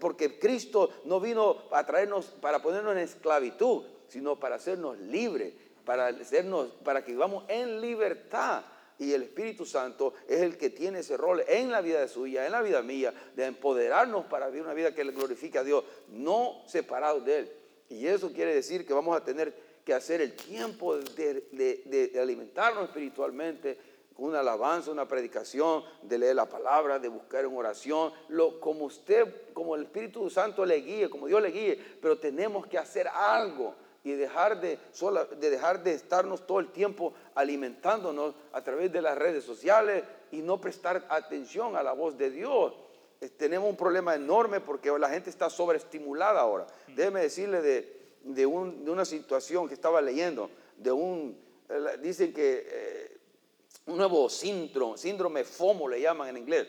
porque 0.00 0.38
Cristo 0.38 0.90
no 1.04 1.20
vino 1.20 1.62
a 1.70 1.84
traernos 1.84 2.26
para 2.26 2.60
ponernos 2.60 2.92
en 2.92 2.98
esclavitud, 2.98 3.84
sino 4.08 4.38
para 4.38 4.56
hacernos 4.56 4.98
libres, 4.98 5.54
para, 5.84 6.06
hacernos, 6.08 6.68
para 6.84 7.04
que 7.04 7.12
vivamos 7.12 7.44
en 7.48 7.80
libertad. 7.80 8.62
Y 8.98 9.12
el 9.12 9.22
Espíritu 9.22 9.64
Santo 9.64 10.14
es 10.26 10.40
el 10.40 10.58
que 10.58 10.70
tiene 10.70 11.00
ese 11.00 11.16
rol 11.16 11.44
en 11.46 11.70
la 11.70 11.80
vida 11.80 12.00
de 12.00 12.08
suya, 12.08 12.46
en 12.46 12.52
la 12.52 12.62
vida 12.62 12.82
mía, 12.82 13.14
de 13.36 13.44
empoderarnos 13.44 14.26
para 14.26 14.48
vivir 14.48 14.62
una 14.62 14.74
vida 14.74 14.92
que 14.92 15.04
le 15.04 15.12
glorifique 15.12 15.58
a 15.58 15.64
Dios, 15.64 15.84
no 16.08 16.62
separados 16.66 17.24
de 17.24 17.38
Él. 17.38 17.52
Y 17.90 18.06
eso 18.06 18.32
quiere 18.32 18.54
decir 18.54 18.84
que 18.84 18.92
vamos 18.92 19.16
a 19.16 19.22
tener 19.24 19.54
que 19.84 19.94
hacer 19.94 20.20
el 20.20 20.34
tiempo 20.34 20.96
de 20.96 22.18
alimentarnos 22.20 22.88
espiritualmente, 22.88 23.78
una 24.18 24.40
alabanza, 24.40 24.90
una 24.90 25.06
predicación, 25.06 25.84
de 26.02 26.18
leer 26.18 26.36
la 26.36 26.46
palabra, 26.46 26.98
de 26.98 27.08
buscar 27.08 27.44
en 27.44 27.56
oración, 27.56 28.12
lo, 28.28 28.60
como 28.60 28.84
usted, 28.84 29.52
como 29.52 29.76
el 29.76 29.84
Espíritu 29.84 30.28
Santo 30.28 30.66
le 30.66 30.76
guíe, 30.76 31.08
como 31.08 31.28
Dios 31.28 31.40
le 31.40 31.50
guíe, 31.50 31.80
pero 32.02 32.18
tenemos 32.18 32.66
que 32.66 32.78
hacer 32.78 33.06
algo 33.08 33.74
y 34.02 34.12
dejar 34.12 34.60
de, 34.60 34.78
sola, 34.92 35.24
de 35.24 35.50
dejar 35.50 35.82
de 35.84 35.94
estarnos 35.94 36.46
todo 36.46 36.58
el 36.58 36.72
tiempo 36.72 37.14
alimentándonos 37.34 38.34
a 38.52 38.62
través 38.62 38.92
de 38.92 39.02
las 39.02 39.16
redes 39.16 39.44
sociales 39.44 40.02
y 40.32 40.38
no 40.38 40.60
prestar 40.60 41.06
atención 41.08 41.76
a 41.76 41.82
la 41.82 41.92
voz 41.92 42.18
de 42.18 42.30
Dios. 42.30 42.74
Tenemos 43.36 43.70
un 43.70 43.76
problema 43.76 44.14
enorme 44.14 44.60
porque 44.60 44.90
la 44.98 45.08
gente 45.08 45.30
está 45.30 45.48
sobreestimulada 45.48 46.40
ahora. 46.40 46.66
Déjeme 46.88 47.20
decirle 47.20 47.62
de, 47.62 48.00
de, 48.24 48.46
una 48.46 49.04
situación 49.04 49.68
que 49.68 49.74
estaba 49.74 50.00
leyendo, 50.00 50.50
de 50.76 50.90
un, 50.90 51.38
eh, 51.68 51.98
dicen 52.02 52.32
que... 52.32 52.66
Eh, 52.68 53.07
un 53.88 53.96
nuevo 53.96 54.28
síndrome, 54.28 54.98
síndrome 54.98 55.44
FOMO 55.44 55.88
le 55.88 56.00
llaman 56.00 56.28
en 56.28 56.36
inglés. 56.36 56.66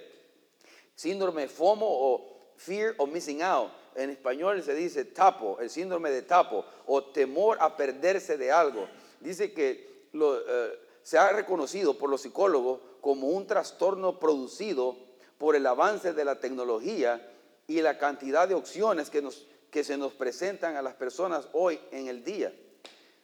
Síndrome 0.95 1.47
FOMO 1.47 1.86
o 1.86 2.53
Fear 2.55 2.95
of 2.97 3.09
Missing 3.09 3.41
Out. 3.41 3.72
En 3.95 4.09
español 4.09 4.63
se 4.63 4.74
dice 4.74 5.03
tapo, 5.05 5.59
el 5.59 5.70
síndrome 5.70 6.11
de 6.11 6.22
tapo 6.22 6.63
o 6.88 7.03
temor 7.03 7.57
a 7.59 7.76
perderse 7.76 8.38
de 8.38 8.51
algo. 8.51 8.88
Dice 9.20 9.51
que 9.53 10.07
eh, 10.13 10.80
se 11.03 11.17
ha 11.17 11.32
reconocido 11.34 11.97
por 11.97 12.09
los 12.09 12.22
psicólogos 12.22 12.80
como 13.01 13.28
un 13.28 13.45
trastorno 13.45 14.17
producido 14.17 14.95
por 15.38 15.57
el 15.57 15.65
avance 15.65 16.13
de 16.13 16.24
la 16.24 16.39
tecnología 16.39 17.34
y 17.67 17.82
la 17.82 17.97
cantidad 17.97 18.47
de 18.47 18.55
opciones 18.55 19.09
que, 19.09 19.22
nos, 19.22 19.45
que 19.70 19.84
se 19.84 19.97
nos 19.97 20.13
presentan 20.13 20.78
a 20.78 20.82
las 20.82 20.95
personas 20.95 21.49
hoy 21.51 21.80
en 21.91 22.07
el 22.07 22.24
día. 22.24 22.53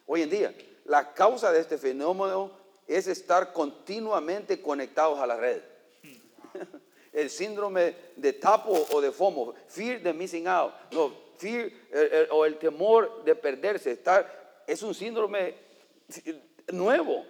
Hoy 0.06 0.22
en 0.22 0.30
día, 0.30 0.54
la 0.84 1.14
causa 1.14 1.50
de 1.50 1.60
este 1.60 1.78
fenómeno 1.78 2.65
es 2.86 3.06
estar 3.06 3.52
continuamente 3.52 4.60
conectados 4.60 5.18
a 5.18 5.26
la 5.26 5.36
red. 5.36 5.60
El 7.12 7.30
síndrome 7.30 7.96
de 8.16 8.32
tapo 8.34 8.86
o 8.92 9.00
de 9.00 9.10
FOMO, 9.10 9.54
fear 9.68 10.00
de 10.02 10.12
missing 10.12 10.46
out, 10.46 10.72
no, 10.92 11.12
fear 11.38 11.66
eh, 11.66 11.72
eh, 11.92 12.28
o 12.30 12.44
el 12.44 12.58
temor 12.58 13.24
de 13.24 13.34
perderse, 13.34 13.92
estar, 13.92 14.62
es 14.66 14.82
un 14.82 14.94
síndrome 14.94 15.54
nuevo. 16.72 17.24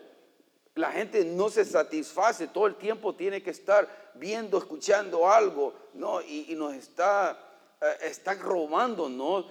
La 0.75 0.91
gente 0.91 1.25
no 1.25 1.49
se 1.49 1.65
satisface, 1.65 2.49
todo 2.49 2.67
el 2.67 2.75
tiempo 2.75 3.15
tiene 3.15 3.43
que 3.43 3.51
estar 3.51 3.89
viendo, 4.15 4.59
escuchando 4.59 5.29
algo, 5.31 5.73
¿no? 5.95 6.21
Y, 6.21 6.55
nos 6.57 6.75
está, 6.75 7.39
eh, 7.81 7.97
está 8.03 8.35
robando, 8.35 9.09
¿no? 9.09 9.47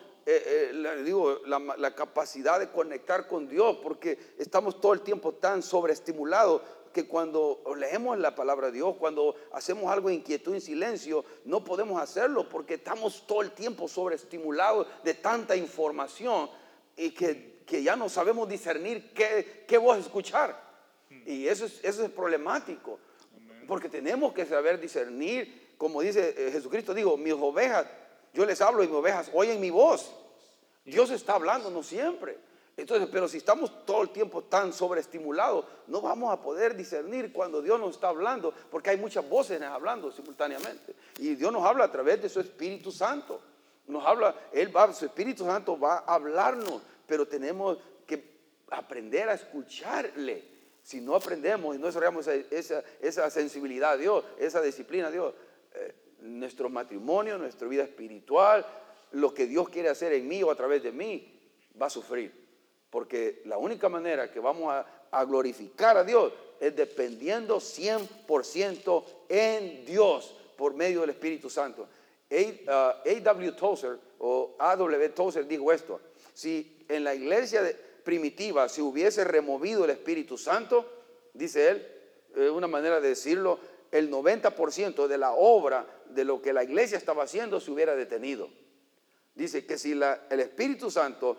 Digo, 1.04 1.42
la, 1.46 1.60
la, 1.60 1.94
capacidad 1.94 2.60
de 2.60 2.72
conectar 2.72 3.28
con 3.28 3.48
Dios, 3.48 3.78
porque 3.84 4.18
estamos 4.38 4.82
todo 4.82 4.94
el 4.94 5.02
tiempo 5.02 5.34
tan 5.34 5.62
sobreestimulados 5.62 6.62
que 6.96 7.08
cuando 7.08 7.62
leemos 7.78 8.18
la 8.18 8.34
palabra 8.34 8.68
de 8.68 8.74
Dios, 8.78 8.96
cuando 8.98 9.36
hacemos 9.52 9.92
algo 9.92 10.10
en 10.10 10.22
quietud, 10.22 10.54
en 10.54 10.62
silencio, 10.62 11.26
no 11.44 11.62
podemos 11.62 12.02
hacerlo 12.02 12.48
porque 12.48 12.76
estamos 12.76 13.28
todo 13.28 13.42
el 13.42 13.52
tiempo 13.52 13.90
sobreestimulados 13.90 14.88
de 15.04 15.14
tanta 15.14 15.58
información 15.58 16.50
y 16.96 17.12
que, 17.12 17.64
que 17.66 17.84
ya 17.84 17.98
no 17.98 18.08
sabemos 18.08 18.48
discernir 18.48 19.12
qué, 19.14 19.66
qué 19.68 19.78
voz 19.78 19.98
escuchar. 19.98 20.58
Y 21.26 21.48
eso 21.48 21.66
es, 21.66 21.84
eso 21.84 22.06
es 22.06 22.10
problemático, 22.12 22.98
porque 23.68 23.90
tenemos 23.90 24.34
que 24.34 24.46
saber 24.46 24.80
discernir, 24.80 25.74
como 25.78 26.00
dice 26.00 26.34
eh, 26.38 26.52
Jesucristo, 26.52 26.94
dijo, 26.94 27.18
mis 27.18 27.34
ovejas, 27.34 27.88
yo 28.36 28.46
les 28.46 28.60
hablo 28.62 28.84
y 28.84 28.88
mis 28.88 28.96
ovejas 28.96 29.32
oyen 29.34 29.60
mi 29.60 29.70
voz. 29.70 30.12
Dios 30.84 31.10
está 31.10 31.34
hablando, 31.34 31.72
no 31.72 31.82
siempre. 31.82 32.38
Entonces, 32.78 33.08
pero 33.10 33.30
si 33.30 33.38
estamos 33.38 33.86
todo 33.86 34.02
el 34.02 34.10
tiempo 34.10 34.44
tan 34.44 34.74
sobreestimulados, 34.74 35.64
no 35.88 36.02
vamos 36.02 36.34
a 36.34 36.42
poder 36.42 36.76
discernir 36.76 37.32
cuando 37.32 37.62
Dios 37.62 37.80
nos 37.80 37.96
está 37.96 38.10
hablando, 38.10 38.54
porque 38.70 38.90
hay 38.90 38.98
muchas 38.98 39.28
voces 39.28 39.62
hablando 39.62 40.12
simultáneamente. 40.12 40.94
Y 41.18 41.36
Dios 41.36 41.54
nos 41.54 41.64
habla 41.64 41.86
a 41.86 41.92
través 41.92 42.22
de 42.22 42.28
su 42.28 42.42
Espíritu 42.42 42.92
Santo. 42.92 43.40
Nos 43.88 44.06
habla, 44.06 44.36
Él 44.52 44.76
va, 44.76 44.92
su 44.92 45.06
Espíritu 45.06 45.46
Santo 45.46 45.80
va 45.80 46.04
a 46.06 46.16
hablarnos, 46.16 46.82
pero 47.08 47.26
tenemos 47.26 47.78
que 48.06 48.22
aprender 48.70 49.30
a 49.30 49.36
escucharle. 49.36 50.44
Si 50.84 51.00
no 51.00 51.16
aprendemos 51.16 51.76
y 51.76 51.80
no 51.80 51.88
desarrollamos 51.88 52.28
esa, 52.28 52.84
esa, 53.00 53.30
sensibilidad 53.30 53.94
a 53.94 53.98
Dios, 53.98 54.24
esa 54.38 54.62
disciplina 54.62 55.08
a 55.08 55.12
Dios, 55.12 55.34
nuestro 56.26 56.70
matrimonio, 56.70 57.38
nuestra 57.38 57.68
vida 57.68 57.84
espiritual, 57.84 58.66
lo 59.12 59.34
que 59.34 59.46
Dios 59.46 59.70
quiere 59.70 59.90
hacer 59.90 60.14
en 60.14 60.28
mí 60.28 60.44
o 60.44 60.52
a 60.52 60.56
través 60.56 60.84
de 60.84 60.92
mí, 60.92 61.32
va 61.80 61.88
a 61.88 61.90
sufrir. 61.90 62.46
Porque 62.90 63.42
la 63.46 63.58
única 63.58 63.90
manera 63.90 64.32
que 64.32 64.40
vamos 64.40 64.74
a, 64.74 64.86
glorificar 65.26 65.96
a 65.96 66.04
Dios 66.04 66.34
es 66.60 66.76
dependiendo 66.76 67.58
100% 67.58 69.04
en 69.30 69.86
Dios 69.86 70.36
por 70.58 70.74
medio 70.74 71.02
del 71.02 71.12
Espíritu 71.12 71.50
Santo. 71.50 71.88
A.W. 72.30 73.50
Uh, 73.50 73.52
Tozer 73.54 73.98
o 74.20 74.56
A.W. 74.60 75.10
Tozer 75.10 75.48
dijo 75.48 75.72
esto, 75.72 76.02
si 76.34 76.86
en 76.90 77.06
la 77.06 77.16
iglesia 77.16 77.62
primitiva 78.04 78.68
se 78.68 78.82
hubiese 78.82 79.24
removido 79.24 79.86
el 79.86 79.92
Espíritu 79.92 80.38
Santo, 80.38 80.86
dice 81.34 81.70
él, 81.70 81.88
es 82.36 82.50
una 82.50 82.68
manera 82.68 83.00
de 83.00 83.10
decirlo, 83.10 83.58
el 83.92 84.12
90% 84.12 85.08
de 85.08 85.18
la 85.18 85.32
obra 85.32 85.86
de 86.10 86.26
lo 86.26 86.42
que 86.42 86.54
la 86.54 86.64
iglesia 86.64 86.98
estaba 86.98 87.24
haciendo 87.24 87.60
se 87.60 87.72
hubiera 87.72 87.96
detenido. 87.96 88.50
Dice 89.34 89.66
que 89.66 89.78
si 89.78 89.92
el 89.92 90.40
Espíritu 90.40 90.90
Santo 90.90 91.38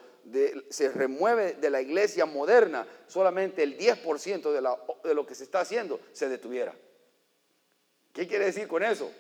se 0.69 0.91
remueve 0.91 1.55
de 1.55 1.71
la 1.71 1.81
iglesia 1.81 2.27
moderna, 2.27 2.87
solamente 3.07 3.63
el 3.63 3.79
10% 3.79 4.53
de, 4.53 5.09
de 5.09 5.15
lo 5.15 5.27
que 5.27 5.35
se 5.35 5.45
está 5.45 5.61
haciendo 5.61 6.01
se 6.13 6.29
detuviera. 6.29 6.75
¿Qué 8.13 8.27
quiere 8.27 8.47
decir 8.47 8.67
con 8.67 8.83
eso? 8.83 9.11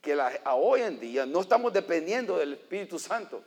Que 0.00 0.12
a 0.12 0.54
hoy 0.54 0.82
en 0.82 0.98
día 1.00 1.26
no 1.26 1.40
estamos 1.40 1.72
dependiendo 1.72 2.38
del 2.38 2.54
Espíritu 2.54 2.98
Santo 2.98 3.44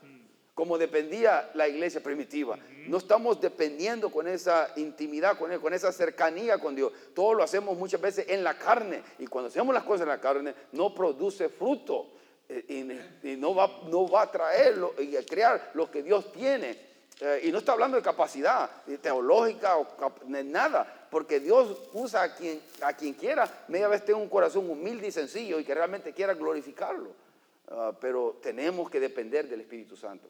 como 0.53 0.77
dependía 0.77 1.49
la 1.53 1.67
iglesia 1.67 2.01
primitiva. 2.01 2.57
No 2.87 2.97
estamos 2.97 3.39
dependiendo 3.39 4.09
con 4.09 4.27
esa 4.27 4.71
intimidad 4.75 5.37
con 5.37 5.73
esa 5.73 5.91
cercanía 5.91 6.57
con 6.57 6.75
Dios. 6.75 6.91
Todo 7.13 7.33
lo 7.33 7.43
hacemos 7.43 7.77
muchas 7.77 8.01
veces 8.01 8.25
en 8.27 8.43
la 8.43 8.57
carne 8.57 9.01
y 9.19 9.27
cuando 9.27 9.47
hacemos 9.47 9.73
las 9.73 9.83
cosas 9.83 10.01
en 10.01 10.09
la 10.09 10.19
carne 10.19 10.53
no 10.73 10.93
produce 10.93 11.49
fruto 11.49 12.11
eh, 12.49 13.19
y, 13.23 13.35
no, 13.37 13.55
va, 13.55 14.21
a 14.21 14.31
traerlo 14.31 14.93
y 14.99 15.15
a 15.15 15.25
crear 15.25 15.71
lo 15.73 15.89
que 15.89 16.03
Dios 16.03 16.31
tiene. 16.33 16.91
Eh, 17.21 17.41
y 17.43 17.51
no 17.51 17.59
está 17.59 17.71
hablando 17.71 17.97
de 17.97 18.03
capacidad 18.03 18.69
teológica 19.01 19.77
o 19.77 19.87
nada, 20.27 21.07
porque 21.09 21.39
Dios 21.39 21.89
usa 21.93 22.23
a 22.23 22.35
quien, 22.35 22.61
a 22.81 22.93
quien 22.93 23.13
quiera, 23.13 23.49
media 23.67 23.87
vez 23.87 24.03
tenga 24.03 24.19
un 24.19 24.27
corazón 24.27 24.69
humilde 24.69 25.07
y 25.07 25.11
sencillo 25.11 25.59
y 25.59 25.63
que 25.63 25.73
realmente 25.73 26.13
quiera 26.13 26.33
glorificarlo. 26.33 27.11
Ah, 27.71 27.97
pero 27.99 28.39
tenemos 28.41 28.89
que 28.89 28.99
depender 28.99 29.47
del 29.47 29.61
Espíritu 29.61 29.95
Santo. 29.95 30.29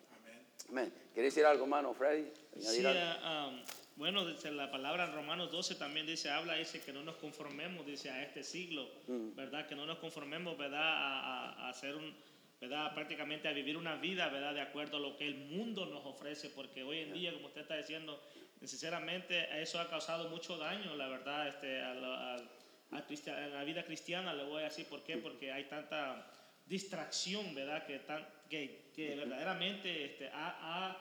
Amén. 0.70 0.94
¿Quieres 1.14 1.34
decir 1.34 1.46
algo, 1.46 1.64
hermano 1.64 1.94
Freddy? 1.94 2.32
Sí, 2.60 2.84
ah, 2.86 3.50
um, 3.52 3.62
bueno, 3.96 4.26
dice 4.26 4.52
la 4.52 4.72
palabra 4.72 5.06
en 5.06 5.14
Romanos 5.14 5.52
12 5.52 5.76
también 5.76 6.06
dice, 6.06 6.30
habla, 6.30 6.56
dice 6.56 6.82
que 6.82 6.94
no 6.94 7.04
nos 7.04 7.18
conformemos, 7.18 7.86
dice, 7.86 8.10
a 8.10 8.24
este 8.24 8.44
siglo, 8.44 8.88
mm. 9.08 9.36
¿verdad? 9.36 9.68
Que 9.68 9.76
no 9.76 9.86
nos 9.86 9.98
conformemos, 10.00 10.58
¿verdad? 10.58 10.82
A, 10.82 11.66
a 11.66 11.70
hacer 11.70 11.96
un 11.96 12.16
¿verdad? 12.62 12.94
prácticamente 12.94 13.48
a 13.48 13.54
vivir 13.54 13.76
una 13.76 13.96
vida 13.96 14.30
¿verdad? 14.30 14.54
de 14.54 14.62
acuerdo 14.62 14.98
a 14.98 15.00
lo 15.00 15.18
que 15.18 15.28
el 15.28 15.36
mundo 15.36 15.88
nos 15.88 16.06
ofrece, 16.06 16.50
porque 16.52 16.84
hoy 16.84 17.00
en 17.00 17.14
día, 17.14 17.34
como 17.34 17.48
usted 17.48 17.62
está 17.62 17.76
diciendo, 17.76 18.22
sinceramente 18.64 19.60
eso 19.60 19.80
ha 19.80 19.90
causado 19.90 20.30
mucho 20.30 20.58
daño, 20.58 20.96
la 20.96 21.08
verdad, 21.08 21.48
este, 21.48 21.82
a, 21.82 21.96
la, 21.96 22.36
a, 22.36 23.48
la 23.50 23.64
vida 23.64 23.84
cristiana, 23.84 24.36
le 24.36 24.44
voy 24.44 24.62
a 24.62 24.66
decir 24.66 24.86
por 24.86 25.04
qué, 25.04 25.18
porque 25.18 25.52
hay 25.52 25.64
tanta 25.64 26.24
distracción, 26.72 27.54
¿verdad? 27.54 27.86
Que, 27.86 28.00
tan, 28.00 28.26
que, 28.50 28.92
que 28.96 29.16
verdaderamente 29.16 30.06
este, 30.06 30.30
ha, 30.30 30.96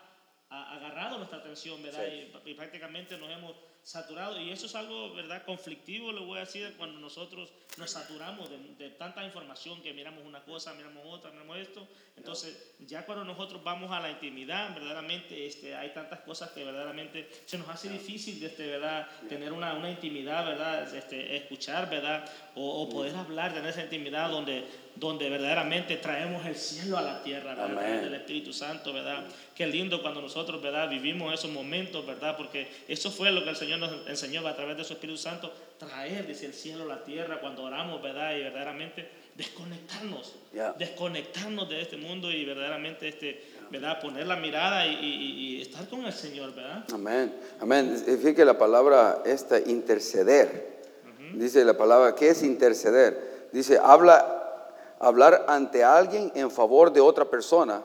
ha, 0.50 0.74
agarrado 0.74 1.18
nuestra 1.18 1.38
atención, 1.38 1.80
¿verdad? 1.80 2.04
y 2.44 2.54
prácticamente 2.54 3.16
nos 3.16 3.30
hemos 3.30 3.54
saturado. 3.82 4.40
Y 4.40 4.50
eso 4.50 4.66
es 4.66 4.74
algo, 4.74 5.14
¿verdad? 5.14 5.44
Conflictivo, 5.44 6.12
le 6.12 6.20
voy 6.20 6.38
a 6.38 6.40
decir, 6.40 6.74
cuando 6.76 6.98
nosotros 6.98 7.52
nos 7.76 7.90
saturamos 7.90 8.50
de, 8.50 8.90
tanta 8.90 9.24
información 9.24 9.80
que 9.82 9.92
miramos 9.92 10.24
una 10.24 10.42
cosa, 10.42 10.74
miramos 10.74 11.02
otra, 11.06 11.30
miramos 11.30 11.58
esto. 11.58 11.86
Entonces, 12.16 12.74
ya 12.80 13.06
cuando 13.06 13.24
nosotros 13.24 13.62
vamos 13.64 13.90
a 13.90 14.00
la 14.00 14.10
intimidad, 14.10 14.74
verdaderamente 14.74 15.46
este, 15.46 15.74
hay 15.74 15.90
tantas 15.90 16.20
cosas 16.20 16.50
que 16.50 16.64
verdaderamente 16.64 17.30
se 17.46 17.56
nos 17.56 17.68
hace 17.68 17.88
difícil, 17.88 18.42
este, 18.44 18.66
¿verdad? 18.66 19.08
Tener 19.28 19.52
una, 19.52 19.74
una 19.74 19.90
intimidad, 19.90 20.44
¿verdad? 20.44 20.94
Este, 20.94 21.36
escuchar, 21.36 21.88
¿verdad? 21.88 22.30
O, 22.54 22.88
poder 22.88 23.14
hablar, 23.16 23.54
tener 23.54 23.70
esa 23.70 23.82
intimidad 23.82 24.30
donde, 24.30 24.64
donde 24.96 25.30
verdaderamente 25.30 25.96
traemos 25.96 26.44
el 26.46 26.56
cielo 26.56 26.98
a 26.98 27.02
la 27.02 27.22
tierra, 27.22 27.54
¿verdad? 27.54 28.02
Del 28.02 28.14
Espíritu 28.14 28.52
Santo, 28.52 28.92
¿verdad? 28.92 29.24
Qué 29.54 29.66
lindo 29.66 30.02
cuando 30.02 30.20
nosotros, 30.20 30.60
¿verdad? 30.60 30.88
Vivimos 30.88 31.32
esos 31.32 31.50
momentos, 31.50 32.06
¿verdad? 32.06 32.36
Porque 32.36 32.68
eso 32.88 33.10
fue 33.10 33.32
lo 33.32 33.42
que 33.42 33.50
el 33.50 33.56
Señor 33.56 33.78
nos 33.78 34.08
enseñó 34.08 34.46
a 34.46 34.54
través 34.54 34.76
de 34.76 34.84
su 34.84 34.92
Espíritu 34.92 35.18
Santo, 35.18 35.52
traer 35.78 36.26
desde 36.26 36.46
el 36.46 36.54
cielo 36.54 36.84
a 36.84 36.86
la 36.86 37.04
tierra 37.04 37.40
cuando 37.40 37.62
oramos, 37.62 38.02
¿verdad? 38.02 38.36
Y 38.36 38.42
verdaderamente 38.42 39.08
desconectarnos, 39.36 40.34
desconectarnos 40.78 41.68
de 41.68 41.80
este 41.80 41.96
mundo 41.96 42.30
y 42.30 42.44
verdaderamente, 42.44 43.08
este, 43.08 43.42
¿verdad? 43.70 44.00
Poner 44.00 44.26
la 44.26 44.36
mirada 44.36 44.86
y, 44.86 45.62
estar 45.62 45.88
con 45.88 46.04
el 46.04 46.12
Señor, 46.12 46.54
¿verdad? 46.54 46.84
Amén, 46.92 47.32
amén. 47.60 47.96
Fíjate 48.04 48.44
la 48.44 48.58
palabra 48.58 49.22
esta, 49.24 49.58
interceder. 49.58 50.80
Dice 51.34 51.64
la 51.64 51.76
palabra, 51.76 52.14
¿qué 52.14 52.30
es 52.30 52.42
interceder? 52.42 53.48
Dice, 53.52 53.78
habla, 53.82 54.39
hablar 55.00 55.46
ante 55.48 55.82
alguien 55.82 56.30
en 56.36 56.50
favor 56.50 56.92
de 56.92 57.00
otra 57.00 57.24
persona 57.24 57.82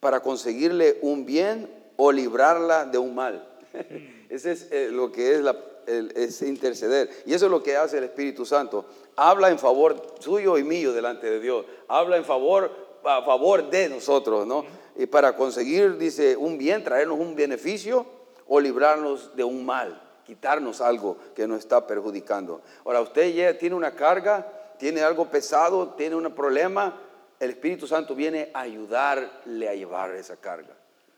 para 0.00 0.20
conseguirle 0.20 0.98
un 1.00 1.24
bien 1.24 1.74
o 1.96 2.12
librarla 2.12 2.84
de 2.84 2.98
un 2.98 3.14
mal. 3.14 3.48
Ese 4.28 4.52
es 4.52 4.68
eh, 4.70 4.88
lo 4.90 5.10
que 5.10 5.42
es, 5.86 6.42
interceder. 6.42 7.08
Y 7.24 7.32
eso 7.32 7.46
es 7.46 7.50
lo 7.50 7.62
que 7.62 7.76
hace 7.76 7.98
el 7.98 8.04
Espíritu 8.04 8.44
Santo. 8.44 8.84
Habla 9.16 9.48
en 9.48 9.58
favor 9.58 10.16
suyo 10.20 10.58
y 10.58 10.64
mío 10.64 10.92
delante 10.92 11.30
de 11.30 11.40
Dios. 11.40 11.64
Habla 11.88 12.18
en 12.18 12.24
favor, 12.24 12.70
a 13.04 13.22
favor 13.22 13.70
de 13.70 13.88
nosotros, 13.88 14.46
¿no? 14.46 14.64
Y 14.96 15.06
para 15.06 15.34
conseguir, 15.34 15.96
dice, 15.96 16.36
un 16.36 16.58
bien, 16.58 16.84
traernos 16.84 17.18
un 17.18 17.34
beneficio 17.34 18.04
o 18.46 18.60
librarnos 18.60 19.34
de 19.34 19.44
un 19.44 19.64
mal, 19.64 20.00
quitarnos 20.26 20.80
algo 20.80 21.16
que 21.34 21.46
nos 21.46 21.60
está 21.60 21.86
perjudicando. 21.86 22.60
Ahora, 22.84 23.00
usted 23.00 23.32
ya 23.32 23.56
tiene 23.56 23.74
una 23.74 23.92
carga, 23.94 24.57
tiene 24.78 25.02
algo 25.02 25.30
pesado, 25.30 25.94
tiene 25.94 26.16
un 26.16 26.32
problema, 26.34 27.00
el 27.40 27.50
Espíritu 27.50 27.86
Santo 27.86 28.14
viene 28.14 28.50
a 28.52 28.60
ayudarle 28.60 29.68
a 29.68 29.74
llevar 29.74 30.14
esa 30.14 30.36
carga. 30.36 30.74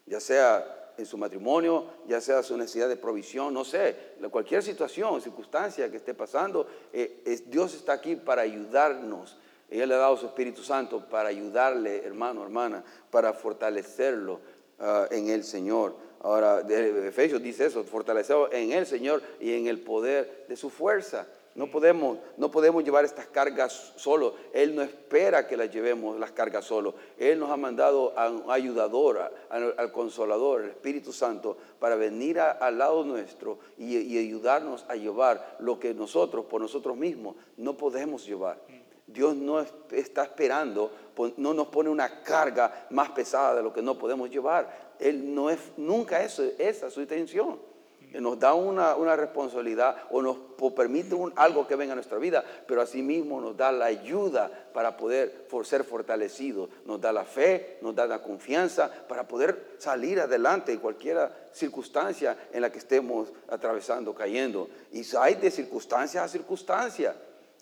Ya 0.07 0.21
sea 0.21 0.93
en 0.99 1.07
su 1.07 1.17
matrimonio, 1.17 1.87
ya 2.07 2.21
sea 2.21 2.43
su 2.43 2.57
necesidad 2.57 2.89
de 2.89 2.97
provisión, 2.97 3.55
no 3.55 3.65
sé, 3.65 3.97
cualquier 4.31 4.63
situación, 4.63 5.21
circunstancia 5.21 5.91
que 5.91 5.97
esté 5.97 6.15
pasando, 6.15 6.67
eh, 6.93 7.43
Dios 7.47 7.75
está 7.75 7.95
aquí 7.95 8.17
para 8.17 8.43
ayudarnos. 8.43 9.39
Él 9.71 9.89
le 9.89 9.95
ha 9.95 9.99
dado 9.99 10.17
su 10.17 10.27
Espíritu 10.27 10.63
Santo 10.63 11.09
para 11.09 11.29
ayudarle, 11.29 12.05
hermano, 12.05 12.43
hermana, 12.43 12.85
para 13.11 13.33
fortalecerlo 13.33 14.41
ah, 14.81 15.07
en 15.11 15.31
el 15.31 15.45
Señor. 15.45 15.95
Ahora, 16.23 16.61
Efesios 16.69 17.41
dice 17.41 17.67
eso, 17.67 17.83
fortaleceos 17.85 18.53
en 18.53 18.73
el 18.73 18.85
Señor 18.85 19.23
y 19.39 19.55
en 19.55 19.69
el 19.69 19.81
poder 19.81 20.45
de 20.49 20.57
su 20.57 20.69
fuerza. 20.69 21.27
No 21.57 21.69
podemos, 21.69 22.19
no 22.37 22.51
podemos 22.51 22.85
llevar 22.85 23.05
estas 23.05 23.27
cargas 23.27 23.93
solo. 23.97 24.35
Él 24.53 24.75
no 24.75 24.83
espera 24.83 25.47
que 25.49 25.57
las 25.57 25.71
llevemos 25.71 26.19
las 26.19 26.31
cargas 26.31 26.65
solo. 26.65 26.95
Él 27.19 27.39
nos 27.41 27.51
ha 27.51 27.57
mandado 27.57 28.17
a 28.17 28.31
un 28.31 28.45
ayudador, 28.49 29.33
al, 29.51 29.93
consolador, 29.93 30.63
el 30.63 30.71
Espíritu 30.71 31.13
Santo, 31.13 31.57
para 31.81 31.97
venir 31.97 32.39
a- 32.39 32.53
al 32.53 32.79
lado 32.79 33.05
nuestro 33.05 33.59
y, 33.77 33.97
y 33.99 34.19
ayudarnos 34.19 34.85
a 34.89 34.95
llevar 34.95 35.57
lo 35.59 35.81
que 35.81 35.93
nosotros, 35.93 36.45
por 36.47 36.61
nosotros 36.61 36.97
mismos, 36.97 37.35
no 37.57 37.77
podemos 37.77 38.25
llevar. 38.25 38.59
Dios 39.09 39.35
no 39.35 39.59
es- 39.61 39.75
está 39.91 40.23
esperando, 40.23 40.93
no 41.37 41.53
nos 41.53 41.67
pone 41.67 41.91
una 41.91 42.23
carga 42.23 42.87
más 42.91 43.11
pesada 43.11 43.57
de 43.57 43.63
lo 43.65 43.73
que 43.73 43.83
no 43.83 43.99
podemos 43.99 44.31
llevar. 44.31 44.95
Él 45.01 45.35
no 45.35 45.51
es, 45.51 45.59
nunca 45.77 46.23
es 46.23 46.39
esa 46.39 46.87
es 46.87 46.95
su 46.95 47.01
intención. 47.01 47.59
Nos 48.15 48.39
da 48.39 48.55
una, 48.55 48.97
una 48.97 49.15
responsabilidad 49.15 49.97
o 50.11 50.21
nos 50.21 50.37
permite 50.75 51.15
un- 51.15 51.33
algo 51.37 51.67
que 51.67 51.77
venga 51.77 51.93
a 51.93 51.95
nuestra 51.95 52.19
vida, 52.19 52.45
pero 52.67 52.83
asimismo 52.83 53.41
nos 53.41 53.57
da 53.57 53.71
la 53.71 53.85
ayuda 53.87 54.51
para 54.75 54.97
poder 54.97 55.47
ser 55.65 55.85
fortalecidos. 55.85 56.69
Nos 56.87 57.01
da 57.01 57.13
la 57.13 57.25
fe, 57.25 57.79
nos 57.83 57.95
da 57.95 58.07
la 58.07 58.21
confianza 58.21 58.91
para 59.09 59.29
poder 59.29 59.77
salir 59.79 60.19
adelante 60.21 60.73
en 60.73 60.79
cualquier 60.81 61.31
circunstancia 61.53 62.37
en 62.53 62.63
la 62.63 62.71
que 62.73 62.79
estemos 62.79 63.33
atravesando, 63.49 64.15
cayendo. 64.15 64.69
Y 64.93 65.03
hay 65.17 65.37
de 65.37 65.51
circunstancia 65.51 66.25
a 66.25 66.29
circunstancia. 66.29 67.15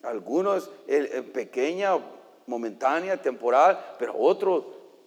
Algunos 0.02 0.70
eh, 0.86 1.10
eh, 1.12 1.22
pequeña, 1.22 1.98
momentánea, 2.46 3.20
temporal, 3.20 3.78
pero 3.98 4.16
otros 4.16 4.64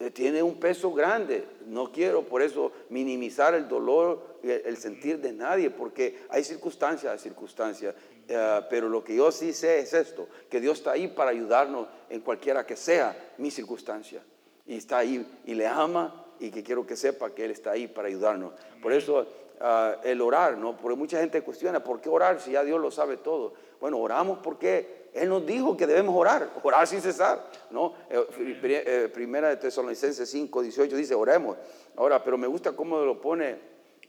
tiene 0.09 0.41
un 0.41 0.59
peso 0.59 0.91
grande. 0.93 1.45
No 1.67 1.91
quiero 1.91 2.23
por 2.23 2.41
eso 2.41 2.71
minimizar 2.89 3.53
el 3.53 3.67
dolor, 3.67 4.31
y 4.43 4.49
el, 4.49 4.77
sentir 4.77 5.19
de 5.19 5.31
nadie, 5.31 5.69
porque 5.69 6.23
hay 6.29 6.43
circunstancias, 6.43 7.21
circunstancias. 7.21 7.93
Eh, 8.27 8.61
pero 8.69 8.89
lo 8.89 9.03
que 9.03 9.15
yo 9.15 9.31
sí 9.31 9.53
sé 9.53 9.79
es 9.79 9.93
esto, 9.93 10.27
que 10.49 10.59
Dios 10.59 10.79
está 10.79 10.91
ahí 10.91 11.07
para 11.07 11.31
ayudarnos 11.31 11.87
en 12.09 12.21
cualquiera 12.21 12.65
que 12.65 12.75
sea 12.75 13.33
mi 13.37 13.51
circunstancia. 13.51 14.23
Y 14.65 14.77
está 14.77 14.99
ahí 14.99 15.25
y 15.45 15.53
le 15.53 15.67
ama 15.67 16.25
y 16.39 16.49
que 16.49 16.63
quiero 16.63 16.85
que 16.85 16.95
sepa 16.95 17.31
que 17.31 17.45
Él 17.45 17.51
está 17.51 17.71
ahí 17.71 17.87
para 17.87 18.07
ayudarnos. 18.07 18.53
Por 18.81 18.93
eso 18.93 19.27
ah, 19.59 19.97
el 20.03 20.21
orar, 20.21 20.57
¿no? 20.57 20.77
Porque 20.77 20.97
mucha 20.97 21.19
gente 21.19 21.41
cuestiona, 21.41 21.83
¿por 21.83 22.01
qué 22.01 22.09
orar 22.09 22.39
si 22.39 22.51
ya 22.51 22.63
Dios 22.63 22.79
lo 22.79 22.89
sabe 22.89 23.17
todo? 23.17 23.53
Bueno, 23.79 23.99
oramos 23.99 24.39
porque 24.39 25.00
Él 25.13 25.29
nos 25.29 25.45
dijo 25.45 25.75
que 25.75 25.85
debemos 25.85 26.15
orar, 26.15 26.49
orar 26.63 26.87
sin 26.87 27.01
cesar, 27.01 27.45
¿no? 27.69 27.93
Eh, 28.09 28.25
eh, 28.63 29.09
primera 29.13 29.49
de 29.49 29.57
Tesalonicenses 29.57 30.29
5, 30.29 30.61
18 30.61 30.95
dice, 30.95 31.15
oremos. 31.15 31.57
Ahora, 31.97 32.23
pero 32.23 32.37
me 32.37 32.47
gusta 32.47 32.71
cómo 32.71 32.99
lo 32.99 33.19
pone 33.19 33.57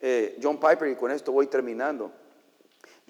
eh, 0.00 0.38
John 0.40 0.58
Piper 0.58 0.88
y 0.88 0.94
con 0.94 1.10
esto 1.10 1.32
voy 1.32 1.48
terminando. 1.48 2.12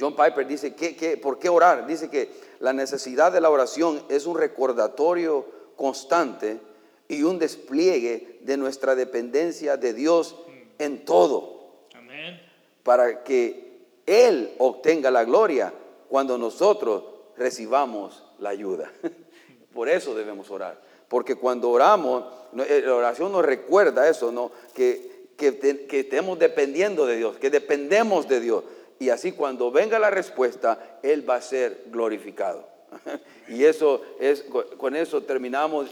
John 0.00 0.16
Piper 0.16 0.46
dice, 0.46 0.74
¿qué, 0.74 0.96
qué, 0.96 1.18
por 1.18 1.38
qué 1.38 1.50
orar? 1.50 1.86
Dice 1.86 2.08
que 2.08 2.30
la 2.60 2.72
necesidad 2.72 3.30
de 3.30 3.42
la 3.42 3.50
oración 3.50 4.02
es 4.08 4.26
un 4.26 4.38
recordatorio 4.38 5.46
constante 5.76 6.60
y 7.08 7.22
un 7.24 7.38
despliegue 7.38 8.38
de 8.40 8.56
nuestra 8.56 8.94
dependencia 8.94 9.76
de 9.76 9.92
Dios 9.92 10.36
en 10.78 11.04
todo 11.04 11.84
Amén. 11.94 12.40
para 12.82 13.22
que 13.22 13.80
Él 14.06 14.54
obtenga 14.58 15.10
la 15.10 15.24
gloria 15.24 15.74
cuando 16.08 16.38
nosotros 16.38 17.11
recibamos 17.36 18.24
la 18.38 18.50
ayuda. 18.50 18.90
Por 19.74 19.88
eso 19.88 20.14
debemos 20.14 20.50
orar. 20.50 20.80
Porque 21.08 21.34
cuando 21.34 21.70
oramos, 21.70 22.24
eh, 22.66 22.82
la 22.84 22.94
oración 22.94 23.32
nos 23.32 23.44
recuerda 23.44 24.08
eso, 24.08 24.32
¿no? 24.32 24.50
que, 24.74 25.28
que, 25.36 25.86
que 25.86 26.00
estemos 26.00 26.38
dependiendo 26.38 27.06
de 27.06 27.16
Dios, 27.16 27.36
que 27.36 27.50
dependemos 27.50 28.28
de 28.28 28.40
Dios. 28.40 28.64
Y 28.98 29.10
así 29.10 29.32
cuando 29.32 29.70
venga 29.70 29.98
la 29.98 30.10
respuesta, 30.10 30.98
Él 31.02 31.28
va 31.28 31.36
a 31.36 31.42
ser 31.42 31.84
glorificado. 31.86 32.68
Y 33.48 33.64
eso 33.64 34.00
es, 34.20 34.44
con 34.78 34.96
eso 34.96 35.24
terminamos 35.24 35.90